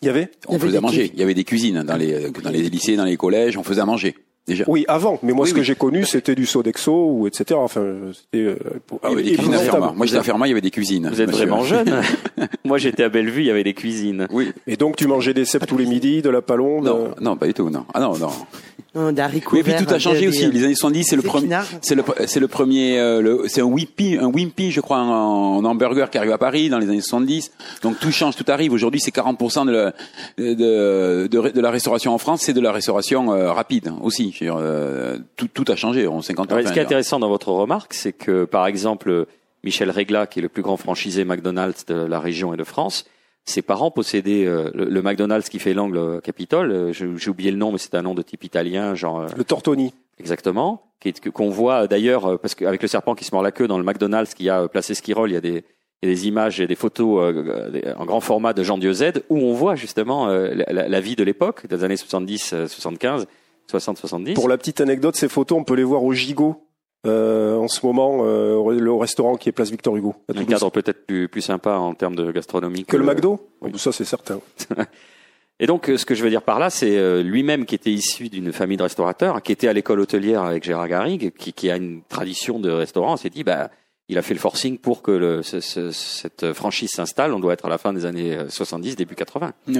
Il 0.00 0.06
y 0.06 0.08
avait? 0.08 0.30
On 0.48 0.52
Il 0.52 0.52
y 0.52 0.56
avait 0.56 0.66
faisait 0.68 0.80
manger. 0.80 0.96
cuisines. 0.96 1.14
Il 1.14 1.20
y 1.20 1.22
avait 1.24 1.34
des 1.34 1.44
cuisines 1.44 1.82
dans 1.82 1.96
les 1.96 2.30
dans 2.30 2.50
les 2.50 2.70
lycées, 2.70 2.96
dans 2.96 3.04
les 3.04 3.18
collèges. 3.18 3.58
On 3.58 3.62
faisait 3.62 3.82
à 3.82 3.86
manger 3.86 4.14
déjà. 4.46 4.64
Oui, 4.66 4.84
avant. 4.88 5.18
Mais 5.22 5.32
moi, 5.32 5.44
Oui, 5.44 5.50
ce 5.50 5.54
que 5.54 5.62
j'ai 5.62 5.74
connu, 5.74 6.04
c'était 6.04 6.34
du 6.34 6.46
Sodexo 6.46 6.92
ou 7.10 7.26
etc. 7.26 7.58
Enfin, 7.62 7.82
c'était 8.12 8.44
euh, 8.44 8.56
Ah, 9.02 9.08
il 9.10 9.10
y 9.10 9.12
avait 9.14 9.22
des 9.22 9.36
cuisines 9.36 9.54
à. 9.54 9.92
Moi, 9.94 10.06
j'étais 10.06 10.18
à 10.18 10.22
Fermat, 10.22 10.46
il 10.46 10.50
y 10.50 10.52
avait 10.52 10.60
des 10.60 10.70
cuisines. 10.70 11.08
Vous 11.12 11.20
êtes 11.20 11.28
monsieur. 11.28 11.46
vraiment 11.46 11.64
jeune. 11.64 12.00
Moi, 12.64 12.78
j'étais 12.78 13.04
à 13.04 13.08
Bellevue, 13.08 13.42
il 13.42 13.46
y 13.46 13.50
avait 13.50 13.64
des 13.64 13.74
cuisines. 13.74 14.26
Oui. 14.30 14.52
Et 14.66 14.76
donc, 14.76 14.96
tu 14.96 15.06
mangeais 15.06 15.34
des 15.34 15.44
cèpes 15.44 15.66
tous 15.66 15.76
les 15.78 15.86
midis, 15.86 16.22
de 16.22 16.30
la 16.30 16.42
palombe. 16.42 16.84
Non, 16.84 16.96
euh, 17.06 17.08
non, 17.20 17.36
pas 17.36 17.46
du 17.46 17.54
tout, 17.54 17.68
non. 17.70 17.84
Ah 17.94 18.00
non, 18.00 18.16
non. 18.18 18.30
Non, 18.94 19.10
des 19.10 19.22
haricots 19.22 19.52
Oui, 19.54 19.60
et 19.60 19.62
puis 19.62 19.72
tout 19.84 19.92
a 19.92 19.98
changé 19.98 20.28
aussi. 20.28 20.46
Les 20.50 20.64
années 20.64 20.74
70, 20.74 21.04
c'est 21.04 21.16
le 21.16 21.22
c'est 21.80 21.94
le, 21.94 22.04
c'est 22.26 22.40
le 22.40 22.48
premier, 22.48 22.98
euh, 22.98 23.22
le- 23.22 23.44
c'est 23.46 23.62
un 23.62 23.64
Wimpy, 23.64 24.18
un 24.20 24.26
Wimpy, 24.26 24.70
je 24.70 24.82
crois, 24.82 24.98
en, 24.98 25.56
en 25.56 25.64
hamburger 25.64 26.10
qui 26.10 26.18
arrive 26.18 26.32
à 26.32 26.36
Paris 26.36 26.68
dans 26.68 26.78
les 26.78 26.86
années 26.88 27.00
70. 27.00 27.52
Donc 27.82 27.98
tout 28.00 28.12
change, 28.12 28.36
tout 28.36 28.44
arrive. 28.48 28.70
Aujourd'hui, 28.74 29.00
c'est 29.00 29.14
40% 29.14 29.64
de 29.66 29.70
la, 29.72 29.94
de, 30.36 31.26
de, 31.26 31.48
de 31.50 31.60
la 31.60 31.70
restauration 31.70 32.12
en 32.12 32.18
France, 32.18 32.42
c'est 32.42 32.52
de 32.52 32.60
la 32.60 32.70
restauration 32.70 33.32
euh, 33.32 33.50
rapide 33.52 33.90
aussi. 34.02 34.31
Euh, 34.42 35.18
tout, 35.36 35.64
a 35.68 35.76
changé 35.76 36.06
en 36.06 36.22
50 36.22 36.52
ans. 36.52 36.56
ce 36.64 36.72
qui 36.72 36.78
est 36.78 36.82
intéressant 36.82 37.18
dans 37.18 37.28
votre 37.28 37.48
remarque, 37.48 37.94
c'est 37.94 38.12
que 38.12 38.44
par 38.44 38.66
exemple 38.66 39.26
Michel 39.64 39.90
Régla, 39.90 40.26
qui 40.26 40.38
est 40.38 40.42
le 40.42 40.48
plus 40.48 40.62
grand 40.62 40.76
franchisé 40.76 41.24
McDonald's 41.24 41.84
de 41.86 41.94
la 41.94 42.20
région 42.20 42.54
et 42.54 42.56
de 42.56 42.64
France, 42.64 43.04
ses 43.44 43.62
parents 43.62 43.90
possédaient 43.90 44.46
euh, 44.46 44.70
le, 44.74 45.02
McDonald's 45.02 45.48
qui 45.48 45.58
fait 45.58 45.74
l'angle 45.74 46.20
Capitole. 46.22 46.70
Euh, 46.70 46.92
j'ai 46.92 47.30
oublié 47.30 47.50
le 47.50 47.56
nom, 47.56 47.72
mais 47.72 47.78
c'est 47.78 47.94
un 47.94 48.02
nom 48.02 48.14
de 48.14 48.22
type 48.22 48.44
italien, 48.44 48.94
genre 48.94 49.26
le 49.36 49.44
Tortoni. 49.44 49.92
Exactement, 50.18 50.82
qu'on 51.34 51.50
voit 51.50 51.88
d'ailleurs 51.88 52.38
parce 52.38 52.54
qu'avec 52.54 52.80
le 52.80 52.86
serpent 52.86 53.14
qui 53.16 53.24
se 53.24 53.34
mord 53.34 53.42
la 53.42 53.50
queue 53.50 53.66
dans 53.66 53.78
le 53.78 53.84
McDonald's 53.84 54.34
qui 54.34 54.48
a 54.48 54.68
placé 54.68 54.94
Skirol, 54.94 55.30
il 55.30 55.34
y 55.34 55.36
a 55.36 55.40
des 55.40 55.64
il 56.04 56.08
y 56.08 56.12
a 56.12 56.14
des 56.14 56.26
images 56.26 56.60
et 56.60 56.66
des 56.66 56.74
photos 56.74 57.32
en 57.96 58.04
grand 58.04 58.20
format 58.20 58.52
de 58.52 58.64
Jean 58.64 58.76
Dieu 58.76 58.92
Z 58.92 59.22
où 59.28 59.38
on 59.38 59.52
voit 59.52 59.76
justement 59.76 60.26
la 60.26 61.00
vie 61.00 61.14
de 61.14 61.22
l'époque, 61.22 61.66
des 61.68 61.84
années 61.84 61.94
70-75, 61.94 63.26
60-70. 63.70 64.34
Pour 64.34 64.48
la 64.48 64.58
petite 64.58 64.80
anecdote, 64.80 65.16
ces 65.16 65.28
photos, 65.28 65.58
on 65.58 65.64
peut 65.64 65.74
les 65.74 65.84
voir 65.84 66.02
au 66.02 66.12
Gigot. 66.12 66.62
Euh, 67.04 67.56
en 67.56 67.66
ce 67.66 67.84
moment 67.84 68.20
euh, 68.22 68.78
le 68.78 68.92
restaurant 68.92 69.34
qui 69.34 69.48
est 69.48 69.52
place 69.52 69.70
Victor 69.70 69.96
Hugo. 69.96 70.14
Un 70.32 70.44
cadre 70.44 70.70
peut-être 70.70 71.04
plus, 71.04 71.28
plus, 71.28 71.40
sympa 71.40 71.72
en 71.72 71.94
termes 71.94 72.14
de 72.14 72.30
gastronomie 72.30 72.84
que, 72.84 72.96
le 72.96 73.02
McDo? 73.02 73.40
Oui. 73.60 73.72
Ça 73.76 73.90
c'est 73.90 74.04
certain. 74.04 74.40
Et 75.58 75.66
donc 75.66 75.90
euh, 75.90 75.96
ce 75.96 76.06
que 76.06 76.14
je 76.14 76.22
veux 76.22 76.30
dire 76.30 76.42
par 76.42 76.60
là, 76.60 76.70
c'est 76.70 76.96
euh, 76.96 77.22
lui-même 77.22 77.66
qui 77.66 77.74
était 77.74 77.90
issu 77.90 78.28
d'une 78.28 78.52
famille 78.52 78.76
de 78.76 78.84
restaurateurs, 78.84 79.42
qui 79.42 79.50
était 79.50 79.66
à 79.66 79.72
l'école 79.72 79.98
hôtelière 79.98 80.42
avec 80.42 80.62
Gérard 80.62 80.86
Garrigue, 80.86 81.32
qui, 81.32 81.70
a 81.70 81.76
une 81.76 82.02
tradition 82.08 82.60
de 82.60 82.70
restaurant, 82.70 83.16
s'est 83.16 83.30
dit 83.30 83.42
bah 83.42 83.70
il 84.08 84.16
a 84.16 84.22
fait 84.22 84.34
le 84.34 84.40
forcing 84.40 84.78
pour 84.78 85.02
que 85.02 85.40
cette 85.42 86.52
franchise 86.52 86.90
s'installe. 86.90 87.32
On 87.32 87.40
doit 87.40 87.54
être 87.54 87.66
à 87.66 87.68
la 87.68 87.78
fin 87.78 87.92
des 87.92 88.04
années 88.04 88.36
70, 88.48 88.94
début 88.94 89.16
80. 89.16 89.52
Oui. 89.68 89.74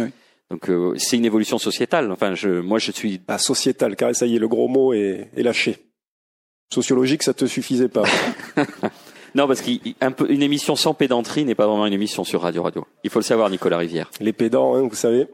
Donc, 0.52 0.68
euh, 0.70 0.92
c'est 0.98 1.16
une 1.16 1.24
évolution 1.24 1.58
sociétale. 1.58 2.12
Enfin, 2.12 2.34
je, 2.34 2.48
moi, 2.60 2.78
je 2.78 2.92
suis 2.92 3.20
Ah, 3.26 3.38
sociétal, 3.38 3.96
car 3.96 4.14
ça 4.14 4.26
y 4.26 4.36
est, 4.36 4.38
le 4.38 4.46
gros 4.48 4.68
mot 4.68 4.92
est, 4.92 5.28
est 5.36 5.42
lâché. 5.42 5.78
Sociologique, 6.72 7.22
ça 7.22 7.34
te 7.34 7.44
suffisait 7.46 7.88
pas. 7.88 8.04
non 9.34 9.46
parce 9.46 9.62
qu'une 9.62 10.42
émission 10.42 10.76
sans 10.76 10.94
pédanterie 10.94 11.44
n'est 11.44 11.54
pas 11.54 11.66
vraiment 11.66 11.86
une 11.86 11.92
émission 11.92 12.22
sur 12.24 12.42
Radio 12.42 12.62
Radio. 12.62 12.86
Il 13.04 13.10
faut 13.10 13.18
le 13.18 13.24
savoir, 13.24 13.50
Nicolas 13.50 13.78
Rivière. 13.78 14.10
Les 14.20 14.32
pédants, 14.32 14.74
hein, 14.74 14.82
vous 14.88 14.94
savez. 14.94 15.26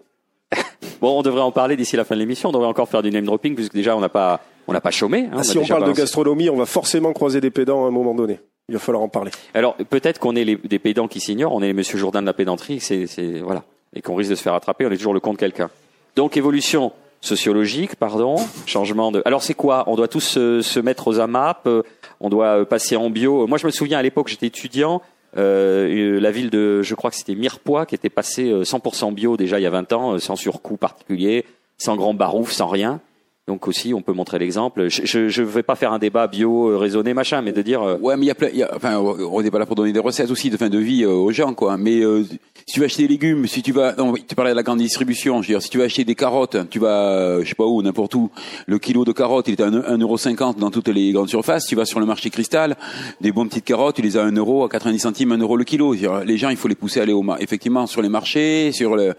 Bon, 1.00 1.16
on 1.16 1.22
devrait 1.22 1.42
en 1.42 1.52
parler 1.52 1.76
d'ici 1.76 1.94
la 1.96 2.04
fin 2.04 2.16
de 2.16 2.20
l'émission. 2.20 2.48
On 2.48 2.52
devrait 2.52 2.66
encore 2.66 2.88
faire 2.88 3.02
du 3.02 3.10
name 3.12 3.24
dropping 3.24 3.54
puisque 3.54 3.72
déjà 3.72 3.96
on 3.96 4.00
n'a 4.00 4.08
pas 4.08 4.40
on 4.66 4.72
n'a 4.72 4.80
pas 4.80 4.90
chômé. 4.90 5.26
hein. 5.30 5.36
Ah, 5.38 5.42
si 5.44 5.56
on 5.56 5.64
parle 5.64 5.86
de 5.86 5.92
gastronomie, 5.92 6.50
on 6.50 6.56
va 6.56 6.66
forcément 6.66 7.12
croiser 7.12 7.40
des 7.40 7.50
pédants 7.50 7.84
à 7.84 7.88
un 7.88 7.92
moment 7.92 8.16
donné. 8.16 8.40
Il 8.68 8.72
va 8.72 8.80
falloir 8.80 9.04
en 9.04 9.08
parler. 9.08 9.30
Alors 9.54 9.76
peut-être 9.76 10.18
qu'on 10.18 10.34
est 10.34 10.44
les, 10.44 10.56
des 10.56 10.80
pédants 10.80 11.06
qui 11.06 11.20
s'ignorent, 11.20 11.54
on 11.54 11.62
est 11.62 11.68
les 11.68 11.72
Monsieur 11.72 11.98
Jourdain 11.98 12.20
de 12.20 12.26
la 12.26 12.32
pédanterie, 12.32 12.80
c'est 12.80 13.06
voilà, 13.44 13.62
et 13.94 14.02
qu'on 14.02 14.14
risque 14.14 14.30
de 14.30 14.34
se 14.36 14.42
faire 14.42 14.54
attraper. 14.54 14.86
On 14.86 14.90
est 14.90 14.96
toujours 14.96 15.14
le 15.14 15.20
compte 15.20 15.34
de 15.36 15.40
quelqu'un. 15.40 15.70
Donc 16.16 16.36
évolution 16.36 16.92
sociologique, 17.20 17.96
pardon, 17.96 18.36
changement 18.66 19.10
de. 19.12 19.22
Alors 19.24 19.42
c'est 19.42 19.54
quoi? 19.54 19.84
On 19.86 19.96
doit 19.96 20.08
tous 20.08 20.20
se, 20.20 20.62
se 20.62 20.80
mettre 20.80 21.08
aux 21.08 21.18
AMAP, 21.20 21.66
euh, 21.66 21.82
on 22.20 22.28
doit 22.28 22.60
euh, 22.60 22.64
passer 22.64 22.96
en 22.96 23.10
bio. 23.10 23.46
Moi 23.46 23.58
je 23.58 23.66
me 23.66 23.70
souviens 23.72 23.98
à 23.98 24.02
l'époque, 24.02 24.28
j'étais 24.28 24.46
étudiant. 24.46 25.02
euh, 25.36 25.88
euh, 25.88 26.20
la 26.20 26.30
ville 26.30 26.48
de, 26.50 26.82
je 26.82 26.94
crois 26.94 27.10
que 27.10 27.16
c'était 27.16 27.34
Mirepoix, 27.34 27.86
qui 27.86 27.94
était 27.94 28.08
passée 28.08 28.50
euh, 28.50 28.62
100% 28.62 29.12
bio 29.12 29.36
déjà 29.36 29.58
il 29.58 29.62
y 29.62 29.66
a 29.66 29.70
20 29.70 29.92
ans, 29.92 30.18
sans 30.18 30.36
surcoût 30.36 30.76
particulier, 30.76 31.44
sans 31.76 31.96
grand 31.96 32.14
barouf, 32.14 32.50
sans 32.52 32.66
rien. 32.68 33.00
Donc 33.48 33.66
aussi, 33.66 33.94
on 33.94 34.02
peut 34.02 34.12
montrer 34.12 34.38
l'exemple. 34.38 34.88
Je 34.88 35.40
ne 35.40 35.46
vais 35.46 35.62
pas 35.62 35.74
faire 35.74 35.90
un 35.90 35.98
débat 35.98 36.26
bio, 36.26 36.68
euh, 36.68 36.76
raisonné, 36.76 37.14
machin, 37.14 37.40
mais 37.40 37.52
de 37.52 37.62
dire, 37.62 37.82
euh, 37.82 37.96
Ouais, 37.98 38.14
mais 38.14 38.26
il 38.26 38.28
y 38.28 38.30
a 38.30 38.34
plein, 38.34 38.50
y 38.50 38.62
a, 38.62 38.70
enfin, 38.76 38.98
on 38.98 39.40
n'est 39.40 39.50
pas 39.50 39.58
là 39.58 39.64
pour 39.64 39.74
donner 39.74 39.92
des 39.92 40.00
recettes 40.00 40.30
aussi 40.30 40.50
de 40.50 40.58
fin 40.58 40.68
de 40.68 40.78
vie 40.78 41.02
euh, 41.02 41.08
aux 41.08 41.32
gens, 41.32 41.54
quoi. 41.54 41.78
Mais 41.78 42.00
euh, 42.00 42.24
si 42.66 42.74
tu 42.74 42.80
vas 42.80 42.86
acheter 42.86 43.04
des 43.04 43.08
légumes, 43.08 43.46
si 43.46 43.62
tu 43.62 43.72
vas, 43.72 43.94
non, 43.96 44.12
tu 44.12 44.34
parlais 44.34 44.50
de 44.50 44.56
la 44.56 44.62
grande 44.62 44.80
distribution. 44.80 45.40
Je 45.40 45.48
veux 45.48 45.54
dire, 45.54 45.62
si 45.62 45.70
tu 45.70 45.78
vas 45.78 45.84
acheter 45.84 46.04
des 46.04 46.14
carottes, 46.14 46.58
tu 46.68 46.78
vas, 46.78 47.42
je 47.42 47.48
sais 47.48 47.54
pas 47.54 47.64
où, 47.64 47.80
n'importe 47.80 48.14
où. 48.14 48.30
Le 48.66 48.78
kilo 48.78 49.06
de 49.06 49.12
carottes, 49.12 49.48
il 49.48 49.54
est 49.54 49.62
à 49.62 49.70
1,50€ 49.70 50.58
dans 50.58 50.70
toutes 50.70 50.88
les 50.88 51.12
grandes 51.12 51.30
surfaces. 51.30 51.64
Tu 51.64 51.74
vas 51.74 51.86
sur 51.86 52.00
le 52.00 52.06
marché 52.06 52.28
cristal, 52.28 52.76
des 53.22 53.32
bonnes 53.32 53.48
petites 53.48 53.64
carottes, 53.64 53.96
tu 53.96 54.02
les 54.02 54.18
as 54.18 54.24
à 54.24 54.26
1 54.26 54.32
euro, 54.32 54.64
à 54.64 54.68
90 54.68 54.98
centimes, 54.98 55.32
1 55.32 55.38
euro 55.38 55.56
le 55.56 55.64
kilo. 55.64 55.94
Dire, 55.94 56.22
les 56.22 56.36
gens, 56.36 56.50
il 56.50 56.58
faut 56.58 56.68
les 56.68 56.74
pousser 56.74 57.00
à 57.00 57.04
aller 57.04 57.14
au, 57.14 57.24
effectivement, 57.40 57.86
sur 57.86 58.02
les 58.02 58.10
marchés, 58.10 58.72
sur 58.72 58.94
le 58.94 59.14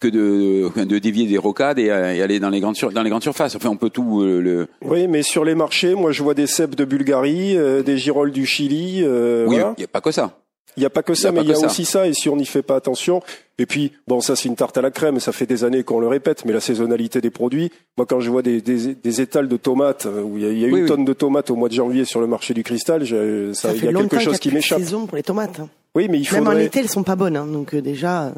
que 0.00 0.08
de, 0.08 0.84
de 0.84 0.98
dévier 0.98 1.26
des 1.26 1.38
rocades 1.38 1.78
et, 1.78 1.90
aller 1.90 2.38
dans 2.38 2.50
les 2.50 2.60
grandes 2.60 2.76
sur, 2.76 2.92
dans 2.92 3.02
les 3.02 3.10
grandes 3.10 3.22
surfaces. 3.22 3.56
On 3.68 3.76
peut 3.76 3.90
tout 3.90 4.22
euh, 4.22 4.40
le. 4.40 4.68
Oui, 4.84 5.06
mais 5.08 5.22
sur 5.22 5.44
les 5.44 5.54
marchés, 5.54 5.94
moi, 5.94 6.12
je 6.12 6.22
vois 6.22 6.34
des 6.34 6.46
cèpes 6.46 6.74
de 6.74 6.84
Bulgarie, 6.84 7.56
euh, 7.56 7.82
des 7.82 7.96
girolles 7.98 8.32
du 8.32 8.46
Chili. 8.46 9.02
euh, 9.04 9.46
Oui, 9.46 9.56
voilà. 9.56 9.74
il 9.76 9.80
n'y 9.80 9.84
a 9.84 9.88
pas 9.88 10.00
que 10.00 10.10
ça. 10.10 10.32
Il 10.76 10.80
n'y 10.80 10.86
a 10.86 10.90
pas 10.90 11.02
que 11.02 11.12
Il 11.12 11.16
y 11.16 11.18
ça, 11.18 11.28
a 11.30 11.32
mais 11.32 11.40
il 11.40 11.48
y 11.48 11.52
a 11.52 11.58
aussi 11.58 11.84
ça, 11.84 12.06
et 12.06 12.12
si 12.12 12.28
on 12.28 12.36
n'y 12.36 12.46
fait 12.46 12.62
pas 12.62 12.76
attention. 12.76 13.20
Et 13.58 13.66
puis, 13.66 13.92
bon, 14.06 14.20
ça 14.20 14.36
c'est 14.36 14.48
une 14.48 14.54
tarte 14.54 14.78
à 14.78 14.82
la 14.82 14.92
crème, 14.92 15.18
ça 15.18 15.32
fait 15.32 15.46
des 15.46 15.64
années 15.64 15.82
qu'on 15.82 15.98
le 15.98 16.06
répète, 16.06 16.44
mais 16.44 16.52
la 16.52 16.60
saisonnalité 16.60 17.20
des 17.20 17.30
produits. 17.30 17.72
Moi, 17.96 18.06
quand 18.06 18.20
je 18.20 18.30
vois 18.30 18.42
des, 18.42 18.60
des, 18.60 18.94
des 18.94 19.20
étals 19.20 19.48
de 19.48 19.56
tomates, 19.56 20.06
où 20.06 20.36
il 20.38 20.44
y 20.44 20.46
a, 20.46 20.52
y 20.52 20.64
a 20.64 20.68
Oui, 20.68 20.78
une 20.78 20.82
oui. 20.84 20.86
tonne 20.88 21.04
de 21.04 21.12
tomates 21.14 21.50
au 21.50 21.56
mois 21.56 21.68
de 21.68 21.74
janvier 21.74 22.04
sur 22.04 22.20
le 22.20 22.28
marché 22.28 22.54
du 22.54 22.62
cristal, 22.62 23.04
je- 23.04 23.52
ça, 23.54 23.70
Ça 23.70 23.74
il 23.74 23.76
y 23.78 23.80
fait 23.80 23.88
a 23.88 23.90
longtemps 23.90 24.08
quelque 24.08 24.22
chose 24.22 24.38
qu'il 24.38 24.40
qui 24.40 24.48
y 24.48 24.50
a 24.50 24.52
de 24.52 24.56
m'échappe. 24.58 24.78
saison 24.78 25.06
pour 25.06 25.16
les 25.16 25.24
tomates. 25.24 25.58
hein. 25.58 25.68
Oui, 25.96 26.06
mais 26.08 26.20
il 26.20 26.32
Même 26.32 26.42
en 26.42 26.50
faudrait. 26.50 26.66
été, 26.66 26.78
elles 26.78 26.88
sont 26.88 27.02
pas 27.02 27.16
bonnes. 27.16 27.36
hein. 27.36 27.46
Donc 27.46 27.74
euh, 27.74 27.80
déjà, 27.82 28.32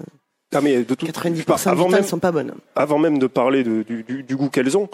Ah, 0.54 0.60
mais 0.62 0.82
de 0.82 0.94
tout... 0.94 1.04
90% 1.04 1.44
Enfin, 1.52 1.72
du 1.74 1.78
avant 1.78 1.88
même, 1.90 2.04
sont 2.04 2.18
pas 2.20 2.32
bonnes. 2.32 2.54
avant 2.74 2.98
même 2.98 3.18
de 3.18 3.26
parler 3.26 3.64
de- 3.64 3.82
du, 3.82 4.02
du- 4.02 4.22
du 4.22 4.36
goût 4.36 4.48
qu'elles 4.48 4.78
ont, 4.78 4.84
euh, 4.84 4.86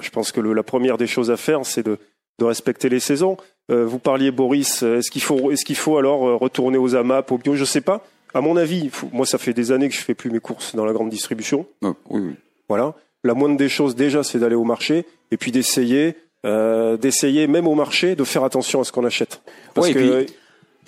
je 0.00 0.10
pense 0.10 0.32
que 0.32 0.40
le- 0.40 0.52
la 0.52 0.62
première 0.62 0.96
des 0.98 1.06
choses 1.06 1.30
à 1.30 1.36
faire, 1.36 1.64
c'est 1.64 1.82
de, 1.84 1.98
de 2.38 2.44
respecter 2.44 2.88
les 2.88 3.00
saisons. 3.00 3.36
Euh, 3.70 3.84
vous 3.84 3.98
parliez, 3.98 4.30
Boris, 4.30 4.82
euh, 4.82 4.98
est-ce 4.98 5.10
qu'il 5.10 5.22
faut, 5.22 5.50
est-ce 5.50 5.64
qu'il 5.64 5.76
faut 5.76 5.96
alors 5.98 6.26
euh, 6.28 6.36
retourner 6.36 6.78
aux 6.78 6.94
AMAP, 6.94 7.30
au 7.32 7.38
bio? 7.38 7.54
Je 7.54 7.64
sais 7.64 7.80
pas. 7.80 8.04
À 8.34 8.40
mon 8.40 8.56
avis, 8.56 8.88
faut- 8.90 9.08
moi, 9.12 9.26
ça 9.26 9.38
fait 9.38 9.52
des 9.52 9.72
années 9.72 9.88
que 9.88 9.94
je 9.94 10.00
fais 10.00 10.14
plus 10.14 10.30
mes 10.30 10.40
courses 10.40 10.74
dans 10.76 10.84
la 10.84 10.92
grande 10.92 11.10
distribution. 11.10 11.66
Oh, 11.82 11.94
oui, 12.10 12.20
oui. 12.28 12.34
Voilà. 12.68 12.94
La 13.24 13.34
moindre 13.34 13.56
des 13.56 13.68
choses, 13.68 13.94
déjà, 13.96 14.22
c'est 14.22 14.38
d'aller 14.38 14.54
au 14.54 14.64
marché 14.64 15.04
et 15.30 15.36
puis 15.36 15.50
d'essayer, 15.52 16.14
euh, 16.46 16.96
d'essayer 16.96 17.46
même 17.46 17.66
au 17.68 17.74
marché, 17.74 18.14
de 18.16 18.24
faire 18.24 18.44
attention 18.44 18.80
à 18.80 18.84
ce 18.84 18.92
qu'on 18.92 19.04
achète. 19.04 19.42
Parce 19.74 19.88
Ouais, 19.88 19.90
et 19.92 19.94
que 19.94 20.24
puis- 20.24 20.34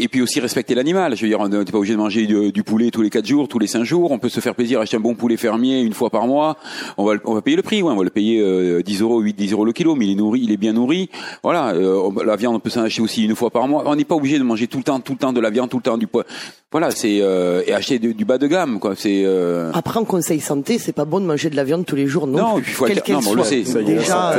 Et 0.03 0.09
puis 0.09 0.21
aussi 0.21 0.41
respecter 0.41 0.75
l'animal. 0.75 1.15
Je 1.15 1.23
veux 1.23 1.29
dire, 1.29 1.39
on 1.39 1.49
n'est 1.49 1.65
pas 1.65 1.79
obligé 1.79 1.93
de 1.93 1.99
manger 1.99 2.27
du, 2.27 2.63
poulet 2.65 2.91
tous 2.91 3.03
les 3.03 3.11
quatre 3.11 3.25
jours, 3.25 3.47
tous 3.47 3.61
les 3.61 3.69
cinq 3.69 3.85
jours. 3.85 4.11
On 4.11 4.19
peut 4.19 4.29
se 4.29 4.41
faire 4.41 4.57
plaisir, 4.57 4.81
acheter 4.81 4.97
un 4.97 5.01
bon 5.01 5.15
poulet 5.15 5.37
fermier 5.37 5.81
une 5.81 5.93
fois 5.93 6.11
par 6.11 6.27
mois. 6.27 6.57
On 6.99 7.05
va, 7.05 7.15
on 7.25 7.35
va 7.35 7.41
payer 7.41 7.57
le 7.57 7.63
prix, 7.63 7.83
ouais. 7.83 7.93
on 7.93 7.95
va 7.95 8.03
le 8.03 8.11
payer 8.11 8.41
euh, 8.41 8.83
10 8.83 9.01
euros, 9.01 9.21
8, 9.21 9.35
10 9.35 9.53
euros 9.53 9.65
le 9.65 9.73
kilo, 9.73 9.95
mais 9.95 10.07
il 10.07 10.13
est 10.13 10.17
nourri, 10.17 10.41
il 10.43 10.51
est 10.51 10.57
bien 10.57 10.73
nourri. 10.73 11.09
Voilà. 11.45 11.69
euh, 11.75 12.11
la 12.27 12.35
viande, 12.35 12.57
on 12.57 12.59
peut 12.59 12.69
s'en 12.69 12.83
acheter 12.83 13.01
aussi 13.01 13.23
une 13.23 13.37
fois 13.37 13.51
par 13.51 13.69
mois. 13.69 13.85
On 13.87 13.95
n'est 13.95 14.05
pas 14.05 14.17
obligé 14.17 14.41
de 14.41 14.43
manger 14.43 14.67
tout 14.67 14.79
le 14.79 14.83
temps, 14.83 14.99
tout 14.99 15.13
le 15.13 15.19
temps 15.19 15.33
de 15.33 15.41
la 15.41 15.51
viande, 15.51 15.71
tout 15.71 15.77
le 15.77 15.85
temps 15.85 15.97
du 15.97 16.09
poids. 16.09 16.25
Voilà, 16.73 16.91
c'est 16.91 17.19
euh, 17.21 17.63
et 17.67 17.73
acheter 17.75 17.99
du, 18.01 18.15
du 18.15 18.25
bas 18.25 18.39
de 18.39 18.47
gamme, 18.49 18.81
quoi. 18.81 18.95
C'est 18.97 19.23
euh, 19.25 19.71
Après, 19.75 20.01
en 20.01 20.05
conseil 20.05 20.41
santé, 20.41 20.79
c'est 20.79 20.93
pas 20.93 21.05
bon 21.05 21.21
de 21.21 21.27
manger 21.27 21.51
de 21.51 21.57
la 21.57 21.65
viande 21.65 21.85
tous 21.87 21.95
les 21.97 22.07
jours 22.09 22.27
non, 22.27 22.39
non, 22.39 22.55
plus, 22.55 22.63
puis 22.63 22.73
il 22.73 22.75
faut 22.75 22.85
quelle 22.87 23.03
qu'elle 23.03 23.15
non, 23.17 23.21
mais 23.21 23.29
on 23.29 23.35
le 23.35 23.43
soit. 23.45 23.51
sait. 23.51 23.65
Ça 23.65 23.81
y 23.81 23.83
est, 23.83 23.95
Déjà, 23.95 24.33
euh, 24.33 24.37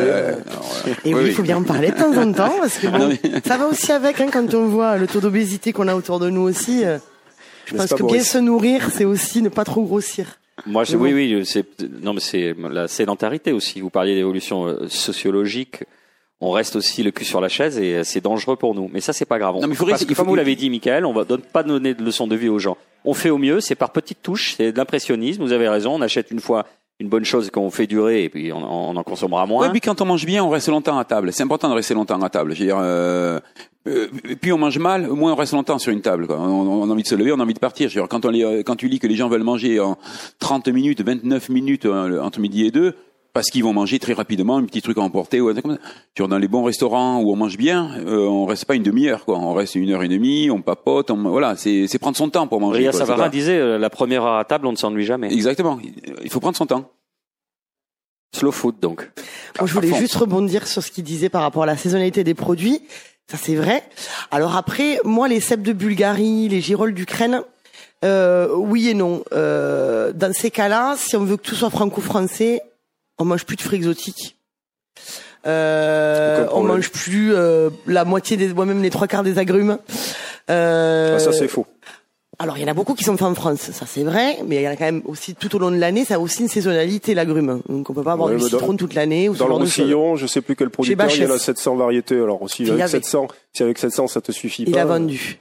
euh, 0.88 0.92
Et 1.06 1.14
oui, 1.14 1.22
il 1.22 1.28
oui. 1.28 1.32
faut 1.32 1.44
bien 1.44 1.58
en 1.58 1.64
parler 1.64 1.92
de 1.92 1.96
temps 1.96 2.16
en 2.18 2.32
temps, 2.34 2.54
parce 2.60 2.78
que 2.80 2.88
bon, 2.92 2.98
Non, 2.98 3.08
mais- 3.10 3.42
ça 3.46 3.58
va 3.58 3.68
aussi 3.68 3.92
avec, 3.92 4.20
hein, 4.20 4.28
quand 4.34 4.54
on 4.54 4.66
voit 4.68 4.98
le 4.98 5.08
taux 5.08 5.20
d'obésité 5.22 5.72
qu'on 5.74 5.88
a 5.88 5.96
autour 5.96 6.20
de 6.20 6.30
nous 6.30 6.42
aussi. 6.42 6.84
euh, 6.84 6.98
je 7.66 7.76
pense 7.76 7.94
que 7.94 8.04
bien 8.04 8.22
se 8.24 8.38
nourrir, 8.40 8.90
c'est 8.92 9.06
aussi 9.06 9.42
ne 9.42 9.50
pas 9.50 9.64
trop 9.64 9.84
grossir. 9.84 10.38
Moi, 10.68 10.84
je, 10.84 10.98
oui, 10.98 11.14
oui, 11.14 11.44
c'est 11.46 11.66
non, 12.04 12.14
mais 12.14 12.20
c'est 12.20 12.56
la 12.72 12.88
sédentarité 12.88 13.52
aussi. 13.54 13.80
Vous 13.82 13.90
parliez 13.90 14.16
d'évolution 14.16 14.66
euh, 14.68 14.88
sociologique. 14.88 15.84
On 16.42 16.52
reste 16.52 16.76
aussi 16.76 17.04
le 17.04 17.12
cul 17.12 17.24
sur 17.26 17.40
la 17.40 17.48
chaise 17.48 17.78
et 17.80 17.96
euh, 17.96 18.04
c'est 18.04 18.20
dangereux 18.22 18.58
pour 18.58 18.76
nous. 18.76 18.90
Mais 18.92 19.00
ça, 19.00 19.14
c'est 19.14 19.26
pas 19.26 19.40
grave. 19.40 19.56
Non, 19.62 19.68
mais 19.68 19.76
faudrait- 19.76 19.94
Parce 19.94 20.04
que, 20.06 20.14
faut- 20.14 20.24
comme 20.24 20.30
vous 20.30 20.36
l'avez 20.36 20.56
dit, 20.56 20.70
Michael, 20.70 21.06
on 21.06 21.14
va 21.14 21.24
donne 21.24 21.42
pas 21.42 21.64
donner 21.64 21.94
de 21.94 22.04
leçons 22.04 22.28
de 22.28 22.36
vie 22.36 22.50
aux 22.50 22.60
gens. 22.60 22.76
On 23.06 23.14
fait 23.14 23.30
au 23.30 23.38
mieux, 23.38 23.62
c'est 23.62 23.76
par 23.76 23.92
petites 23.92 24.22
touches, 24.22 24.56
c'est 24.58 24.72
de 24.72 24.78
l'impressionnisme. 24.78 25.42
Vous 25.44 25.52
avez 25.54 25.70
raison. 25.70 25.94
On 25.96 26.02
achète 26.02 26.32
une 26.32 26.40
fois 26.42 26.66
une 27.00 27.08
bonne 27.10 27.24
chose 27.26 27.50
qu'on 27.50 27.70
fait 27.72 27.88
durer 27.88 28.24
et 28.24 28.30
puis 28.30 28.52
on, 28.54 28.58
on 28.58 28.96
en 28.96 29.04
consommera 29.04 29.46
moins. 29.46 29.66
Ouais, 29.66 29.72
puis 29.72 29.82
quand 29.82 30.00
on 30.02 30.06
mange 30.06 30.26
bien, 30.26 30.44
on 30.44 30.50
reste 30.50 30.68
longtemps 30.68 30.98
à 30.98 31.06
table. 31.06 31.32
C'est 31.34 31.44
important 31.44 31.70
de 31.70 31.74
rester 31.76 31.94
longtemps 31.94 32.22
à 32.22 32.30
table. 32.30 32.54
Je 32.54 32.60
veux 32.60 32.66
dire, 32.68 32.78
euh, 32.80 33.40
euh, 33.88 34.08
plus 34.42 34.54
on 34.54 34.58
mange 34.58 34.78
mal, 34.78 35.08
moins 35.08 35.34
on 35.34 35.36
reste 35.36 35.54
longtemps 35.54 35.80
sur 35.80 35.92
une 35.92 36.02
table. 36.02 36.28
Quoi. 36.28 36.40
On, 36.40 36.82
on 36.84 36.90
a 36.90 36.94
envie 36.94 37.04
de 37.04 37.08
se 37.08 37.16
lever, 37.16 37.32
on 37.32 37.40
a 37.40 37.44
envie 37.44 37.54
de 37.56 37.60
partir. 37.60 37.90
Je 37.90 37.96
veux 37.96 38.02
dire, 38.02 38.10
quand, 38.10 38.26
on 38.26 38.30
lit, 38.30 38.44
euh, 38.44 38.64
quand 38.64 38.76
tu 38.76 38.88
lis 38.88 39.00
que 39.00 39.08
les 39.08 39.16
gens 39.16 39.28
veulent 39.28 39.44
manger 39.44 39.80
en 39.80 39.98
30 40.40 40.68
minutes, 40.68 41.02
29 41.02 41.50
minutes 41.50 41.86
euh, 41.86 42.22
entre 42.22 42.40
midi 42.40 42.66
et 42.66 42.72
deux, 42.72 42.96
parce 43.34 43.50
qu'ils 43.50 43.64
vont 43.64 43.74
manger 43.74 43.98
très 44.00 44.14
rapidement, 44.14 44.58
un 44.58 44.66
petit 44.66 44.82
truc 44.82 44.98
à 45.00 45.02
emporter 45.02 45.42
ou 45.42 45.50
un 45.50 45.54
truc 45.54 45.66
comme 45.66 45.78
ça. 45.78 46.28
Dans 46.28 46.38
les 46.38 46.48
bons 46.48 46.64
restaurants 46.64 47.20
où 47.20 47.32
on 47.32 47.36
mange 47.36 47.58
bien, 47.58 47.90
euh, 48.06 48.28
on 48.28 48.46
reste 48.46 48.66
pas 48.66 48.76
une 48.76 48.84
demi-heure, 48.84 49.26
quoi. 49.26 49.40
On 49.40 49.54
reste 49.54 49.76
une 49.76 49.90
heure 49.90 50.04
et 50.04 50.08
demie, 50.08 50.52
on 50.52 50.62
papote, 50.62 51.10
on, 51.10 51.18
voilà, 51.18 51.56
c'est 51.56 51.88
c'est 51.88 51.98
prendre 51.98 52.16
son 52.16 52.30
temps 52.30 52.48
pour 52.48 52.62
manger. 52.62 52.90
Ria 52.90 52.92
quoi. 52.92 53.16
Pas- 53.16 53.30
disait 53.30 53.58
euh, 53.58 53.78
la 53.80 53.90
première 53.90 54.24
heure 54.24 54.38
à 54.38 54.46
table, 54.46 54.68
on 54.68 54.72
ne 54.72 54.78
s'ennuie 54.78 55.06
jamais. 55.06 55.34
Exactement. 55.34 55.80
Il 56.24 56.30
faut 56.30 56.40
prendre 56.40 56.56
son 56.56 56.68
temps. 56.68 56.92
Slow 58.36 58.52
food 58.52 58.76
donc. 58.80 59.12
Moi, 59.60 59.68
je 59.68 59.74
voulais 59.74 59.94
juste 59.94 60.16
rebondir 60.16 60.68
sur 60.68 60.82
ce 60.84 60.92
qu'il 60.92 61.04
disait 61.04 61.30
par 61.30 61.42
rapport 61.42 61.64
à 61.64 61.68
la 61.68 61.78
saisonnalité 61.78 62.24
des 62.24 62.34
produits. 62.34 62.82
Ça, 63.30 63.38
c'est 63.38 63.56
vrai. 63.56 63.84
Alors 64.32 64.56
après, 64.56 65.00
moi, 65.06 65.28
les 65.28 65.40
cèpes 65.40 65.62
de 65.62 65.74
Bulgarie, 65.74 66.50
les 66.50 66.62
girolles 66.62 66.94
d'Ukraine, 66.94 67.42
euh, 68.04 68.54
oui 68.56 68.90
et 68.90 68.94
non. 68.94 69.24
Euh, 69.34 70.12
dans 70.14 70.34
ces 70.34 70.52
cas-là, 70.52 70.96
si 70.98 71.16
on 71.16 71.24
veut 71.24 71.38
que 71.38 71.44
tout 71.44 71.56
soit 71.56 71.70
franco-français, 71.70 72.62
on 73.18 73.26
mange 73.26 73.46
plus 73.46 73.56
de 73.56 73.62
fruits 73.62 73.78
exotiques. 73.78 74.38
Euh, 75.46 76.48
on 76.52 76.64
mange 76.64 76.90
plus 76.90 77.34
euh, 77.34 77.70
la 77.86 78.06
moitié 78.06 78.38
des, 78.38 78.54
moi 78.54 78.66
même 78.66 78.82
les 78.82 78.90
trois 78.90 79.08
quarts 79.08 79.24
des 79.24 79.40
agrumes. 79.40 79.78
Euh, 80.50 81.16
Ah, 81.16 81.20
ça 81.20 81.34
c'est 81.34 81.48
faux. 81.48 81.68
Alors, 82.40 82.58
il 82.58 82.62
y 82.62 82.66
en 82.66 82.68
a 82.68 82.74
beaucoup 82.74 82.94
qui 82.96 83.04
sont 83.04 83.16
faits 83.16 83.28
en 83.28 83.36
France, 83.36 83.60
ça 83.72 83.86
c'est 83.86 84.04
vrai, 84.04 84.38
mais 84.48 84.58
il 84.58 84.62
y 84.64 84.68
en 84.68 84.72
a 84.72 84.76
quand 84.76 84.86
même 84.86 85.02
aussi 85.06 85.36
tout 85.36 85.56
au 85.56 85.60
long 85.60 85.70
de 85.72 85.78
l'année, 85.78 86.04
ça 86.04 86.16
a 86.16 86.20
aussi 86.20 86.42
une 86.42 86.48
saisonnalité 86.48 87.14
l'agrume. 87.14 87.62
Donc 87.70 87.90
on 87.90 87.94
peut 87.94 88.04
pas 88.04 88.14
avoir 88.14 88.30
Ouais, 88.30 88.36
du 88.38 88.42
dans- 88.42 88.48
citron 88.50 88.76
toute 88.76 88.96
l'année 88.96 89.30
ou 89.30 89.36
Dans 89.36 89.48
le. 89.48 89.54
Roussillon, 89.54 90.16
je 90.16 90.26
sais 90.28 90.42
plus 90.42 90.56
quel 90.56 90.70
producteur, 90.70 91.08
il 91.10 91.18
y 91.22 91.22
en 91.24 91.26
a 91.26 91.34
Bachès. 91.34 91.44
700 91.44 91.76
variétés. 91.76 92.16
Alors 92.16 92.42
aussi, 92.42 92.64
Il 92.64 92.70
avec 92.72 92.82
avait. 92.84 92.92
700, 92.92 93.28
si 93.54 93.64
avec 93.64 93.78
700 93.78 94.08
ça 94.08 94.22
te 94.22 94.32
suffit 94.32 94.64
Il 94.66 94.72
pas. 94.74 94.82
a 94.82 94.86
vendu. 94.86 95.40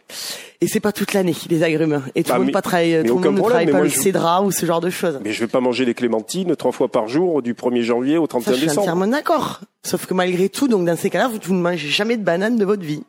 Et 0.61 0.69
c'est 0.69 0.81
pas 0.81 0.93
toute 0.93 1.13
l'année 1.15 1.35
les 1.49 1.63
agrumes. 1.63 2.03
Et 2.15 2.23
tout 2.23 2.29
Bah, 2.31 2.39
le 2.39 2.45
monde 2.45 2.53
pas 2.53 2.63
travaille, 2.63 3.03
tout 3.05 3.19
le 3.19 3.25
monde 3.25 3.35
ne 3.37 3.41
travaille 3.41 3.67
pas 3.67 3.73
moi, 3.73 3.81
le 3.83 3.89
cédra 3.91 4.43
ou 4.43 4.51
ce 4.53 4.65
genre 4.67 4.81
de 4.81 4.91
choses. 4.91 5.19
Mais 5.25 5.33
je 5.33 5.41
vais 5.41 5.49
pas 5.49 5.61
manger 5.61 5.85
des 5.85 5.95
clémentines 5.95 6.55
trois 6.57 6.73
fois 6.73 6.89
par 6.89 7.09
jour 7.09 7.43
du 7.43 7.55
1er 7.55 7.83
janvier 7.83 8.19
au 8.19 8.25
Ça, 8.25 8.29
31 8.29 8.53
je 8.53 8.59
suis 8.59 8.67
décembre. 8.69 8.83
entièrement 8.83 9.07
d'accord. 9.09 9.61
Sauf 9.83 10.07
que 10.07 10.15
malgré 10.15 10.49
tout, 10.49 10.69
donc 10.69 10.85
dans 10.87 10.97
ces 10.97 11.11
cas-là, 11.11 11.29
vous, 11.29 11.39
vous 11.43 11.55
ne 11.55 11.61
mangez 11.63 11.89
jamais 11.89 12.17
de 12.17 12.23
banane 12.23 12.57
de 12.57 12.65
votre 12.65 12.83
vie. 12.83 13.03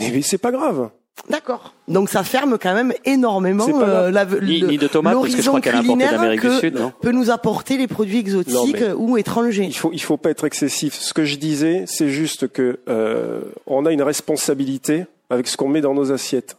Mais, 0.00 0.10
mais 0.10 0.20
c'est 0.22 0.36
pas 0.38 0.50
grave. 0.52 0.90
D'accord. 1.28 1.74
Donc 1.88 2.08
ça 2.08 2.22
ferme 2.24 2.58
quand 2.60 2.74
même 2.74 2.92
énormément 3.04 3.66
euh, 3.82 4.10
la, 4.10 4.24
Ni, 4.24 4.60
le- 4.60 4.66
ni 4.68 4.78
de 4.78 4.86
tomates 4.86 5.14
parce 5.14 5.26
que 5.34 5.42
je 5.42 5.46
l'horizon 5.46 5.50
crois 5.50 5.60
qu'elle 5.60 5.74
a 5.74 5.78
importé 5.78 5.92
culinaire 5.94 6.12
d'Amérique 6.20 6.40
du 6.40 6.46
que 6.48 6.58
Sud, 6.60 6.74
non 6.76 6.92
peut 7.00 7.12
nous 7.12 7.30
apporter 7.30 7.76
les 7.76 7.86
produits 7.86 8.18
exotiques 8.18 8.80
Non, 8.80 8.94
ou 8.96 9.16
étrangers. 9.18 9.64
Il 9.64 9.76
faut, 9.76 9.90
il 9.92 10.00
faut 10.02 10.16
pas 10.16 10.30
être 10.30 10.44
excessif. 10.46 10.94
Ce 10.94 11.12
que 11.12 11.24
je 11.24 11.36
disais, 11.36 11.84
c'est 11.86 12.08
juste 12.08 12.48
que 12.48 12.78
euh, 12.88 13.40
on 13.66 13.84
a 13.84 13.92
une 13.92 14.02
responsabilité 14.02 15.04
avec 15.30 15.48
ce 15.48 15.56
qu'on 15.56 15.68
met 15.68 15.80
dans 15.80 15.94
nos 15.94 16.12
assiettes. 16.12 16.56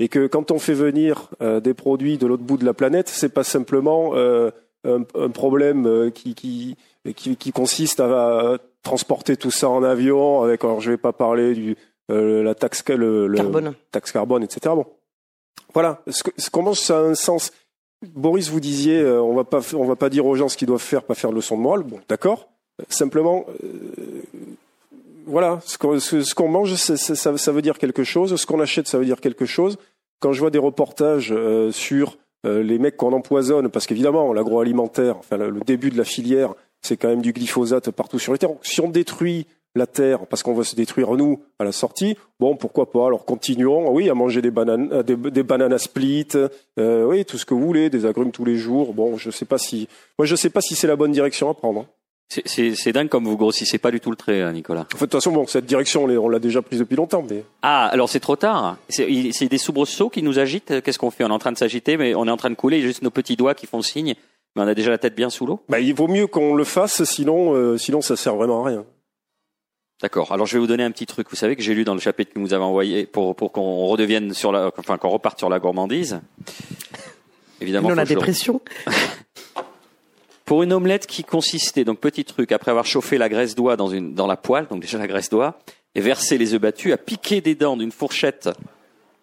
Et 0.00 0.08
que 0.08 0.26
quand 0.26 0.50
on 0.50 0.58
fait 0.58 0.74
venir 0.74 1.30
euh, 1.40 1.60
des 1.60 1.72
produits 1.74 2.18
de 2.18 2.26
l'autre 2.26 2.42
bout 2.42 2.56
de 2.56 2.64
la 2.64 2.74
planète, 2.74 3.08
c'est 3.08 3.28
pas 3.32 3.44
simplement 3.44 4.10
euh, 4.14 4.50
un, 4.86 5.02
un 5.18 5.30
problème 5.30 6.10
qui, 6.14 6.34
qui, 6.34 6.76
qui, 7.16 7.36
qui 7.36 7.52
consiste 7.52 8.00
à, 8.00 8.06
à 8.54 8.56
transporter 8.82 9.36
tout 9.36 9.50
ça 9.52 9.68
en 9.68 9.82
avion. 9.84 10.42
Avec, 10.42 10.62
alors 10.64 10.80
je 10.80 10.90
vais 10.90 10.96
pas 10.96 11.12
parler 11.12 11.54
du 11.54 11.76
euh, 12.10 12.42
la 12.42 12.54
taxe 12.54 12.82
le, 12.88 13.26
le- 13.26 13.36
Carbone. 13.36 13.74
taxe 13.90 14.12
carbone, 14.12 14.42
etc. 14.42 14.74
Bon, 14.74 14.86
voilà. 15.72 16.02
Ce 16.08 16.22
ce- 16.36 16.50
comment 16.50 16.74
ça 16.74 16.98
a 16.98 17.02
un 17.02 17.14
sens? 17.14 17.52
Boris, 18.14 18.50
vous 18.50 18.60
disiez, 18.60 19.00
euh, 19.00 19.22
on 19.22 19.34
va 19.34 19.44
pas, 19.44 19.60
on 19.74 19.84
va 19.84 19.96
pas 19.96 20.10
dire 20.10 20.26
aux 20.26 20.34
gens 20.34 20.48
ce 20.48 20.56
qu'ils 20.56 20.68
doivent 20.68 20.80
faire, 20.82 21.02
pas 21.04 21.14
faire 21.14 21.30
de 21.30 21.36
leçon 21.36 21.56
de 21.56 21.62
morale. 21.62 21.82
Bon, 21.84 22.00
d'accord. 22.08 22.48
Simplement, 22.88 23.46
euh, 23.62 24.22
voilà, 25.26 25.60
ce 25.64 25.78
qu'on 25.78 25.98
ce, 25.98 26.22
ce 26.22 26.34
qu'on 26.34 26.48
mange, 26.48 26.74
ça, 26.74 26.96
ça 27.36 27.52
veut 27.52 27.62
dire 27.62 27.78
quelque 27.78 28.04
chose. 28.04 28.36
Ce 28.36 28.46
qu'on 28.46 28.60
achète, 28.60 28.88
ça 28.88 28.98
veut 28.98 29.04
dire 29.06 29.20
quelque 29.20 29.46
chose. 29.46 29.78
Quand 30.20 30.32
je 30.32 30.40
vois 30.40 30.50
des 30.50 30.58
reportages 30.58 31.34
sur 31.70 32.18
les 32.44 32.78
mecs 32.78 32.96
qu'on 32.98 33.12
empoisonne, 33.14 33.70
parce 33.70 33.86
qu'évidemment, 33.86 34.32
l'agroalimentaire, 34.34 35.16
enfin 35.16 35.38
le, 35.38 35.48
le 35.48 35.60
début 35.60 35.88
de 35.90 35.96
la 35.96 36.04
filière, 36.04 36.52
c'est 36.82 36.98
quand 36.98 37.08
même 37.08 37.22
du 37.22 37.32
glyphosate 37.32 37.90
partout 37.90 38.18
sur 38.18 38.32
les 38.34 38.38
terres. 38.38 38.50
Si 38.60 38.82
on 38.82 38.88
détruit 38.90 39.46
la 39.74 39.86
terre 39.86 40.26
parce 40.26 40.42
qu'on 40.42 40.54
va 40.54 40.64
se 40.64 40.76
détruire 40.76 41.10
nous 41.12 41.40
à 41.58 41.64
la 41.64 41.72
sortie, 41.72 42.16
bon, 42.38 42.56
pourquoi 42.56 42.90
pas 42.90 43.06
Alors 43.06 43.24
continuons, 43.24 43.90
oui, 43.92 44.08
à 44.08 44.14
manger 44.14 44.40
des 44.42 44.50
bananes, 44.50 44.88
euh, 44.92 45.02
des, 45.02 45.16
des 45.16 45.42
bananes 45.42 45.72
à 45.72 45.78
split, 45.78 46.28
euh, 46.78 47.04
oui, 47.04 47.24
tout 47.24 47.38
ce 47.38 47.44
que 47.44 47.54
vous 47.54 47.64
voulez, 47.64 47.90
des 47.90 48.06
agrumes 48.06 48.30
tous 48.32 48.44
les 48.44 48.56
jours. 48.56 48.94
Bon, 48.94 49.16
je 49.16 49.30
sais 49.30 49.44
pas 49.44 49.58
si, 49.58 49.88
moi, 50.18 50.26
je 50.26 50.36
sais 50.36 50.50
pas 50.50 50.60
si 50.60 50.74
c'est 50.74 50.86
la 50.86 50.96
bonne 50.96 51.12
direction 51.12 51.50
à 51.50 51.54
prendre. 51.54 51.80
hein. 51.80 51.86
C'est- 52.46 52.92
dingue 52.92 53.08
comme 53.10 53.24
vous 53.26 53.36
grossissez 53.36 53.78
pas 53.78 53.90
du 53.90 54.00
tout 54.00 54.10
le 54.10 54.16
trait, 54.16 54.40
hein, 54.40 54.52
Nicolas. 54.52 54.86
En 54.94 54.96
fait, 54.96 55.04
de 55.06 55.10
toute 55.10 55.12
façon, 55.12 55.30
bon, 55.30 55.46
cette 55.46 55.66
direction, 55.66 56.04
on 56.04 56.28
l'a- 56.28 56.38
déjà 56.38 56.62
prise 56.62 56.78
depuis 56.80 56.96
longtemps, 56.96 57.24
mais 57.28 57.44
Ah, 57.62 57.86
alors 57.88 58.08
c'est 58.08 58.18
trop 58.18 58.34
tard. 58.34 58.76
C'est 58.88 59.48
des 59.48 59.58
soubresauts 59.58 60.08
qui 60.08 60.22
nous 60.22 60.38
agitent. 60.38 60.80
Qu'est-ce 60.82 60.98
qu'on 60.98 61.10
fait? 61.10 61.22
On 61.24 61.28
est 61.28 61.32
en 61.32 61.38
train 61.38 61.52
de 61.52 61.58
s'agiter, 61.58 61.96
mais 61.96 62.14
on 62.14 62.26
est 62.26 62.30
en 62.30 62.36
train 62.36 62.50
de 62.50 62.54
couler. 62.54 62.78
Il 62.78 62.80
y 62.80 62.84
a 62.84 62.88
juste 62.88 63.02
nos 63.02 63.10
petits 63.10 63.36
doigts 63.36 63.54
qui 63.54 63.66
font 63.66 63.82
signe. 63.82 64.14
Mais 64.56 64.62
on 64.62 64.66
a 64.66 64.74
déjà 64.74 64.90
la 64.90 64.98
tête 64.98 65.14
bien 65.14 65.30
sous 65.30 65.46
l'eau. 65.46 65.60
bah, 65.68 65.80
il 65.80 65.94
vaut 65.94 66.08
mieux 66.08 66.26
qu'on 66.26 66.54
le 66.54 66.64
fasse, 66.64 67.04
sinon, 67.04 67.54
euh, 67.54 67.76
sinon, 67.76 68.00
ça 68.00 68.16
sert 68.16 68.36
vraiment 68.36 68.64
à 68.64 68.68
rien. 68.68 68.84
D'accord. 70.02 70.32
Alors 70.32 70.46
je 70.46 70.54
vais 70.54 70.58
vous 70.58 70.66
donner 70.66 70.84
un 70.84 70.90
petit 70.90 71.06
truc. 71.06 71.28
Vous 71.30 71.36
savez 71.36 71.56
que 71.56 71.62
j'ai 71.62 71.74
lu 71.74 71.84
dans 71.84 71.94
le 71.94 72.00
chapitre 72.00 72.32
que 72.34 72.38
vous 72.38 72.52
avez 72.52 72.64
envoyé 72.64 73.06
pour 73.06 73.34
pour 73.36 73.52
qu'on 73.52 73.86
redevienne 73.86 74.34
sur 74.34 74.52
la, 74.52 74.70
enfin 74.76 74.98
qu'on 74.98 75.08
reparte 75.08 75.38
sur 75.38 75.48
la 75.48 75.58
gourmandise. 75.58 76.20
Évidemment. 77.60 77.88
Non, 77.88 77.94
la 77.94 78.04
dépression. 78.04 78.60
Pour 80.44 80.62
une 80.62 80.74
omelette 80.74 81.06
qui 81.06 81.24
consistait, 81.24 81.84
donc 81.84 82.00
petit 82.00 82.22
truc, 82.26 82.52
après 82.52 82.70
avoir 82.70 82.84
chauffé 82.84 83.16
la 83.16 83.30
graisse 83.30 83.54
d'oie 83.54 83.76
dans 83.76 83.88
une 83.88 84.12
dans 84.12 84.26
la 84.26 84.36
poêle, 84.36 84.66
donc 84.68 84.82
déjà 84.82 84.98
la 84.98 85.06
graisse 85.06 85.30
d'oie, 85.30 85.58
et 85.94 86.02
versé 86.02 86.36
les 86.36 86.52
œufs 86.52 86.60
battus, 86.60 86.92
à 86.92 86.98
piquer 86.98 87.40
des 87.40 87.54
dents 87.54 87.78
d'une 87.78 87.92
fourchette 87.92 88.50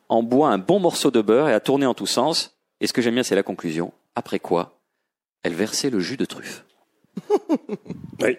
en 0.09 0.23
bois 0.23 0.49
un 0.49 0.57
bon 0.57 0.79
morceau 0.79 1.11
de 1.11 1.21
beurre 1.21 1.47
et 1.47 1.53
à 1.53 1.59
tourner 1.59 1.85
en 1.85 1.93
tous 1.93 2.07
sens. 2.07 2.57
Et 2.79 2.87
ce 2.87 2.93
que 2.93 3.01
j'aime 3.01 3.13
bien, 3.13 3.23
c'est 3.23 3.35
la 3.35 3.43
conclusion. 3.43 3.93
Après 4.15 4.39
quoi, 4.39 4.79
elle 5.43 5.53
versait 5.53 5.89
le 5.89 5.99
jus 5.99 6.17
de 6.17 6.25
truffe. 6.25 6.65
Oui. 8.21 8.37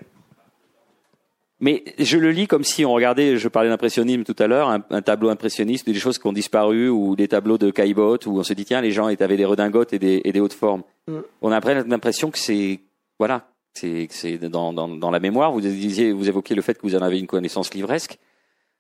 Mais 1.65 1.85
je 1.99 2.19
le 2.19 2.33
lis 2.33 2.49
comme 2.49 2.65
si 2.65 2.85
on 2.85 2.93
regardait, 2.93 3.37
je 3.37 3.47
parlais 3.47 3.69
d'impressionnisme 3.71 4.25
tout 4.25 4.35
à 4.41 4.49
l'heure, 4.49 4.69
un, 4.69 4.83
un 4.91 5.01
tableau 5.01 5.29
impressionniste, 5.31 5.87
des 5.87 5.95
choses 5.95 6.19
qui 6.19 6.27
ont 6.27 6.33
disparu, 6.33 6.89
ou 6.89 7.15
des 7.15 7.29
tableaux 7.29 7.57
de 7.57 7.71
Caillebotte, 7.71 8.27
où 8.27 8.37
on 8.37 8.43
se 8.43 8.53
dit, 8.53 8.65
tiens, 8.65 8.81
les 8.81 8.91
gens 8.91 9.07
avaient 9.07 9.37
des 9.37 9.45
redingotes 9.45 9.93
et 9.93 10.01
des, 10.01 10.21
et 10.25 10.33
des 10.33 10.41
hautes 10.41 10.53
formes. 10.55 10.83
Mm. 11.07 11.19
On 11.41 11.53
a 11.53 11.57
après 11.57 11.85
l'impression 11.85 12.33
que 12.33 12.39
c'est, 12.39 12.81
voilà, 13.19 13.47
c'est, 13.75 14.09
c'est 14.11 14.39
dans, 14.39 14.73
dans, 14.73 14.89
dans 14.89 15.11
la 15.13 15.21
mémoire. 15.21 15.53
Vous 15.53 15.61
disiez, 15.61 16.11
vous 16.13 16.29
évoquiez 16.29 16.57
le 16.57 16.63
fait 16.63 16.75
que 16.75 16.83
vous 16.83 16.97
en 16.97 17.01
avez 17.03 17.21
une 17.21 17.29
connaissance 17.29 17.73
livresque. 17.73 18.19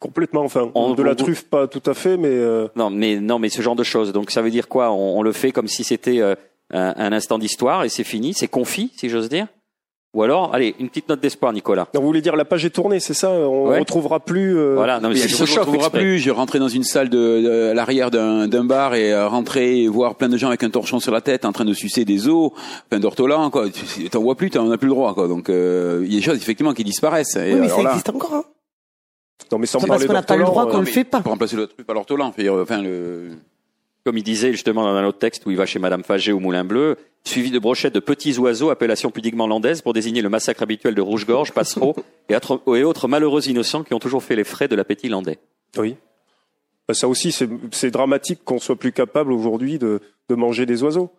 Complètement, 0.00 0.42
enfin, 0.42 0.72
On- 0.74 0.94
de 0.94 1.02
la 1.04 1.14
truffe, 1.14 1.44
pas 1.44 1.68
tout 1.68 1.82
à 1.88 1.94
fait, 1.94 2.16
mais 2.16 2.26
euh, 2.30 2.66
Non, 2.74 2.90
mais 2.90 3.20
non, 3.20 3.38
mais 3.38 3.48
ce 3.48 3.62
genre 3.62 3.76
de 3.76 3.84
choses. 3.84 4.12
Donc 4.12 4.32
ça 4.32 4.42
veut 4.42 4.50
dire 4.50 4.66
quoi? 4.66 4.90
On, 4.90 5.18
on 5.20 5.22
le 5.22 5.30
fait 5.30 5.52
comme 5.52 5.68
si 5.68 5.84
c'était 5.84 6.18
euh, 6.20 6.34
un, 6.72 6.92
un 6.96 7.12
instant 7.12 7.38
d'histoire 7.38 7.84
et 7.84 7.88
c'est 7.88 8.02
fini, 8.02 8.34
c'est 8.34 8.48
confit, 8.48 8.90
si 8.96 9.08
j'ose 9.08 9.28
dire? 9.28 9.46
Ou 10.14 10.22
alors, 10.22 10.54
allez, 10.54 10.74
une 10.78 10.90
petite 10.90 11.08
note 11.08 11.20
d'espoir, 11.20 11.54
Nicolas. 11.54 11.88
non, 11.94 12.00
vous 12.00 12.06
voulez 12.06 12.20
dire 12.20 12.36
la 12.36 12.44
page 12.44 12.66
est 12.66 12.70
tournée, 12.70 13.00
c'est 13.00 13.14
ça 13.14 13.30
On 13.30 13.68
Ouais. 13.68 13.78
retrouvera 13.78 14.20
plus. 14.20 14.58
euh, 14.58 14.74
Voilà, 14.74 15.00
non, 15.00 15.08
mais 15.08 15.14
je 15.16 15.42
ne 15.42 15.58
retrouvera 15.58 15.88
plus. 15.88 16.18
Je 16.18 16.30
rentrais 16.30 16.58
dans 16.58 16.68
une 16.68 16.82
salle 16.84 17.08
de, 17.08 17.40
de- 17.42 17.70
à 17.70 17.74
l'arrière 17.74 18.10
d'un 18.10 18.46
d'un 18.46 18.64
bar 18.64 18.94
et 18.94 19.10
euh, 19.12 19.26
rentrer 19.26 19.80
et 19.84 19.88
voir 19.88 20.16
plein 20.16 20.28
de 20.28 20.36
gens 20.36 20.48
avec 20.48 20.62
un 20.64 20.68
torchon 20.70 21.00
sur 21.00 21.12
la 21.12 21.22
tête 21.22 21.46
en 21.46 21.52
train 21.52 21.64
de 21.64 21.72
sucer 21.72 22.04
des 22.04 22.28
os, 22.28 22.50
plein 22.90 23.00
d'ortolans, 23.00 23.48
quoi. 23.50 23.64
T'en 24.10 24.20
vois 24.20 24.34
plus, 24.36 24.50
t'en 24.50 24.70
as 24.70 24.76
plus 24.76 24.88
le 24.88 24.94
droit, 24.94 25.14
quoi. 25.14 25.28
Donc, 25.28 25.48
euh, 25.48 26.02
il 26.04 26.12
y 26.12 26.16
a 26.16 26.20
des 26.20 26.24
choses, 26.26 26.36
effectivement, 26.36 26.74
qui 26.74 26.84
disparaissent. 26.84 27.36
Et 27.36 27.54
Oui, 27.54 27.60
mais 27.60 27.66
alors 27.66 27.78
ça 27.78 27.82
là, 27.82 27.90
existe 27.92 28.10
encore. 28.10 28.34
Hein. 28.34 28.44
Non, 29.50 29.58
mais 29.58 29.66
sans 29.66 29.80
C'est 29.80 29.86
parce 29.86 29.98
parler 29.98 30.06
qu'on 30.08 30.12
n'a 30.12 30.22
pas 30.22 30.36
le 30.36 30.44
droit 30.44 30.66
qu'on 30.70 30.76
euh, 30.76 30.80
le 30.80 30.86
fait 30.86 31.04
pas. 31.04 31.20
Pour 31.20 31.32
remplacer 31.32 31.56
le 31.56 31.66
truc 31.68 31.86
par 31.86 31.94
l'ortolan. 31.94 32.34
Enfin, 32.60 32.82
le... 32.82 33.30
Comme 34.04 34.18
il 34.18 34.24
disait 34.24 34.52
justement 34.52 34.82
dans 34.82 34.94
un 34.94 35.06
autre 35.06 35.18
texte 35.18 35.46
où 35.46 35.50
il 35.50 35.56
va 35.56 35.66
chez 35.66 35.78
Madame 35.78 36.02
Fagé 36.02 36.32
au 36.32 36.40
Moulin 36.40 36.64
Bleu, 36.64 36.96
suivi 37.24 37.50
de 37.50 37.58
brochettes 37.58 37.94
de 37.94 38.00
petits 38.00 38.36
oiseaux, 38.38 38.70
appellation 38.70 39.10
pudiquement 39.10 39.46
landaise, 39.46 39.80
pour 39.80 39.92
désigner 39.92 40.22
le 40.22 40.28
massacre 40.28 40.62
habituel 40.62 40.94
de 40.94 41.00
rouge-gorge, 41.00 41.52
passereaux 41.52 41.94
et 42.28 42.34
autres, 42.34 42.60
et 42.74 42.82
autres 42.82 43.06
malheureux 43.06 43.48
innocents 43.48 43.84
qui 43.84 43.94
ont 43.94 44.00
toujours 44.00 44.22
fait 44.22 44.34
les 44.34 44.44
frais 44.44 44.66
de 44.68 44.74
l'appétit 44.74 45.08
landais. 45.08 45.38
Oui. 45.78 45.96
Bah, 46.88 46.94
ça 46.94 47.06
aussi, 47.06 47.32
c'est 47.32 47.90
dramatique 47.90 48.40
qu'on 48.44 48.58
soit 48.58 48.76
plus 48.76 48.92
capable 48.92 49.32
aujourd'hui 49.32 49.78
de, 49.78 50.00
de 50.28 50.34
manger 50.34 50.66
des 50.66 50.82
oiseaux. 50.82 51.10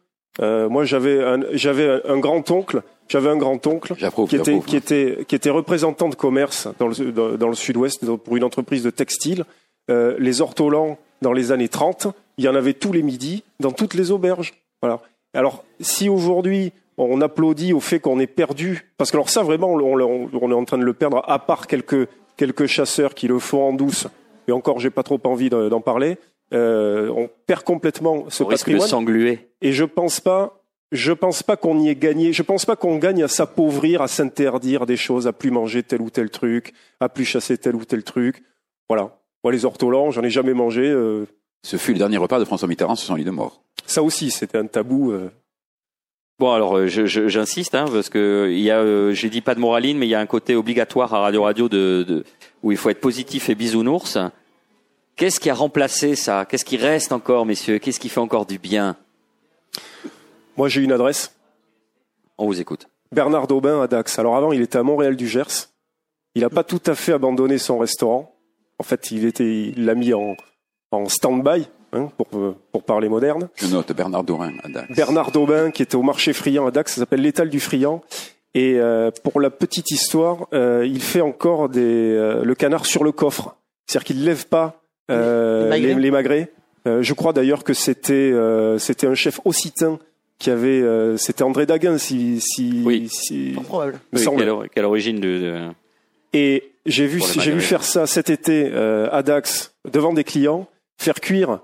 Euh, 0.41 0.67
moi, 0.67 0.83
j'avais 0.83 1.23
un, 1.23 1.39
j'avais 1.53 1.87
un, 1.87 2.01
un 2.05 2.19
grand 2.19 2.49
oncle, 2.51 2.81
j'avais 3.07 3.29
un 3.29 3.37
grand 3.37 3.65
oncle 3.67 3.93
J'approuve, 3.97 4.29
qui 4.29 4.35
était 4.35 4.51
j'approuve. 4.51 4.65
qui 4.65 4.75
était 4.75 5.25
qui 5.27 5.35
était 5.35 5.51
représentant 5.51 6.09
de 6.09 6.15
commerce 6.15 6.67
dans 6.79 6.87
le 6.87 7.11
dans, 7.11 7.37
dans 7.37 7.47
le 7.49 7.55
Sud-Ouest 7.55 8.03
pour 8.17 8.35
une 8.35 8.43
entreprise 8.43 8.83
de 8.83 8.89
textile. 8.89 9.45
Euh, 9.89 10.15
les 10.17 10.41
ortolans 10.41 10.97
dans 11.21 11.33
les 11.33 11.51
années 11.51 11.69
30, 11.69 12.07
il 12.37 12.45
y 12.45 12.47
en 12.47 12.55
avait 12.55 12.73
tous 12.73 12.91
les 12.91 13.03
midis 13.03 13.43
dans 13.59 13.71
toutes 13.71 13.93
les 13.93 14.11
auberges. 14.11 14.53
Voilà. 14.81 14.99
Alors, 15.33 15.63
si 15.79 16.09
aujourd'hui 16.09 16.71
on 16.97 17.21
applaudit 17.21 17.73
au 17.73 17.79
fait 17.79 17.99
qu'on 17.99 18.19
ait 18.19 18.27
perdu, 18.27 18.91
parce 18.97 19.09
que 19.11 19.17
alors 19.17 19.29
ça 19.29 19.41
vraiment, 19.43 19.71
on, 19.73 19.99
on- 19.99 20.29
on 20.31 20.51
est 20.51 20.53
en 20.53 20.65
train 20.65 20.77
de 20.77 20.83
le 20.83 20.93
perdre, 20.93 21.23
à 21.27 21.39
part 21.39 21.67
quelques 21.67 22.07
quelques 22.37 22.65
chasseurs 22.65 23.13
qui 23.15 23.27
le 23.27 23.39
font 23.39 23.63
en 23.69 23.73
douce. 23.73 24.07
Et 24.47 24.51
encore, 24.51 24.79
j'ai 24.79 24.89
pas 24.89 25.03
trop 25.03 25.19
envie 25.23 25.49
de- 25.49 25.69
d'en 25.69 25.81
parler. 25.81 26.17
Euh, 26.53 27.09
on 27.15 27.29
perd 27.47 27.63
complètement 27.63 28.25
ce 28.29 28.43
Au 28.43 28.47
risque 28.47 28.67
de 28.67 28.73
patrimoine. 28.73 28.87
s'engluer. 28.89 29.47
Et 29.61 29.71
je 29.71 29.85
pense 29.85 30.19
pas, 30.19 30.61
je 30.91 31.11
pense 31.13 31.41
pas 31.41 31.55
qu'on 31.57 31.79
y 31.79 31.89
ait 31.89 31.95
gagné. 31.95 32.33
Je 32.33 32.43
pense 32.43 32.65
pas 32.65 32.75
qu'on 32.75 32.97
gagne 32.97 33.23
à 33.23 33.27
s'appauvrir, 33.27 34.01
à 34.01 34.07
s'interdire 34.07 34.85
des 34.85 34.97
choses, 34.97 35.25
à 35.27 35.33
plus 35.33 35.49
manger 35.51 35.81
tel 35.83 36.01
ou 36.01 36.09
tel 36.09 36.29
truc, 36.29 36.73
à 36.99 37.09
plus 37.09 37.25
chasser 37.25 37.57
tel 37.57 37.75
ou 37.75 37.85
tel 37.85 38.03
truc. 38.03 38.43
Voilà. 38.89 39.17
Moi, 39.43 39.51
les 39.53 39.65
ortolans, 39.65 40.11
j'en 40.11 40.21
ai 40.23 40.29
jamais 40.29 40.53
mangé. 40.53 40.83
euh, 40.83 41.25
Ce 41.63 41.77
fut 41.77 41.93
le 41.93 41.97
dernier 41.99 42.17
repas 42.17 42.39
de 42.39 42.45
François 42.45 42.67
Mitterrand 42.67 42.95
sur 42.95 43.07
son 43.07 43.15
lit 43.15 43.23
de 43.23 43.31
mort. 43.31 43.61
ça 43.85 44.03
aussi, 44.03 44.31
c'était 44.31 44.57
un 44.57 44.67
tabou. 44.67 45.11
euh. 45.11 45.29
Bon 46.39 46.51
alors 46.51 46.77
euh, 46.77 46.87
je- 46.87 47.05
je- 47.05 47.27
j'insiste 47.27 47.75
hein, 47.75 47.85
parce 47.91 48.09
que 48.09 48.49
il 48.51 48.59
y 48.59 48.71
a 48.71 48.79
euh, 48.79 49.13
j'ai 49.13 49.29
dit 49.29 49.41
pas 49.41 49.53
de 49.55 49.59
moraline 49.59 49.97
mais 49.99 50.07
il 50.07 50.09
y 50.09 50.15
a 50.15 50.19
un 50.19 50.25
côté 50.25 50.55
obligatoire 50.55 51.13
à 51.13 51.19
Radio 51.19 51.43
Radio 51.43 51.69
de, 51.69 52.03
de 52.07 52.25
où 52.63 52.71
il 52.71 52.77
faut 52.77 52.89
être 52.89 52.99
positif 52.99 53.49
et 53.49 53.55
bisounours. 53.55 54.17
Qu'est-ce 55.15 55.39
qui 55.39 55.49
a 55.51 55.53
remplacé 55.53 56.15
ça? 56.15 56.45
Qu'est-ce 56.45 56.65
qui 56.65 56.75
reste 56.77 57.11
encore 57.11 57.45
messieurs? 57.45 57.77
Qu'est-ce 57.77 57.99
qui 57.99 58.09
fait 58.09 58.19
encore 58.19 58.45
du 58.47 58.57
bien? 58.57 58.97
Moi, 60.57 60.69
j'ai 60.69 60.81
une 60.81 60.91
adresse. 60.91 61.35
On 62.39 62.47
vous 62.47 62.59
écoute. 62.59 62.87
Bernard 63.11 63.45
Daubin 63.47 63.79
à 63.81 63.87
Dax. 63.87 64.17
Alors 64.17 64.35
avant, 64.35 64.51
il 64.51 64.61
était 64.61 64.79
à 64.79 64.83
Montréal 64.83 65.15
du 65.15 65.27
Gers. 65.27 65.69
Il 66.33 66.41
n'a 66.41 66.49
pas 66.49 66.63
tout 66.63 66.81
à 66.87 66.95
fait 66.95 67.13
abandonné 67.13 67.59
son 67.59 67.77
restaurant. 67.77 68.35
En 68.79 68.83
fait, 68.83 69.11
il 69.11 69.25
était, 69.25 69.67
il 69.69 69.85
l'a 69.85 69.93
mis 69.93 70.13
en, 70.15 70.35
en 70.93 71.07
stand-by, 71.09 71.67
hein, 71.93 72.09
pour, 72.17 72.27
euh, 72.35 72.55
pour 72.71 72.83
parler 72.83 73.09
moderne. 73.09 73.49
Je 73.55 73.67
note 73.67 73.91
Bernard 73.93 74.23
Dorin 74.23 74.53
à 74.63 74.69
Dax. 74.69 74.95
Bernard 74.95 75.31
Daubin, 75.31 75.71
qui 75.71 75.81
était 75.83 75.95
au 75.95 76.01
marché 76.03 76.33
friand 76.33 76.65
à 76.67 76.71
Dax, 76.71 76.93
ça 76.93 76.99
s'appelle 77.01 77.21
l'étal 77.21 77.49
du 77.49 77.59
friand. 77.59 78.01
Et 78.55 78.75
euh, 78.79 79.09
pour 79.23 79.41
la 79.41 79.49
petite 79.49 79.89
histoire, 79.91 80.47
euh, 80.53 80.85
il 80.87 81.01
fait 81.01 81.21
encore 81.21 81.69
des, 81.69 81.81
euh, 81.81 82.43
le 82.43 82.55
canard 82.55 82.85
sur 82.85 83.03
le 83.03 83.11
coffre. 83.11 83.55
C'est-à-dire 83.87 84.05
qu'il 84.05 84.19
ne 84.19 84.25
lève 84.25 84.47
pas 84.47 84.81
euh, 85.11 85.63
Les 85.63 85.69
magrets. 85.69 85.93
les, 85.95 86.01
les 86.01 86.11
magrets. 86.11 86.51
Euh, 86.87 87.01
je 87.01 87.13
crois 87.13 87.33
d'ailleurs 87.33 87.63
que 87.63 87.73
c'était 87.73 88.13
euh, 88.13 88.77
c'était 88.77 89.07
un 89.07 89.15
chef 89.15 89.39
occitan 89.45 89.97
qui 90.37 90.49
avait... 90.51 90.81
euh, 90.81 91.15
c'était 91.17 91.43
André 91.43 91.65
Daguin, 91.65 91.97
si... 91.97 92.39
si, 92.41 92.81
Oui. 92.85 93.07
si 93.09 93.53
Probable. 93.63 93.99
Oui, 94.11 94.21
quelle, 94.37 94.53
quelle 94.73 94.85
origine 94.85 95.19
de, 95.19 95.39
de- 95.39 95.59
Et 96.33 96.71
j'ai 96.85 97.07
vu, 97.07 97.21
j'ai 97.39 97.51
vu 97.51 97.61
faire 97.61 97.83
ça 97.83 98.05
cet 98.07 98.29
été 98.29 98.69
euh, 98.73 99.07
à 99.11 99.23
Dax 99.23 99.73
devant 99.89 100.11
des 100.13 100.23
clients, 100.25 100.67
faire 100.97 101.19
cuire, 101.19 101.59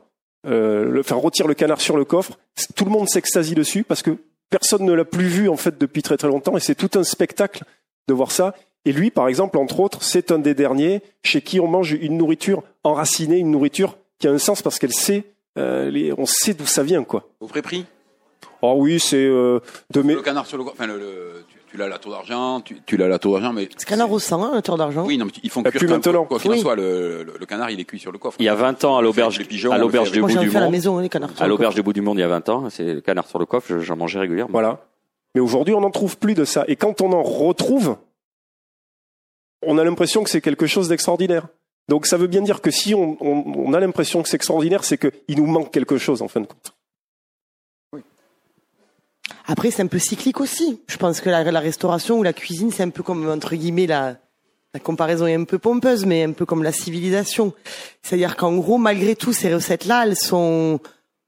euh, 0.47 0.85
le, 0.85 1.03
faire 1.03 1.17
rôtir 1.17 1.47
le 1.47 1.53
canard 1.53 1.81
sur 1.81 1.97
le 1.97 2.05
coffre. 2.05 2.37
Tout 2.75 2.85
le 2.85 2.91
monde 2.91 3.09
s'extasie 3.09 3.55
dessus 3.55 3.83
parce 3.83 4.01
que 4.01 4.11
personne 4.49 4.83
ne 4.85 4.93
l'a 4.93 5.05
plus 5.05 5.27
vu 5.27 5.49
en 5.49 5.57
fait 5.57 5.77
depuis 5.77 6.01
très 6.01 6.17
très 6.17 6.27
longtemps 6.27 6.57
et 6.57 6.59
c'est 6.59 6.75
tout 6.75 6.97
un 6.97 7.03
spectacle 7.03 7.63
de 8.07 8.13
voir 8.13 8.31
ça. 8.31 8.55
Et 8.85 8.93
lui, 8.93 9.11
par 9.11 9.27
exemple, 9.27 9.57
entre 9.57 9.81
autres, 9.81 10.01
c'est 10.03 10.31
un 10.31 10.39
des 10.39 10.53
derniers 10.53 11.01
chez 11.23 11.41
qui 11.41 11.59
on 11.59 11.67
mange 11.67 11.91
une 11.91 12.17
nourriture 12.17 12.63
enracinée, 12.83 13.37
une 13.37 13.51
nourriture 13.51 13.97
qui 14.19 14.27
a 14.27 14.31
un 14.31 14.37
sens 14.37 14.61
parce 14.61 14.79
qu'elle 14.79 14.93
sait, 14.93 15.25
euh, 15.57 15.91
les, 15.91 16.13
on 16.17 16.25
sait 16.25 16.53
d'où 16.53 16.65
ça 16.65 16.83
vient 16.83 17.03
quoi. 17.03 17.29
Au 17.41 17.47
vrai 17.47 17.61
prix? 17.61 17.85
Oh 18.61 18.75
oui, 18.77 18.99
c'est 18.99 19.17
euh, 19.17 19.59
de 19.91 20.01
mes, 20.01 20.15
Le 20.15 20.21
canard 20.21 20.45
sur 20.45 20.57
le... 20.57 20.63
Enfin, 20.63 20.87
le, 20.87 20.97
le- 20.97 21.45
tu, 21.49 21.58
tu 21.71 21.77
l'as 21.77 21.85
à 21.85 21.87
la 21.89 21.99
tour 21.99 22.11
d'argent, 22.11 22.61
tu, 22.61 22.81
tu 22.85 22.97
l'as 22.97 23.05
à 23.05 23.07
la 23.09 23.19
tour 23.19 23.33
d'argent, 23.33 23.53
mais... 23.53 23.69
C'est 23.77 23.87
canard 23.87 24.11
au 24.11 24.19
sang, 24.19 24.43
hein, 24.43 24.51
un 24.53 24.61
tour 24.61 24.77
d'argent. 24.77 25.05
Oui, 25.05 25.17
non, 25.17 25.25
mais 25.25 25.31
ils 25.43 25.49
font 25.49 25.61
Bah, 25.61 25.69
cuire 25.71 25.79
plus 25.79 25.87
maintenant. 25.87 26.25
Quoi 26.25 26.39
qu'il 26.39 26.49
en 26.51 26.53
Oui. 26.53 26.59
soit, 26.61 26.75
le, 26.75 27.23
le, 27.23 27.33
le 27.39 27.45
canard, 27.45 27.69
il 27.71 27.79
est 27.79 27.85
cuit 27.85 27.99
sur 27.99 28.11
le 28.11 28.17
coffre. 28.17 28.37
Il 28.39 28.45
y 28.45 28.49
a 28.49 28.55
20 28.55 28.83
ans 28.85 28.97
à 28.97 29.01
l'auberge 29.01 29.39
à 29.71 29.77
l'auberge 29.77 30.11
du 30.11 30.21
bout 30.21 30.27
du 30.27 30.49
la 30.49 30.59
monde. 30.61 30.71
maison, 30.71 30.97
hein, 30.97 31.01
les 31.01 31.09
canards. 31.09 31.31
sur 31.31 31.41
À 31.41 31.45
le 31.45 31.49
l'auberge 31.51 31.75
du 31.75 31.81
bout 31.83 31.93
du 31.93 32.01
monde 32.01 32.17
il 32.17 32.21
y 32.21 32.23
a 32.23 32.27
20 32.27 32.49
ans, 32.49 32.69
c'est 32.69 32.93
le 32.95 33.01
canard 33.01 33.27
sur 33.27 33.39
le 33.39 33.45
coffre, 33.45 33.67
je- 33.69 33.79
j'en 33.79 33.95
mangeais 33.95 34.19
régulièrement. 34.19 34.51
Voilà. 34.51 34.79
Mais 35.35 35.41
aujourd'hui, 35.41 35.73
on 35.75 35.81
n'en 35.81 35.91
trouve 35.91 36.17
plus 36.17 36.33
de 36.33 36.43
ça. 36.45 36.63
Et 36.67 36.75
quand 36.75 37.01
on 37.01 37.11
en 37.13 37.21
retrouve, 37.21 37.97
on 39.65 39.77
a 39.77 39.83
l'impression 39.83 40.23
que 40.23 40.29
c'est 40.29 40.41
quelque 40.41 40.65
chose 40.67 40.87
d'extraordinaire. 40.89 41.47
Donc 41.87 42.05
ça 42.05 42.17
veut 42.17 42.27
bien 42.27 42.41
dire 42.41 42.61
que 42.61 42.71
si 42.71 42.93
on, 42.95 43.17
on- 43.19 43.43
on 43.67 43.73
a 43.73 43.79
l'impression 43.79 44.21
que 44.23 44.29
c'est 44.29 44.35
extraordinaire, 44.37 44.83
c'est 44.83 44.97
qu'il 44.97 45.37
nous 45.37 45.45
manque 45.45 45.71
quelque 45.71 45.97
chose 45.97 46.21
en 46.21 46.27
fin 46.27 46.39
de 46.41 46.45
compte. 46.47 46.73
Après, 49.51 49.71
c'est 49.71 49.81
un 49.81 49.87
peu 49.87 49.97
cyclique 49.97 50.41
aussi. 50.41 50.79
Je 50.85 50.97
pense 50.97 51.21
que 51.21 51.29
la, 51.29 51.59
restauration 51.59 52.19
ou 52.19 52.23
la 52.23 52.33
cuisine, 52.33 52.71
c'est 52.71 52.83
un 52.83 52.91
peu 52.91 53.01
comme, 53.01 53.27
entre 53.27 53.55
guillemets, 53.55 53.87
la, 53.87 54.17
la 54.75 54.79
comparaison 54.79 55.25
est 55.25 55.33
un 55.33 55.43
peu 55.43 55.57
pompeuse, 55.57 56.05
mais 56.05 56.23
un 56.23 56.33
peu 56.33 56.45
comme 56.45 56.61
la 56.61 56.71
civilisation. 56.71 57.53
C'est-à-dire 58.03 58.35
qu'en 58.35 58.55
gros, 58.57 58.77
malgré 58.77 59.15
tout, 59.15 59.33
ces 59.33 59.51
recettes-là, 59.51 60.03
elles 60.05 60.15
sont, 60.15 60.79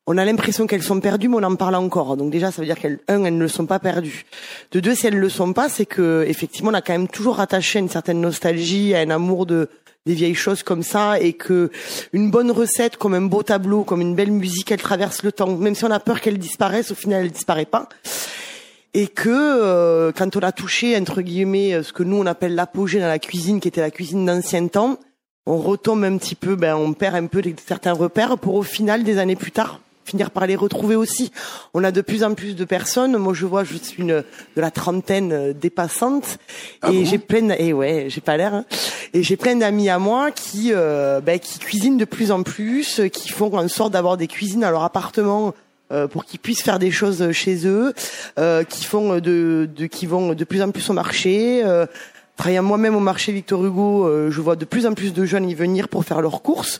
on 0.06 0.20
a 0.20 0.24
l'impression 0.24 0.68
qu'elles 0.68 0.84
sont 0.84 1.00
perdues, 1.00 1.30
mais 1.30 1.38
on 1.38 1.44
en 1.44 1.56
parle 1.56 1.74
encore. 1.74 2.16
Donc 2.16 2.30
déjà, 2.30 2.52
ça 2.52 2.62
veut 2.62 2.68
dire 2.68 2.78
qu'elles, 2.78 3.00
un, 3.08 3.24
elles 3.24 3.34
ne 3.34 3.42
le 3.42 3.48
sont 3.48 3.66
pas 3.66 3.80
perdues. 3.80 4.28
De 4.72 4.80
deux, 4.80 4.94
si 4.94 5.08
elles 5.08 5.16
ne 5.16 5.20
le 5.20 5.30
sont 5.30 5.52
pas, 5.54 5.68
c'est 5.68 5.88
que, 5.88 6.24
effectivement, 6.28 6.70
on 6.70 6.76
a 6.76 6.82
quand 6.82 6.94
même 6.94 7.08
toujours 7.08 7.40
attaché 7.40 7.80
à 7.80 7.82
une 7.82 7.90
certaine 7.90 8.22
nostalgie, 8.22 8.94
à 8.94 9.00
un 9.00 9.10
amour 9.10 9.48
de, 9.48 9.68
des 10.06 10.14
vieilles 10.14 10.36
choses 10.36 10.64
comme 10.64 10.84
ça, 10.84 11.20
et 11.20 11.34
que 11.34 11.70
une 12.14 12.32
bonne 12.32 12.52
recette, 12.52 12.98
comme 12.98 13.14
un 13.14 13.22
beau 13.22 13.44
tableau, 13.44 13.84
comme 13.84 14.02
une 14.02 14.16
belle 14.16 14.32
musique, 14.32 14.72
elle 14.72 14.82
traverse 14.82 15.24
le 15.24 15.32
temps. 15.32 15.56
Même 15.56 15.76
si 15.76 15.86
on 15.86 15.92
a 15.92 16.00
peur 16.00 16.22
qu'elle 16.22 16.38
disparaisse, 16.38 16.92
au 16.92 16.96
final, 16.96 17.26
elle 17.26 17.32
disparaît 17.32 17.66
pas 17.66 17.88
et 18.94 19.08
que 19.08 19.30
euh, 19.30 20.12
quand 20.12 20.36
on 20.36 20.40
a 20.40 20.52
touché 20.52 20.98
entre 20.98 21.22
guillemets 21.22 21.74
euh, 21.74 21.84
ce 21.84 21.94
que 21.94 22.04
nous 22.04 22.18
on 22.18 22.26
appelle 22.26 22.56
l'apogée 22.56 23.00
dans 23.00 23.08
la 23.08 23.20
cuisine 23.20 23.60
qui 23.60 23.68
était 23.68 23.82
la 23.82 23.92
cuisine 23.92 24.26
d'ancien 24.26 24.68
temps 24.68 25.00
on 25.46 25.58
retombe 25.58 26.04
un 26.04 26.18
petit 26.18 26.36
peu 26.36 26.56
ben 26.56 26.76
on 26.76 26.94
perd 26.94 27.16
un 27.16 27.28
peu 27.28 27.42
certains 27.66 27.94
repères 27.94 28.38
pour 28.38 28.56
au 28.56 28.64
final 28.64 29.04
des 29.04 29.18
années 29.18 29.36
plus 29.36 29.52
tard 29.52 29.80
finir 30.06 30.32
par 30.32 30.48
les 30.48 30.56
retrouver 30.56 30.96
aussi 30.96 31.32
on 31.74 31.84
a 31.84 31.92
de 31.92 32.02
plus 32.02 32.24
en 32.24 32.34
plus 32.34 32.56
de 32.56 32.66
personnes 32.66 33.18
moi 33.18 33.34
je 33.34 33.46
vois 33.46 33.64
je 33.64 33.76
suis 33.78 34.02
une 34.02 34.24
de 34.56 34.62
la 34.62 34.72
trentaine 34.72 35.32
euh, 35.32 35.54
dépassante 35.54 36.38
et 36.92 37.06
j'ai 37.06 37.18
plein 37.18 37.44
d- 37.44 37.56
et 37.60 37.74
ouais 37.74 38.06
j'ai 38.10 38.22
pas 38.22 38.38
l'air 38.38 38.54
hein. 38.54 38.66
et 39.14 39.24
j'ai 39.24 39.38
plein 39.38 39.56
d'amis 39.56 39.90
à 39.90 40.00
moi 40.00 40.32
qui 40.32 40.72
euh, 40.74 41.22
ben, 41.22 41.40
qui 41.40 41.60
cuisinent 41.60 41.98
de 41.98 42.06
plus 42.06 42.32
en 42.32 42.44
plus 42.44 43.02
qui 43.14 43.30
font 43.30 43.56
en 43.56 43.68
sorte 43.68 43.94
d'avoir 43.94 44.18
des 44.18 44.28
cuisines 44.28 44.62
dans 44.62 44.72
leur 44.72 44.84
appartement 44.84 45.54
euh, 45.92 46.08
pour 46.08 46.24
qu'ils 46.24 46.40
puissent 46.40 46.62
faire 46.64 46.80
des 46.80 46.90
choses 46.90 47.34
chez 47.34 47.68
eux, 47.68 47.94
euh, 48.40 48.64
qui 48.64 48.86
font 48.86 49.20
de, 49.20 49.68
de 49.76 49.86
qui 49.88 50.06
vont 50.06 50.34
de 50.34 50.44
plus 50.46 50.62
en 50.62 50.72
plus 50.72 50.90
au 50.90 50.94
marché. 50.94 51.62
Euh, 51.66 51.86
travaillant 52.38 52.64
moi-même 52.64 52.96
au 52.96 53.02
marché 53.02 53.34
Victor 53.34 53.66
Hugo, 53.66 54.08
euh, 54.08 54.32
je 54.32 54.40
vois 54.40 54.56
de 54.56 54.64
plus 54.64 54.86
en 54.86 54.94
plus 54.94 55.12
de 55.14 55.26
jeunes 55.26 55.50
y 55.50 55.54
venir 55.54 55.90
pour 55.90 56.06
faire 56.06 56.22
leurs 56.22 56.42
courses. 56.42 56.80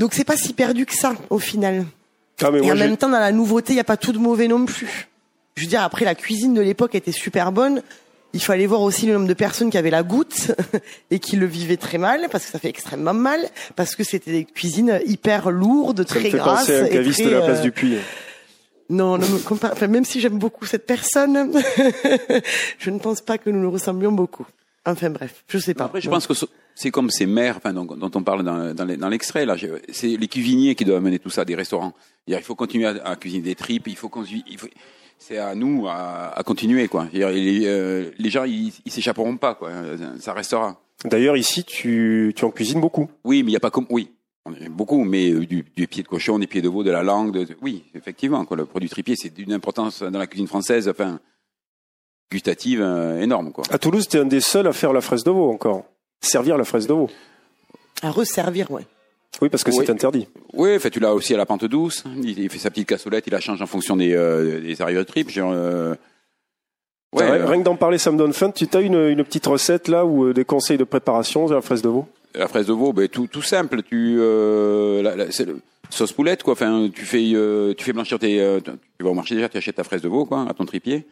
Donc 0.00 0.14
c'est 0.14 0.24
pas 0.24 0.36
si 0.36 0.52
perdu 0.52 0.84
que 0.84 0.94
ça 0.96 1.14
au 1.30 1.38
final. 1.38 1.84
Ah, 2.40 2.50
mais 2.50 2.58
Et 2.58 2.62
moi, 2.62 2.72
en 2.72 2.76
même 2.76 2.96
temps, 2.96 3.08
dans 3.08 3.18
la 3.18 3.32
nouveauté, 3.32 3.72
il 3.72 3.76
y 3.76 3.80
a 3.80 3.84
pas 3.84 3.96
tout 3.96 4.12
de 4.12 4.18
mauvais 4.18 4.48
non 4.48 4.64
plus. 4.64 5.08
Je 5.56 5.62
veux 5.62 5.68
dire, 5.68 5.82
après 5.82 6.04
la 6.04 6.14
cuisine 6.14 6.54
de 6.54 6.60
l'époque 6.60 6.94
était 6.94 7.12
super 7.12 7.52
bonne. 7.52 7.82
Il 8.34 8.40
fallait 8.40 8.66
voir 8.66 8.80
aussi 8.80 9.06
le 9.06 9.12
nombre 9.12 9.28
de 9.28 9.34
personnes 9.34 9.70
qui 9.70 9.76
avaient 9.76 9.90
la 9.90 10.02
goutte 10.02 10.52
et 11.10 11.18
qui 11.18 11.36
le 11.36 11.44
vivaient 11.44 11.76
très 11.76 11.98
mal 11.98 12.28
parce 12.32 12.46
que 12.46 12.50
ça 12.50 12.58
fait 12.58 12.70
extrêmement 12.70 13.12
mal 13.12 13.40
parce 13.76 13.94
que 13.94 14.04
c'était 14.04 14.32
des 14.32 14.44
cuisines 14.44 15.00
hyper 15.04 15.50
lourdes, 15.50 16.08
ça 16.08 16.14
me 16.14 16.20
très 16.20 16.30
fait 16.30 16.38
grasses 16.38 16.60
penser 16.60 16.78
à 16.78 16.82
un 16.82 16.86
et 16.86 16.90
caviste 16.90 17.20
très, 17.20 17.28
de 17.28 17.34
la 17.34 17.42
place 17.42 17.58
euh, 17.58 17.62
du 17.62 17.72
Puy. 17.72 17.98
non, 18.88 19.18
me. 19.18 19.38
Enfin, 19.50 19.86
même 19.86 20.06
si 20.06 20.20
j'aime 20.20 20.38
beaucoup 20.38 20.64
cette 20.64 20.86
personne, 20.86 21.52
je 22.78 22.88
ne 22.88 22.98
pense 22.98 23.20
pas 23.20 23.36
que 23.36 23.50
nous 23.50 23.60
nous 23.60 23.70
ressemblions 23.70 24.12
beaucoup. 24.12 24.46
Enfin 24.84 25.10
bref, 25.10 25.44
je 25.48 25.58
sais 25.58 25.74
pas. 25.74 25.84
Après, 25.84 26.00
je 26.00 26.08
pense 26.10 26.26
que 26.26 26.34
ce- 26.34 26.46
c'est 26.74 26.90
comme 26.90 27.10
ces 27.10 27.26
maires 27.26 27.56
enfin, 27.58 27.72
dont, 27.72 27.84
dont 27.84 28.10
on 28.14 28.22
parle 28.22 28.42
dans, 28.42 29.08
l'extrait. 29.08 29.46
là. 29.46 29.56
C'est 29.92 30.16
les 30.16 30.28
cuisiniers 30.28 30.74
qui 30.74 30.84
doivent 30.84 30.98
amener 30.98 31.18
tout 31.20 31.30
ça 31.30 31.44
des 31.44 31.54
restaurants. 31.54 31.92
Il 32.26 32.36
faut 32.40 32.54
continuer 32.54 32.86
à, 32.86 32.96
à 33.06 33.16
cuisiner 33.16 33.42
des 33.44 33.54
tripes. 33.54 33.86
Il 33.88 33.96
faut, 33.96 34.08
qu'on- 34.08 34.24
il 34.24 34.58
faut 34.58 34.66
c'est 35.18 35.38
à 35.38 35.54
nous 35.54 35.86
à, 35.86 36.36
à 36.36 36.42
continuer. 36.42 36.88
Quoi. 36.88 37.06
Les, 37.12 37.62
euh, 37.66 38.10
les 38.18 38.30
gens, 38.30 38.42
ils, 38.44 38.72
s'échapperont 38.88 39.36
pas. 39.36 39.54
Quoi. 39.54 39.70
Ça 40.18 40.32
restera. 40.32 40.80
D'ailleurs, 41.04 41.36
ici, 41.36 41.62
tu, 41.64 42.32
tu 42.34 42.44
en 42.44 42.50
cuisines 42.50 42.80
beaucoup. 42.80 43.08
Oui, 43.24 43.42
mais 43.44 43.50
il 43.50 43.52
n'y 43.52 43.56
a 43.56 43.60
pas 43.60 43.70
comme. 43.70 43.86
Oui, 43.90 44.10
on 44.44 44.52
beaucoup, 44.70 45.04
mais 45.04 45.30
euh, 45.30 45.46
du, 45.46 45.64
du 45.76 45.86
pied 45.86 46.02
de 46.02 46.08
cochon, 46.08 46.40
des 46.40 46.48
pieds 46.48 46.62
de 46.62 46.68
veau, 46.68 46.82
de 46.82 46.90
la 46.90 47.04
langue. 47.04 47.32
De, 47.32 47.46
oui, 47.60 47.84
effectivement. 47.94 48.44
Quoi. 48.44 48.56
Le 48.56 48.64
produit 48.66 48.88
tripier, 48.88 49.14
c'est 49.16 49.32
d'une 49.32 49.52
importance 49.52 50.02
dans 50.02 50.18
la 50.18 50.26
cuisine 50.26 50.48
française, 50.48 50.88
enfin, 50.88 51.20
gustative 52.32 52.80
euh, 52.82 53.20
énorme. 53.20 53.52
Quoi. 53.52 53.64
À 53.70 53.78
Toulouse, 53.78 54.08
tu 54.08 54.16
es 54.16 54.20
un 54.20 54.24
des 54.24 54.40
seuls 54.40 54.66
à 54.66 54.72
faire 54.72 54.92
la 54.92 55.00
fraise 55.00 55.22
de 55.24 55.30
veau 55.30 55.50
encore. 55.50 55.84
Servir 56.20 56.56
la 56.58 56.64
fraise 56.64 56.86
de 56.86 56.92
veau. 56.92 57.08
À 58.02 58.10
resservir, 58.10 58.70
ouais. 58.70 58.82
Oui, 59.40 59.48
parce 59.48 59.64
que 59.64 59.70
Oui. 59.70 59.76
c'est 59.80 59.90
interdit. 59.90 60.26
Oui, 60.52 60.78
fait, 60.78 60.90
tu 60.90 61.00
l'as 61.00 61.14
aussi 61.14 61.32
à 61.34 61.36
la 61.36 61.46
pente 61.46 61.64
douce. 61.64 62.04
Il, 62.22 62.38
il 62.38 62.50
fait 62.50 62.58
sa 62.58 62.70
petite 62.70 62.88
cassolette, 62.88 63.24
il 63.26 63.32
la 63.32 63.40
change 63.40 63.62
en 63.62 63.66
fonction 63.66 63.96
des, 63.96 64.12
euh, 64.14 64.60
des 64.60 64.82
arrivées 64.82 64.98
de 64.98 65.04
trip. 65.04 65.30
Genre, 65.30 65.52
euh, 65.54 65.94
ouais, 67.14 67.22
euh, 67.22 67.46
Rien 67.46 67.60
que 67.60 67.64
d'en 67.64 67.76
parler, 67.76 67.98
ça 67.98 68.10
me 68.10 68.18
donne 68.18 68.32
faim. 68.32 68.50
Tu 68.50 68.66
as 68.74 68.80
une, 68.80 68.94
une 69.08 69.24
petite 69.24 69.46
recette 69.46 69.88
là 69.88 70.04
ou 70.04 70.24
euh, 70.26 70.34
des 70.34 70.44
conseils 70.44 70.76
de 70.78 70.84
préparation 70.84 71.46
de 71.46 71.54
la 71.54 71.60
fraise 71.62 71.80
de 71.82 71.88
veau? 71.88 72.06
La 72.34 72.48
fraise 72.48 72.66
de 72.66 72.72
veau, 72.72 72.92
ben, 72.92 73.08
tout, 73.08 73.26
tout 73.26 73.42
simple. 73.42 73.82
Tu, 73.82 74.16
euh, 74.18 75.02
la- 75.02 75.16
la- 75.16 75.30
c'est 75.30 75.44
le- 75.46 75.60
sauce 75.90 76.12
poulette, 76.12 76.42
quoi. 76.42 76.52
Enfin, 76.54 76.88
tu 76.94 77.04
fais, 77.04 77.32
euh, 77.34 77.74
tu 77.74 77.84
fais 77.84 77.92
blanchir 77.92 78.18
tes, 78.18 78.40
euh, 78.40 78.60
tu 78.60 79.04
vas 79.04 79.10
au 79.10 79.14
marché 79.14 79.34
déjà, 79.34 79.48
tu 79.48 79.56
achètes 79.58 79.76
ta 79.76 79.84
fraise 79.84 80.00
de 80.02 80.08
veau, 80.08 80.24
quoi, 80.24 80.46
à 80.48 80.54
ton 80.54 80.64
tripier. 80.66 81.06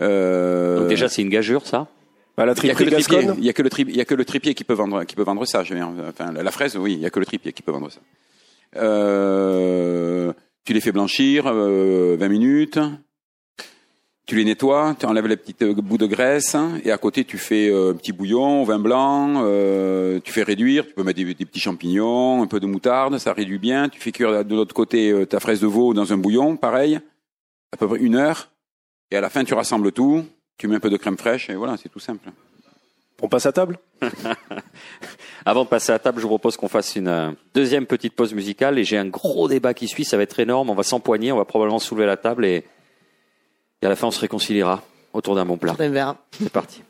Euh, 0.00 0.78
Donc 0.78 0.88
déjà, 0.88 1.08
c'est 1.08 1.22
une 1.22 1.28
gageure, 1.28 1.66
ça. 1.66 1.88
À 2.36 2.46
la 2.46 2.54
il 2.62 2.66
y 2.66 2.70
a 2.70 2.74
que 2.74 2.84
le 2.84 2.90
tripier, 2.92 3.18
il 3.38 3.44
y 3.44 3.48
a 3.48 3.52
que 3.52 3.62
le 3.62 3.70
tri- 3.70 3.84
il 3.88 3.96
y 3.96 4.00
a 4.00 4.04
que 4.04 4.14
le 4.14 4.24
tripier 4.24 4.54
qui 4.54 4.62
peut 4.62 4.74
vendre, 4.74 5.02
qui 5.04 5.16
peut 5.16 5.24
vendre 5.24 5.44
ça. 5.44 5.64
Je 5.64 5.74
veux 5.74 5.80
dire. 5.80 5.90
Enfin, 6.08 6.30
la, 6.32 6.42
la 6.44 6.50
fraise, 6.52 6.76
oui, 6.76 6.92
il 6.94 7.00
y 7.00 7.06
a 7.06 7.10
que 7.10 7.18
le 7.18 7.26
tripier 7.26 7.52
qui 7.52 7.62
peut 7.62 7.72
vendre 7.72 7.90
ça. 7.90 7.98
Euh, 8.76 10.32
tu 10.64 10.72
les 10.72 10.80
fais 10.80 10.92
blanchir 10.92 11.44
euh, 11.46 12.16
20 12.18 12.28
minutes. 12.28 12.78
Tu 14.26 14.36
les 14.36 14.44
nettoies, 14.44 14.94
tu 15.00 15.06
enlèves 15.06 15.26
les 15.26 15.38
petits 15.38 15.56
euh, 15.62 15.72
bouts 15.74 15.96
de 15.96 16.04
graisse 16.06 16.54
et 16.84 16.90
à 16.92 16.98
côté 16.98 17.24
tu 17.24 17.38
fais 17.38 17.70
euh, 17.70 17.92
un 17.92 17.94
petit 17.94 18.12
bouillon, 18.12 18.60
au 18.60 18.64
vin 18.66 18.78
blanc, 18.78 19.40
euh, 19.42 20.20
tu 20.22 20.32
fais 20.32 20.42
réduire, 20.42 20.86
tu 20.86 20.92
peux 20.92 21.02
mettre 21.02 21.16
des, 21.16 21.24
des 21.32 21.46
petits 21.46 21.60
champignons, 21.60 22.42
un 22.42 22.46
peu 22.46 22.60
de 22.60 22.66
moutarde, 22.66 23.16
ça 23.16 23.32
réduit 23.32 23.58
bien. 23.58 23.88
Tu 23.88 23.98
fais 23.98 24.12
cuire 24.12 24.44
de 24.44 24.54
l'autre 24.54 24.74
côté 24.74 25.10
euh, 25.10 25.24
ta 25.24 25.40
fraise 25.40 25.60
de 25.60 25.66
veau 25.66 25.94
dans 25.94 26.12
un 26.12 26.18
bouillon, 26.18 26.56
pareil, 26.58 27.00
à 27.72 27.78
peu 27.78 27.88
près 27.88 27.98
une 28.00 28.16
heure. 28.16 28.50
Et 29.10 29.16
à 29.16 29.20
la 29.20 29.30
fin 29.30 29.44
tu 29.44 29.54
rassembles 29.54 29.92
tout, 29.92 30.24
tu 30.56 30.68
mets 30.68 30.76
un 30.76 30.80
peu 30.80 30.90
de 30.90 30.96
crème 30.96 31.16
fraîche 31.16 31.50
et 31.50 31.54
voilà, 31.54 31.76
c'est 31.76 31.88
tout 31.88 32.00
simple. 32.00 32.28
On 33.20 33.28
passe 33.28 33.46
à 33.46 33.52
table? 33.52 33.78
Avant 35.44 35.64
de 35.64 35.68
passer 35.68 35.92
à 35.92 35.98
table, 35.98 36.18
je 36.18 36.22
vous 36.22 36.28
propose 36.28 36.56
qu'on 36.56 36.68
fasse 36.68 36.94
une 36.94 37.08
euh, 37.08 37.32
deuxième 37.52 37.86
petite 37.86 38.14
pause 38.14 38.32
musicale 38.32 38.78
et 38.78 38.84
j'ai 38.84 38.96
un 38.96 39.06
gros 39.06 39.48
débat 39.48 39.74
qui 39.74 39.88
suit, 39.88 40.04
ça 40.04 40.16
va 40.16 40.22
être 40.22 40.38
énorme, 40.38 40.70
on 40.70 40.74
va 40.74 40.84
s'empoigner, 40.84 41.32
on 41.32 41.36
va 41.36 41.44
probablement 41.44 41.80
soulever 41.80 42.06
la 42.06 42.16
table 42.16 42.44
et, 42.44 42.64
et 43.82 43.86
à 43.86 43.88
la 43.88 43.96
fin 43.96 44.06
on 44.06 44.12
se 44.12 44.20
réconciliera 44.20 44.82
autour 45.12 45.34
d'un 45.34 45.46
bon 45.46 45.56
plat. 45.56 45.74
C'est 46.38 46.52
parti. 46.52 46.82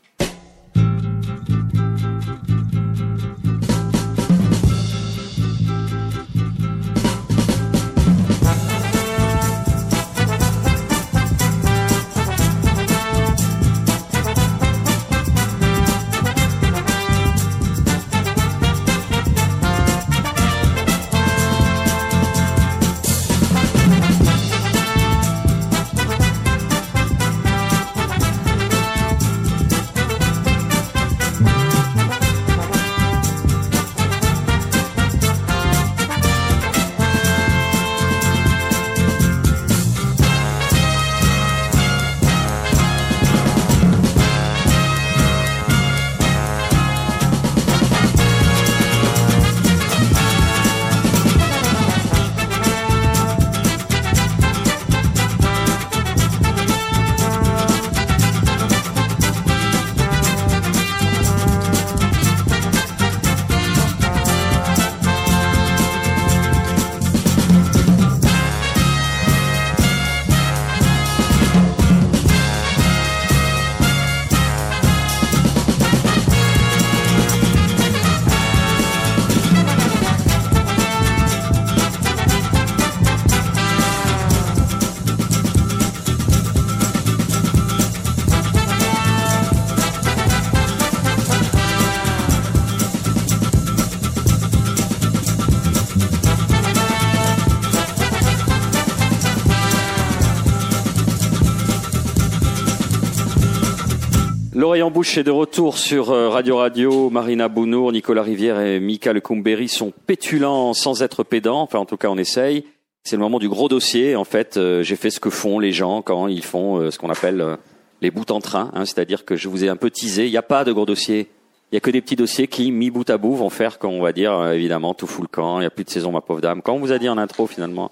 L'oreille 104.69 104.83
en 104.83 104.91
bouche 104.91 105.17
est 105.17 105.23
de 105.23 105.31
retour 105.31 105.79
sur 105.79 106.11
euh, 106.11 106.29
Radio 106.29 106.57
Radio. 106.57 107.09
Marina 107.09 107.47
Bounour, 107.47 107.91
Nicolas 107.91 108.21
Rivière 108.21 108.59
et 108.59 108.79
Mika 108.79 109.13
Lecumberi 109.13 109.67
sont 109.67 109.91
pétulants 110.05 110.75
sans 110.75 111.01
être 111.01 111.23
pédants. 111.23 111.63
Enfin, 111.63 111.79
en 111.79 111.85
tout 111.85 111.97
cas, 111.97 112.07
on 112.07 112.19
essaye. 112.19 112.65
C'est 113.03 113.15
le 113.15 113.21
moment 113.23 113.39
du 113.39 113.49
gros 113.49 113.67
dossier. 113.67 114.15
En 114.15 114.25
fait, 114.25 114.57
euh, 114.57 114.83
j'ai 114.83 114.95
fait 114.95 115.09
ce 115.09 115.19
que 115.19 115.31
font 115.31 115.57
les 115.57 115.71
gens 115.71 116.03
quand 116.03 116.27
ils 116.27 116.43
font 116.43 116.77
euh, 116.77 116.91
ce 116.91 116.99
qu'on 116.99 117.09
appelle 117.09 117.57
les 118.01 118.11
bouts 118.11 118.29
en 118.29 118.41
train. 118.41 118.69
hein. 118.75 118.85
C'est-à-dire 118.85 119.25
que 119.25 119.35
je 119.35 119.49
vous 119.49 119.63
ai 119.63 119.69
un 119.69 119.75
peu 119.75 119.89
teasé. 119.89 120.27
Il 120.27 120.31
n'y 120.31 120.37
a 120.37 120.43
pas 120.43 120.63
de 120.63 120.71
gros 120.71 120.85
dossier. 120.85 121.29
Il 121.71 121.75
y 121.75 121.77
a 121.77 121.79
que 121.79 121.89
des 121.89 122.01
petits 122.01 122.15
dossiers 122.15 122.45
qui, 122.45 122.71
mis 122.71 122.91
bout 122.91 123.09
à 123.09 123.17
bout, 123.17 123.33
vont 123.33 123.49
faire 123.49 123.79
qu'on 123.79 123.99
va 123.99 124.11
dire, 124.11 124.51
évidemment, 124.51 124.93
tout 124.93 125.07
fout 125.07 125.23
le 125.23 125.29
camp. 125.29 125.57
Il 125.57 125.61
n'y 125.61 125.65
a 125.65 125.71
plus 125.71 125.83
de 125.83 125.89
saison, 125.89 126.11
ma 126.11 126.21
pauvre 126.21 126.41
dame. 126.41 126.61
Quand 126.61 126.73
on 126.73 126.79
vous 126.79 126.91
a 126.91 126.99
dit 126.99 127.09
en 127.09 127.17
intro, 127.17 127.47
finalement, 127.47 127.89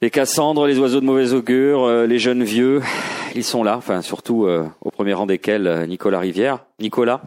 les 0.00 0.10
Cassandres, 0.10 0.66
les 0.66 0.78
oiseaux 0.78 1.00
de 1.00 1.04
mauvais 1.06 1.32
augure, 1.32 1.84
euh, 1.84 2.06
les 2.06 2.18
jeunes 2.18 2.44
vieux, 2.44 2.82
ils 3.34 3.44
sont 3.44 3.62
là. 3.64 3.76
Enfin, 3.76 4.02
surtout 4.02 4.46
euh, 4.46 4.64
au 4.80 4.90
premier 4.90 5.12
rang 5.14 5.26
desquels 5.26 5.66
euh, 5.66 5.86
Nicolas 5.86 6.20
Rivière. 6.20 6.64
Nicolas, 6.78 7.22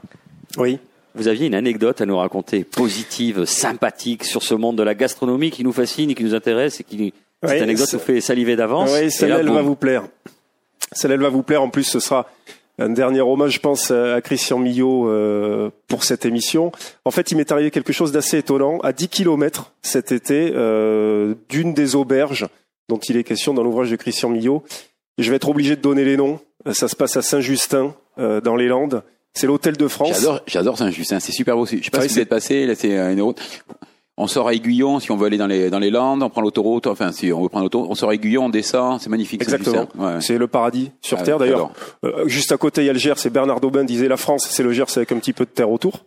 Oui. 0.58 0.80
vous 1.16 1.28
aviez 1.28 1.48
une 1.48 1.56
anecdote 1.56 2.00
à 2.02 2.06
nous 2.06 2.18
raconter, 2.18 2.64
positive, 2.64 3.46
sympathique, 3.46 4.24
sur 4.24 4.42
ce 4.44 4.54
monde 4.56 4.78
de 4.78 4.84
la 4.84 4.96
gastronomie 4.96 5.52
qui 5.52 5.64
nous 5.64 5.74
fascine, 5.74 6.12
et 6.12 6.16
qui 6.16 6.24
nous 6.24 6.36
intéresse 6.36 6.80
et 6.80 6.84
qui 6.84 7.14
cette 7.44 7.52
Oui, 7.52 7.60
anecdote 7.60 7.90
nous 7.94 8.00
fait 8.00 8.22
saliver 8.22 8.56
d'avance. 8.56 8.92
Oui, 8.94 9.12
celle-là, 9.12 9.36
là, 9.36 9.40
elle 9.42 9.48
boum. 9.48 9.56
va 9.56 9.62
vous 9.64 9.76
plaire. 9.76 10.04
Celle-là, 10.94 11.16
elle 11.16 11.22
va 11.22 11.30
vous 11.30 11.44
plaire. 11.44 11.62
En 11.64 11.70
plus, 11.70 11.84
ce 11.84 12.00
sera 12.00 12.28
un 12.86 12.90
dernier 12.90 13.22
hommage, 13.22 13.54
je 13.54 13.60
pense, 13.60 13.92
à 13.92 14.22
Christian 14.22 14.60
Millot 14.60 15.08
euh, 15.10 15.70
pour 15.88 16.04
cette 16.04 16.26
émission. 16.26 16.72
En 17.06 17.12
fait, 17.12 17.32
il 17.32 17.38
m'est 17.38 17.52
arrivé 17.52 17.72
quelque 17.72 17.94
chose 17.94 18.12
d'assez 18.12 18.38
étonnant. 18.40 18.80
À 18.80 18.94
10 18.94 19.08
kilomètres 19.10 19.74
cet 19.82 20.12
été, 20.12 20.52
euh, 20.56 21.36
d'une 21.50 21.74
des 21.74 21.96
auberges 21.96 22.48
dont 22.90 22.98
il 22.98 23.18
est 23.18 23.24
question 23.24 23.54
dans 23.54 23.64
l'ouvrage 23.64 23.90
de 23.92 23.96
Christian 23.96 24.30
Millot, 24.30 24.64
je 25.18 25.30
vais 25.30 25.36
être 25.38 25.50
obligé 25.50 25.76
de 25.76 25.82
donner 25.82 26.04
les 26.06 26.18
noms. 26.18 26.40
Ça 26.74 26.88
se 26.88 26.96
passe 26.96 27.16
à 27.18 27.22
Saint-Justin, 27.22 27.94
euh, 28.18 28.42
dans 28.42 28.56
les 28.56 28.68
Landes. 28.68 29.04
C'est 29.34 29.48
l'Hôtel 29.48 29.78
de 29.78 29.88
France. 29.88 30.16
J'adore, 30.20 30.42
j'adore 30.46 30.78
Saint-Justin, 30.78 31.20
c'est 31.22 31.32
super 31.32 31.56
beau. 31.56 31.66
Je 31.66 31.78
sais 31.84 31.90
pas 31.90 32.00
Ah 32.00 32.02
si 32.02 32.08
vous 32.10 32.14
c'est- 32.16 32.22
êtes 32.22 32.30
passé, 32.30 32.66
là 32.66 32.76
c'est 32.76 32.92
une 32.98 33.22
route. 33.22 33.40
On 34.18 34.28
sort 34.28 34.50
à 34.50 34.54
Aiguillon 34.54 35.00
si 35.00 35.10
on 35.12 35.18
veut 35.18 35.28
aller 35.28 35.38
dans 35.38 35.48
les 35.48 35.70
dans 35.70 35.80
les 35.80 35.90
Landes, 35.90 36.22
on 36.22 36.30
prend 36.30 36.42
l'autoroute. 36.42 36.86
Enfin, 36.88 37.12
si 37.12 37.32
on 37.32 37.42
veut 37.42 37.50
prendre 37.50 37.64
l'autoroute, 37.66 37.88
on 37.90 37.96
sort 37.96 38.10
à 38.10 38.14
Aiguillon, 38.14 38.46
on 38.46 38.50
descend, 38.50 39.00
c'est 39.00 39.10
magnifique. 39.10 39.42
Exactement. 39.42 39.88
Ouais. 39.98 40.20
C'est 40.20 40.38
le 40.38 40.48
paradis 40.48 40.92
sur 41.02 41.20
Ah, 41.20 41.24
Terre. 41.24 41.40
D'ailleurs. 41.40 41.72
Euh, 42.04 42.28
juste 42.28 42.52
à 42.52 42.58
côté, 42.58 42.82
il 42.82 42.86
y 42.86 42.90
a 42.90 42.94
le 42.94 43.00
Gers, 43.00 43.18
c'est 43.18 43.30
Bernard 43.32 43.62
Daubin 43.62 43.84
disait 43.84 44.08
la 44.08 44.18
France, 44.18 44.48
c'est 44.50 44.64
le 44.64 44.74
Gers 44.74 44.86
avec 44.98 45.12
un 45.12 45.18
petit 45.18 45.34
peu 45.34 45.46
de 45.46 45.50
terre 45.50 45.72
autour. 45.72 46.06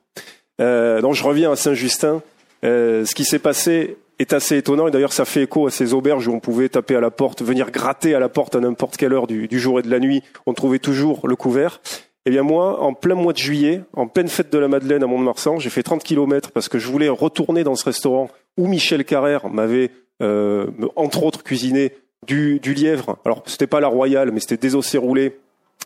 Euh, 0.60 1.00
donc 1.00 1.14
je 1.14 1.24
reviens 1.24 1.50
à 1.50 1.56
Saint-Justin. 1.56 2.22
Euh, 2.64 3.04
ce 3.04 3.14
qui 3.14 3.24
s'est 3.24 3.38
passé 3.40 3.96
est 4.18 4.32
assez 4.32 4.56
étonnant 4.56 4.86
et 4.86 4.90
d'ailleurs 4.90 5.12
ça 5.12 5.24
fait 5.24 5.42
écho 5.42 5.66
à 5.66 5.70
ces 5.70 5.92
auberges 5.92 6.28
où 6.28 6.32
on 6.32 6.40
pouvait 6.40 6.68
taper 6.68 6.94
à 6.94 7.00
la 7.00 7.10
porte, 7.10 7.42
venir 7.42 7.70
gratter 7.72 8.14
à 8.14 8.20
la 8.20 8.28
porte 8.28 8.54
à 8.54 8.60
n'importe 8.60 8.96
quelle 8.96 9.12
heure 9.12 9.26
du, 9.26 9.48
du 9.48 9.58
jour 9.58 9.80
et 9.80 9.82
de 9.82 9.90
la 9.90 9.98
nuit. 9.98 10.22
On 10.46 10.54
trouvait 10.54 10.78
toujours 10.78 11.26
le 11.26 11.34
couvert. 11.36 11.80
Eh 12.26 12.30
bien 12.30 12.42
moi, 12.42 12.80
en 12.80 12.94
plein 12.94 13.14
mois 13.14 13.34
de 13.34 13.38
juillet, 13.38 13.82
en 13.92 14.06
pleine 14.06 14.28
fête 14.28 14.50
de 14.50 14.58
la 14.58 14.66
Madeleine 14.68 15.02
à 15.02 15.06
Mont-de-Marsan, 15.06 15.58
j'ai 15.58 15.68
fait 15.68 15.82
30 15.82 16.02
kilomètres 16.02 16.52
parce 16.52 16.70
que 16.70 16.78
je 16.78 16.88
voulais 16.88 17.10
retourner 17.10 17.64
dans 17.64 17.74
ce 17.74 17.84
restaurant 17.84 18.30
où 18.56 18.66
Michel 18.66 19.04
Carrère 19.04 19.50
m'avait, 19.50 19.90
euh, 20.22 20.66
entre 20.96 21.22
autres, 21.24 21.42
cuisiné 21.42 21.92
du, 22.26 22.58
lièvre. 22.60 23.18
Alors 23.26 23.42
c'était 23.46 23.66
pas 23.66 23.80
la 23.80 23.88
royale, 23.88 24.30
mais 24.30 24.40
c'était 24.40 24.68
des 24.68 24.98
roulés 24.98 25.36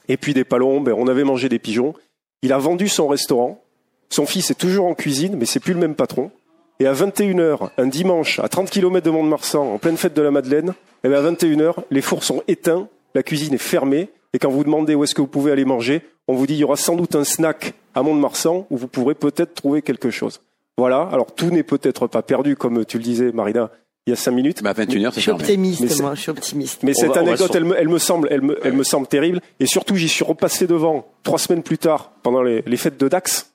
et 0.07 0.17
puis 0.17 0.33
des 0.33 0.45
palombes. 0.45 0.89
et 0.89 0.93
On 0.93 1.09
avait 1.09 1.25
mangé 1.25 1.49
des 1.49 1.59
pigeons. 1.59 1.95
Il 2.43 2.53
a 2.53 2.59
vendu 2.59 2.89
son 2.89 3.09
restaurant. 3.09 3.61
Son 4.09 4.25
fils 4.25 4.51
est 4.53 4.55
toujours 4.55 4.87
en 4.87 4.95
cuisine, 4.95 5.37
mais 5.37 5.45
c'est 5.45 5.61
plus 5.61 5.75
le 5.75 5.81
même 5.81 5.97
patron. 5.97 6.31
Et 6.79 6.87
à 6.87 6.93
21h, 6.93 7.71
un 7.77 7.87
dimanche, 7.87 8.39
à 8.39 8.49
30 8.49 8.71
km 8.71 9.05
de 9.05 9.11
Mont-de-Marsan, 9.11 9.75
en 9.75 9.79
pleine 9.79 9.97
fête 9.97 10.15
de 10.15 10.23
la 10.23 10.31
Madeleine, 10.31 10.75
eh 11.03 11.09
bien 11.09 11.19
à 11.19 11.33
21h, 11.33 11.75
les 11.91 12.01
fours 12.01 12.23
sont 12.23 12.45
éteints, 12.47 12.89
la 13.17 13.25
cuisine 13.25 13.55
est 13.55 13.59
fermée, 13.59 14.09
et 14.35 14.39
quand 14.39 14.51
vous 14.51 14.65
demandez 14.65 14.95
où 14.95 15.05
est-ce 15.05 15.15
que 15.15 15.21
vous 15.21 15.27
pouvez 15.27 15.53
aller 15.53 15.65
manger, 15.65 16.03
on 16.27 16.35
vous 16.35 16.47
dit 16.47 16.55
il 16.55 16.59
y 16.61 16.65
aura 16.65 16.77
sans 16.77 16.97
doute 16.97 17.15
un 17.15 17.25
snack 17.25 17.75
à 17.95 18.03
Mont-de-Marsan 18.03 18.67
où 18.71 18.77
vous 18.77 18.89
pourrez 18.89 19.15
peut-être 19.15 19.55
trouver 19.55 19.83
quelque 19.83 20.11
chose. 20.11 20.41
Voilà, 20.77 21.03
alors 21.13 21.35
tout 21.35 21.51
n'est 21.51 21.63
peut-être 21.63 22.07
pas 22.07 22.23
perdu, 22.23 22.55
comme 22.57 22.85
tu 22.85 22.99
le 22.99 23.05
disais, 23.05 23.33
Marina, 23.33 23.71
il 24.07 24.11
y 24.11 24.13
a 24.13 24.17
cinq 24.17 24.31
minutes. 24.33 24.63
Bah, 24.63 24.73
21 24.73 25.05
heures, 25.07 25.11
Je 25.11 25.15
c'est 25.17 25.21
suis 25.23 25.27
fermé. 25.31 25.43
optimiste, 25.43 25.81
Mais 25.99 26.03
moi, 26.03 26.15
je 26.15 26.21
suis 26.21 26.31
optimiste. 26.31 26.83
Mais 26.83 26.93
On 26.97 27.01
cette 27.01 27.13
va- 27.13 27.21
anecdote, 27.21 27.51
elle, 27.55 27.65
me, 27.65 27.77
elle 27.79 27.89
me 27.89 27.99
semble, 27.99 28.29
elle 28.31 28.43
me, 28.43 28.59
elle 28.65 28.73
me 28.75 28.85
semble 28.85 29.07
terrible. 29.09 29.41
Et 29.61 29.67
surtout, 29.67 29.97
j'y 29.97 30.09
suis 30.09 30.25
repassé 30.25 30.67
devant 30.67 31.07
trois 31.25 31.39
semaines 31.39 31.63
plus 31.63 31.79
tard, 31.79 32.13
pendant 32.23 32.43
les, 32.43 32.63
les 32.67 32.77
fêtes 32.77 32.99
de 32.99 33.09
Dax. 33.09 33.51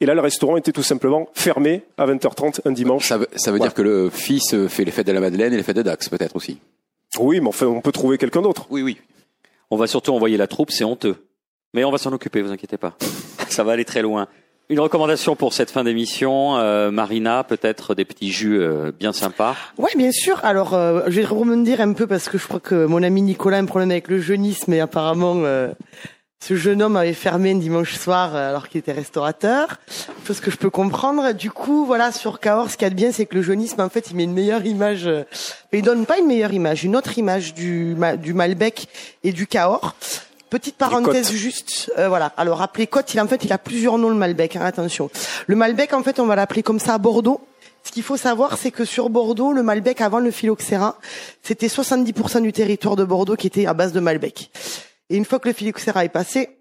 Et 0.00 0.06
là, 0.06 0.14
le 0.14 0.20
restaurant 0.20 0.56
était 0.56 0.72
tout 0.72 0.82
simplement 0.82 1.28
fermé 1.32 1.82
à 1.96 2.06
20h30 2.06 2.60
un 2.64 2.72
dimanche. 2.72 3.08
Ça 3.08 3.16
veut, 3.18 3.28
ça 3.36 3.50
veut 3.50 3.56
Voilà. 3.58 3.70
dire 3.70 3.74
que 3.74 3.82
le 3.82 4.10
fils 4.10 4.54
fait 4.68 4.84
les 4.84 4.90
fêtes 4.90 5.06
de 5.06 5.12
la 5.12 5.20
Madeleine 5.20 5.52
et 5.52 5.56
les 5.56 5.62
fêtes 5.62 5.76
de 5.76 5.82
Dax, 5.82 6.08
peut-être 6.08 6.36
aussi. 6.36 6.58
Oui, 7.18 7.40
mais 7.40 7.48
enfin, 7.48 7.66
on 7.66 7.80
peut 7.80 7.92
trouver 7.92 8.18
quelqu'un 8.18 8.42
d'autre. 8.42 8.66
Oui, 8.70 8.82
oui. 8.82 8.98
On 9.72 9.76
va 9.76 9.86
surtout 9.86 10.12
envoyer 10.12 10.36
la 10.36 10.48
troupe, 10.48 10.70
c'est 10.70 10.84
honteux. 10.84 11.16
Mais 11.72 11.82
on 11.82 11.90
va 11.90 11.96
s'en 11.96 12.12
occuper, 12.12 12.42
vous 12.42 12.52
inquiétez 12.52 12.76
pas. 12.76 12.94
Ça 13.48 13.64
va 13.64 13.72
aller 13.72 13.86
très 13.86 14.02
loin. 14.02 14.28
Une 14.68 14.80
recommandation 14.80 15.34
pour 15.34 15.54
cette 15.54 15.70
fin 15.70 15.82
d'émission, 15.82 16.58
euh, 16.58 16.90
Marina, 16.90 17.42
peut-être 17.42 17.94
des 17.94 18.04
petits 18.04 18.30
jus 18.30 18.60
euh, 18.60 18.92
bien 18.92 19.14
sympas. 19.14 19.56
Ouais, 19.78 19.88
bien 19.96 20.12
sûr. 20.12 20.38
Alors, 20.44 20.74
euh, 20.74 21.04
je 21.06 21.22
vais 21.22 21.24
rebondir 21.24 21.80
un 21.80 21.94
peu 21.94 22.06
parce 22.06 22.28
que 22.28 22.36
je 22.36 22.46
crois 22.46 22.60
que 22.60 22.84
mon 22.84 23.02
ami 23.02 23.22
Nicolas 23.22 23.56
a 23.56 23.60
un 23.60 23.64
problème 23.64 23.90
avec 23.90 24.08
le 24.08 24.20
jeunisme 24.20 24.74
et 24.74 24.80
apparemment, 24.80 25.36
euh, 25.36 25.72
ce 26.42 26.56
jeune 26.56 26.82
homme 26.82 26.96
avait 26.96 27.12
fermé 27.12 27.52
un 27.52 27.56
dimanche 27.56 27.94
soir 27.94 28.34
euh, 28.34 28.48
alors 28.48 28.68
qu'il 28.68 28.80
était 28.80 28.90
restaurateur. 28.90 29.78
Chose 30.26 30.40
que 30.40 30.50
je 30.50 30.56
peux 30.56 30.70
comprendre. 30.70 31.30
Du 31.34 31.52
coup, 31.52 31.86
voilà, 31.86 32.10
sur 32.10 32.40
Cahors, 32.40 32.68
ce 32.68 32.76
qu'il 32.76 32.84
y 32.84 32.86
a 32.86 32.90
de 32.90 32.96
bien, 32.96 33.12
c'est 33.12 33.26
que 33.26 33.36
le 33.36 33.42
jeunisme, 33.42 33.80
en 33.80 33.88
fait, 33.88 34.10
il 34.10 34.16
met 34.16 34.24
une 34.24 34.32
meilleure 34.32 34.66
image. 34.66 35.06
euh, 35.06 35.22
mais 35.72 35.78
il 35.78 35.82
donne 35.82 36.04
pas 36.04 36.18
une 36.18 36.26
meilleure 36.26 36.52
image, 36.52 36.82
une 36.82 36.96
autre 36.96 37.16
image 37.16 37.54
du, 37.54 37.96
du 38.20 38.34
Malbec 38.34 38.88
et 39.22 39.30
du 39.30 39.46
Cahors. 39.46 39.94
Petite 40.50 40.74
parenthèse 40.76 41.30
juste, 41.30 41.92
euh, 41.96 42.08
voilà. 42.08 42.32
Alors 42.36 42.60
appelé 42.60 42.88
Côte, 42.88 43.14
il 43.14 43.20
en 43.20 43.28
fait, 43.28 43.44
il 43.44 43.52
a 43.52 43.58
plusieurs 43.58 43.96
noms 43.96 44.08
le 44.08 44.16
Malbec. 44.16 44.56
hein, 44.56 44.62
attention. 44.64 45.10
Le 45.46 45.54
Malbec, 45.54 45.94
en 45.94 46.02
fait, 46.02 46.18
on 46.18 46.26
va 46.26 46.34
l'appeler 46.34 46.64
comme 46.64 46.80
ça 46.80 46.94
à 46.94 46.98
Bordeaux. 46.98 47.40
Ce 47.84 47.92
qu'il 47.92 48.02
faut 48.02 48.16
savoir, 48.16 48.58
c'est 48.58 48.72
que 48.72 48.84
sur 48.84 49.10
Bordeaux, 49.10 49.52
le 49.52 49.62
Malbec 49.62 50.00
avant 50.00 50.18
le 50.18 50.32
phylloxéra, 50.32 50.98
c'était 51.42 51.68
70% 51.68 52.42
du 52.42 52.52
territoire 52.52 52.96
de 52.96 53.04
Bordeaux 53.04 53.36
qui 53.36 53.46
était 53.46 53.66
à 53.66 53.74
base 53.74 53.92
de 53.92 54.00
Malbec. 54.00 54.50
Et 55.10 55.16
une 55.16 55.24
fois 55.24 55.38
que 55.38 55.48
le 55.48 55.54
phylloxéra 55.54 56.04
est 56.04 56.08
passé, 56.08 56.58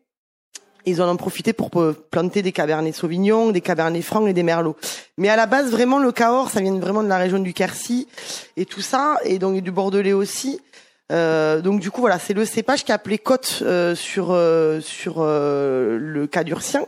ils 0.86 1.02
en 1.02 1.10
ont 1.10 1.18
profité 1.18 1.54
pour 1.54 1.70
euh, 1.80 1.94
planter 2.10 2.42
des 2.42 2.52
cabernets 2.52 2.92
sauvignons, 2.92 3.52
des 3.52 3.62
cabernets 3.62 4.02
francs 4.02 4.28
et 4.28 4.34
des 4.34 4.44
merlots. 4.44 4.76
Mais 5.18 5.30
à 5.30 5.36
la 5.36 5.46
base, 5.46 5.72
vraiment, 5.72 6.00
le 6.00 6.12
Cahors, 6.12 6.50
ça 6.50 6.60
vient 6.60 6.78
vraiment 6.80 7.04
de 7.04 7.08
la 7.08 7.18
région 7.18 7.40
du 7.40 7.54
Quercy 7.54 8.08
et 8.58 8.66
tout 8.66 8.82
ça, 8.82 9.18
et 9.24 9.38
donc 9.38 9.62
du 9.62 9.72
Bordelais 9.72 10.14
aussi. 10.14 10.60
Euh, 11.12 11.62
donc 11.62 11.82
du 11.82 11.92
coup 11.92 12.02
voilà, 12.02 12.20
c'est 12.20 12.34
le 12.34 12.46
cépage 12.46 12.86
qui 12.86 12.92
est 12.92 12.96
appelé 12.96 13.18
Côte 13.18 13.60
euh, 13.64 13.96
sur 13.96 14.28
euh, 14.32 14.80
sur 14.80 15.16
euh, 15.18 15.98
le 16.00 16.26
Cadurcien 16.26 16.86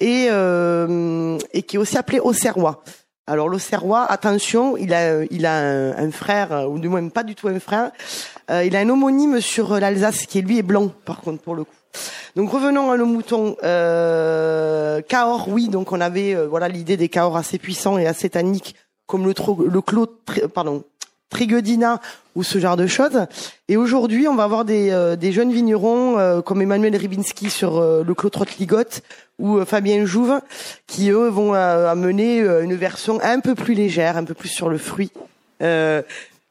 et 0.00 0.28
euh, 0.30 1.38
et 1.54 1.62
qui 1.62 1.76
est 1.76 1.78
aussi 1.78 1.96
appelé 1.96 2.20
Auxerrois. 2.20 2.84
Alors 3.26 3.48
l'Auxerrois, 3.48 4.04
attention, 4.04 4.76
il 4.76 4.92
a 4.92 5.24
il 5.30 5.46
a 5.46 5.56
un, 5.56 6.10
frère 6.10 6.68
ou 6.70 6.78
du 6.78 6.88
moins 6.88 7.08
pas 7.08 7.22
du 7.22 7.34
tout 7.34 7.48
un 7.48 7.58
frère. 7.58 7.90
Euh, 8.50 8.64
il 8.64 8.76
a 8.76 8.80
un 8.80 8.88
homonyme 8.90 9.40
sur 9.40 9.80
l'Alsace 9.80 10.26
qui 10.26 10.42
lui 10.42 10.58
est 10.58 10.62
blanc 10.62 10.90
par 11.06 11.22
contre 11.22 11.42
pour 11.42 11.54
le 11.54 11.64
coup. 11.64 11.74
Donc 12.36 12.50
revenons 12.50 12.90
à 12.90 12.98
nos 12.98 13.06
moutons. 13.06 13.56
Euh, 13.62 15.00
Cahors, 15.08 15.48
oui, 15.48 15.68
donc 15.68 15.92
on 15.92 16.00
avait 16.02 16.34
euh, 16.34 16.46
voilà 16.46 16.68
l'idée 16.68 16.98
des 16.98 17.08
Cahors 17.08 17.38
assez 17.38 17.58
puissants 17.58 17.96
et 17.96 18.06
assez 18.06 18.28
tanniques 18.28 18.74
comme 19.06 19.24
le 19.24 19.32
tro- 19.32 19.64
le 19.66 19.80
clos 19.80 20.06
pardon 20.52 20.84
Trigedina 21.30 22.00
ou 22.36 22.42
ce 22.42 22.58
genre 22.58 22.76
de 22.76 22.86
choses. 22.86 23.26
Et 23.68 23.76
aujourd'hui, 23.76 24.28
on 24.28 24.34
va 24.34 24.44
avoir 24.44 24.64
des, 24.64 24.90
euh, 24.90 25.16
des 25.16 25.32
jeunes 25.32 25.52
vignerons 25.52 26.18
euh, 26.18 26.42
comme 26.42 26.60
Emmanuel 26.62 26.94
Ribinski 26.94 27.48
sur 27.50 27.78
euh, 27.78 28.04
le 28.06 28.14
Clos 28.14 28.30
Trotte-Ligotte 28.30 29.02
ou 29.38 29.58
euh, 29.58 29.64
Fabien 29.64 30.04
Jouve 30.04 30.40
qui, 30.86 31.10
eux, 31.10 31.28
vont 31.28 31.54
euh, 31.54 31.90
amener 31.90 32.40
euh, 32.40 32.62
une 32.62 32.74
version 32.74 33.18
un 33.22 33.40
peu 33.40 33.54
plus 33.54 33.74
légère, 33.74 34.16
un 34.16 34.24
peu 34.24 34.34
plus 34.34 34.48
sur 34.48 34.68
le 34.68 34.78
fruit. 34.78 35.10
Euh, 35.62 36.02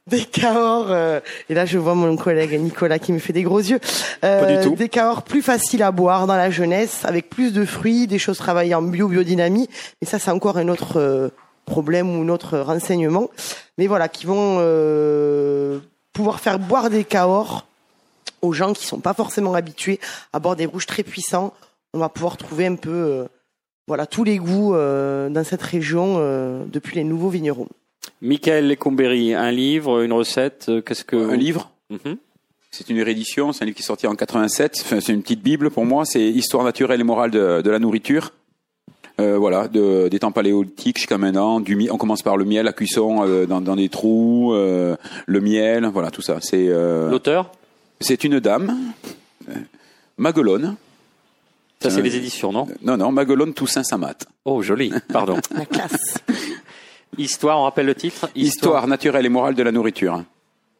des 0.05 0.25
Cahors, 0.25 0.87
euh, 0.91 1.21
et 1.49 1.53
là 1.53 1.65
je 1.65 1.77
vois 1.77 1.95
mon 1.95 2.17
collègue 2.17 2.59
Nicolas 2.59 2.99
qui 2.99 3.13
me 3.13 3.19
fait 3.19 3.31
des 3.31 3.43
gros 3.43 3.59
yeux, 3.59 3.79
Euh, 4.25 4.41
Pas 4.41 4.55
du 4.57 4.63
tout. 4.69 4.75
des 4.75 4.89
Cahors 4.89 5.21
plus 5.23 5.41
faciles 5.41 5.81
à 5.81 5.91
boire 5.91 6.27
dans 6.27 6.35
la 6.35 6.51
jeunesse, 6.51 7.05
avec 7.05 7.29
plus 7.29 7.53
de 7.53 7.63
fruits, 7.63 8.05
des 8.05 8.19
choses 8.19 8.37
travaillées 8.37 8.75
en 8.75 8.81
bio, 8.81 9.07
biodynamie, 9.07 9.69
mais 10.01 10.07
ça 10.07 10.19
c'est 10.19 10.31
encore 10.31 10.57
un 10.57 10.67
autre 10.67 10.99
euh, 10.99 11.29
problème 11.65 12.09
ou 12.19 12.23
un 12.23 12.27
autre 12.27 12.57
renseignement, 12.59 13.29
mais 13.77 13.87
voilà, 13.87 14.09
qui 14.09 14.25
vont 14.25 14.57
euh, 14.59 15.79
pouvoir 16.11 16.41
faire 16.41 16.59
boire 16.59 16.89
des 16.89 17.05
Cahors 17.05 17.65
aux 18.41 18.51
gens 18.51 18.73
qui 18.73 18.85
sont 18.85 18.99
pas 18.99 19.13
forcément 19.13 19.53
habitués 19.53 20.01
à 20.33 20.39
boire 20.39 20.57
des 20.57 20.65
rouges 20.65 20.85
très 20.85 21.03
puissants. 21.03 21.53
On 21.93 21.99
va 21.99 22.09
pouvoir 22.09 22.37
trouver 22.37 22.65
un 22.65 22.75
peu, 22.75 22.89
euh, 22.91 23.25
voilà, 23.87 24.05
tous 24.05 24.23
les 24.23 24.37
goûts 24.37 24.75
euh, 24.75 25.29
dans 25.29 25.43
cette 25.43 25.61
région 25.61 26.15
euh, 26.17 26.63
depuis 26.71 26.95
les 26.95 27.03
nouveaux 27.03 27.29
vignerons. 27.29 27.67
Michael 28.21 28.67
Lecomberi, 28.67 29.33
un 29.33 29.51
livre, 29.51 30.01
une 30.01 30.13
recette, 30.13 30.65
euh, 30.69 30.81
qu'est-ce 30.81 31.03
que... 31.05 31.15
Un 31.15 31.35
livre 31.35 31.69
Mhm. 31.89 32.17
C'est 32.71 32.89
une 32.89 33.01
réédition, 33.03 33.53
c'est 33.53 33.63
un 33.63 33.65
livre 33.65 33.75
qui 33.75 33.83
est 33.83 33.85
sorti 33.85 34.07
en 34.07 34.15
87. 34.15 34.79
Enfin, 34.81 34.99
c'est 34.99 35.13
une 35.13 35.21
petite 35.21 35.43
bible 35.43 35.69
pour 35.69 35.85
moi. 35.85 36.05
C'est 36.05 36.23
Histoire 36.23 36.63
naturelle 36.63 36.99
et 36.99 37.03
morale 37.03 37.29
de, 37.29 37.61
de 37.61 37.69
la 37.69 37.77
nourriture. 37.77 38.31
Euh, 39.19 39.37
voilà, 39.37 39.67
de, 39.67 40.07
des 40.07 40.17
temps 40.17 40.31
paléolithiques 40.31 40.97
jusqu'à 40.97 41.19
maintenant. 41.19 41.59
Du, 41.59 41.87
on 41.91 41.97
commence 41.97 42.23
par 42.23 42.35
le 42.35 42.45
miel, 42.45 42.65
la 42.65 42.73
cuisson 42.73 43.23
euh, 43.27 43.45
dans, 43.45 43.61
dans 43.61 43.75
des 43.75 43.89
trous, 43.89 44.53
euh, 44.53 44.95
le 45.27 45.39
miel, 45.39 45.85
voilà 45.93 46.09
tout 46.09 46.23
ça. 46.23 46.39
C'est 46.41 46.67
euh, 46.69 47.11
L'auteur? 47.11 47.51
c'est 47.99 48.23
une 48.23 48.39
dame, 48.39 48.75
Maguelone. 50.17 50.75
Ça, 51.83 51.89
c'est 51.89 51.99
Euh, 51.99 52.03
les 52.03 52.15
éditions, 52.15 52.51
non? 52.51 52.67
Non, 52.81 52.97
non, 52.97 53.11
Maguelone 53.11 53.53
Toussaint 53.53 53.83
Samat. 53.83 54.15
Oh, 54.45 54.61
joli, 54.61 54.91
pardon. 55.11 55.37
La 55.55 55.65
classe. 55.65 56.17
Histoire, 57.17 57.59
on 57.59 57.63
rappelle 57.63 57.85
le 57.85 57.95
titre? 57.95 58.29
Histoire 58.35 58.87
naturelle 58.87 59.25
et 59.25 59.29
morale 59.29 59.53
de 59.55 59.61
la 59.63 59.71
nourriture. 59.71 60.23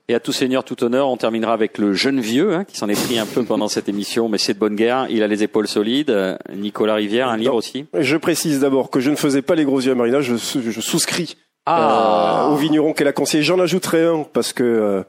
Et 0.10 0.16
à 0.16 0.20
tout 0.20 0.32
seigneur, 0.34 0.64
tout 0.66 0.84
honneur, 0.84 1.08
on 1.08 1.16
terminera 1.16 1.54
avec 1.54 1.78
le 1.78 1.94
jeune 1.94 2.20
vieux, 2.20 2.54
hein, 2.56 2.66
qui 2.66 2.76
s'en 2.76 2.90
est 2.90 3.02
pris 3.06 3.20
un 3.20 3.26
peu 3.26 3.44
pendant 3.44 3.68
cette 3.70 3.88
émission, 3.88 4.28
mais 4.28 4.38
c'est 4.38 4.54
de 4.54 4.60
bonne 4.60 4.76
guerre. 4.76 5.06
Il 5.10 5.24
a 5.24 5.28
les 5.28 5.44
épaules 5.44 5.68
solides. 5.68 6.38
Nicolas 6.54 6.96
Rivière, 6.96 7.30
un 7.30 7.38
livre 7.38 7.54
aussi? 7.56 7.86
Je 7.98 8.18
précise 8.18 8.60
d'abord 8.60 8.90
que 8.90 9.00
je 9.00 9.12
ne 9.12 9.16
faisais 9.16 9.42
pas 9.42 9.56
les 9.56 9.64
gros 9.64 9.80
yeux 9.80 9.92
à 9.92 9.96
Marina, 9.96 10.20
je, 10.22 10.36
sous- 10.36 10.62
je 10.62 10.82
souscris 10.82 11.38
Ah. 11.66 12.48
euh, 12.50 12.54
au 12.54 12.56
vigneron 12.58 12.92
qu'elle 12.94 13.08
a 13.08 13.14
conseillé. 13.14 13.44
J'en 13.44 13.60
ajouterai 13.60 14.06
un 14.06 14.24
parce 14.34 14.52
que 14.52 14.64
euh, 14.64 15.04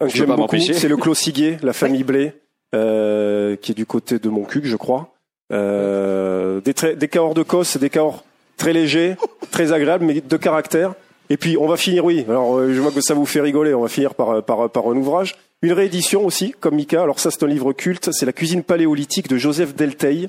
un 0.00 0.08
que 0.08 0.12
j'aime 0.12 0.26
pas 0.26 0.32
beaucoup, 0.36 0.56
m'empêcher. 0.56 0.74
c'est 0.74 0.88
le 0.88 0.96
Clos 0.98 1.14
Siguier, 1.14 1.56
la 1.62 1.72
famille 1.72 2.04
Blé, 2.04 2.34
euh, 2.74 3.56
qui 3.56 3.72
est 3.72 3.74
du 3.74 3.86
côté 3.86 4.18
de 4.18 4.28
Montcuq, 4.28 4.64
je 4.64 4.76
crois. 4.76 5.12
Euh, 5.52 6.60
des, 6.60 6.74
des 6.96 7.08
cahors 7.08 7.34
de 7.34 7.42
Cosse, 7.42 7.76
des 7.76 7.90
cahors 7.90 8.24
très 8.56 8.72
légers, 8.72 9.16
très 9.50 9.72
agréables, 9.72 10.04
mais 10.04 10.20
de 10.20 10.36
caractère. 10.36 10.94
Et 11.30 11.36
puis 11.36 11.56
on 11.58 11.66
va 11.66 11.76
finir, 11.76 12.04
oui. 12.04 12.24
Alors 12.28 12.56
euh, 12.58 12.72
je 12.72 12.80
vois 12.80 12.90
que 12.90 13.00
ça 13.00 13.14
vous 13.14 13.26
fait 13.26 13.40
rigoler. 13.40 13.74
On 13.74 13.82
va 13.82 13.88
finir 13.88 14.14
par 14.14 14.42
par 14.42 14.70
par 14.70 14.86
un 14.88 14.96
ouvrage, 14.96 15.36
une 15.62 15.72
réédition 15.72 16.24
aussi, 16.26 16.54
comme 16.58 16.74
Mika. 16.76 17.02
Alors 17.02 17.18
ça 17.20 17.30
c'est 17.30 17.42
un 17.42 17.46
livre 17.48 17.72
culte. 17.72 18.10
C'est 18.12 18.26
la 18.26 18.32
cuisine 18.32 18.62
paléolithique 18.62 19.28
de 19.28 19.36
Joseph 19.36 19.74
Delteil. 19.74 20.28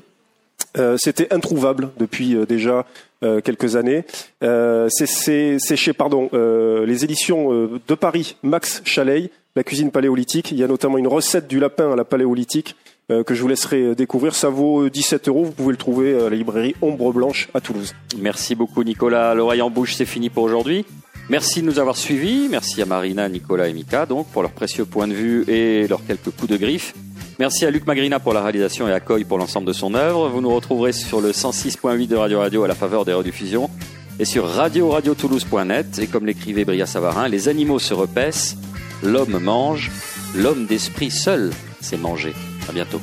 Euh, 0.78 0.96
C'était 0.98 1.32
introuvable 1.32 1.90
depuis 1.98 2.36
euh, 2.36 2.46
déjà 2.46 2.86
euh, 3.22 3.40
quelques 3.40 3.76
années. 3.76 4.04
Euh, 4.42 4.88
c'est- 4.90 5.58
chez 5.76 5.92
pardon 5.92 6.28
euh, 6.32 6.86
les 6.86 7.04
éditions 7.04 7.52
euh, 7.52 7.80
de 7.88 7.94
Paris, 7.94 8.36
Max 8.42 8.80
Chaleil, 8.84 9.30
la 9.56 9.62
cuisine 9.62 9.90
paléolithique. 9.90 10.50
Il 10.50 10.58
y 10.58 10.64
a 10.64 10.68
notamment 10.68 10.98
une 10.98 11.06
recette 11.06 11.46
du 11.46 11.60
lapin 11.60 11.92
à 11.92 11.96
la 11.96 12.04
paléolithique 12.04 12.76
euh, 13.10 13.22
que 13.22 13.34
je 13.34 13.42
vous 13.42 13.48
laisserai 13.48 13.82
euh, 13.82 13.94
découvrir. 13.94 14.34
Ça 14.34 14.48
vaut 14.48 14.84
euh, 14.84 14.90
17 14.90 15.28
euros. 15.28 15.44
Vous 15.44 15.52
pouvez 15.52 15.70
le 15.70 15.76
trouver 15.76 16.20
à 16.20 16.30
la 16.30 16.36
librairie 16.36 16.74
Ombre 16.82 17.12
Blanche 17.12 17.48
à 17.54 17.60
Toulouse. 17.60 17.94
Merci 18.18 18.54
beaucoup, 18.54 18.82
Nicolas. 18.82 19.34
L'oreille 19.34 19.62
en 19.62 19.70
bouche, 19.70 19.94
c'est 19.94 20.06
fini 20.06 20.30
pour 20.30 20.44
aujourd'hui. 20.44 20.84
Merci 21.30 21.62
de 21.62 21.66
nous 21.66 21.78
avoir 21.78 21.96
suivis. 21.96 22.48
Merci 22.50 22.82
à 22.82 22.86
Marina, 22.86 23.28
Nicolas 23.28 23.68
et 23.68 23.72
Mika, 23.72 24.06
donc, 24.06 24.26
pour 24.28 24.42
leurs 24.42 24.52
précieux 24.52 24.84
points 24.84 25.08
de 25.08 25.14
vue 25.14 25.44
et 25.48 25.86
leurs 25.86 26.04
quelques 26.04 26.30
coups 26.30 26.48
de 26.48 26.56
griffe. 26.56 26.94
Merci 27.38 27.64
à 27.64 27.70
Luc 27.70 27.86
Magrina 27.86 28.20
pour 28.20 28.32
la 28.32 28.42
réalisation 28.42 28.86
et 28.88 28.92
à 28.92 29.00
Coy 29.00 29.24
pour 29.24 29.38
l'ensemble 29.38 29.66
de 29.66 29.72
son 29.72 29.94
œuvre. 29.94 30.28
Vous 30.28 30.40
nous 30.40 30.54
retrouverez 30.54 30.92
sur 30.92 31.20
le 31.20 31.30
106.8 31.30 32.06
de 32.06 32.16
Radio 32.16 32.40
Radio 32.40 32.64
à 32.64 32.68
la 32.68 32.74
faveur 32.74 33.04
des 33.04 33.12
rediffusions 33.12 33.70
et 34.18 34.24
sur 34.24 34.46
radio-radio-toulouse.net. 34.46 35.98
Et 35.98 36.06
comme 36.06 36.26
l'écrivait 36.26 36.64
Bria 36.64 36.86
Savarin, 36.86 37.28
les 37.28 37.48
animaux 37.48 37.78
se 37.78 37.94
repaissent, 37.94 38.56
l'homme 39.04 39.38
mange, 39.38 39.90
l'homme 40.34 40.66
d'esprit 40.66 41.10
seul 41.10 41.52
s'est 41.80 41.96
mangé. 41.96 42.32
À 42.68 42.72
bientôt. 42.72 43.00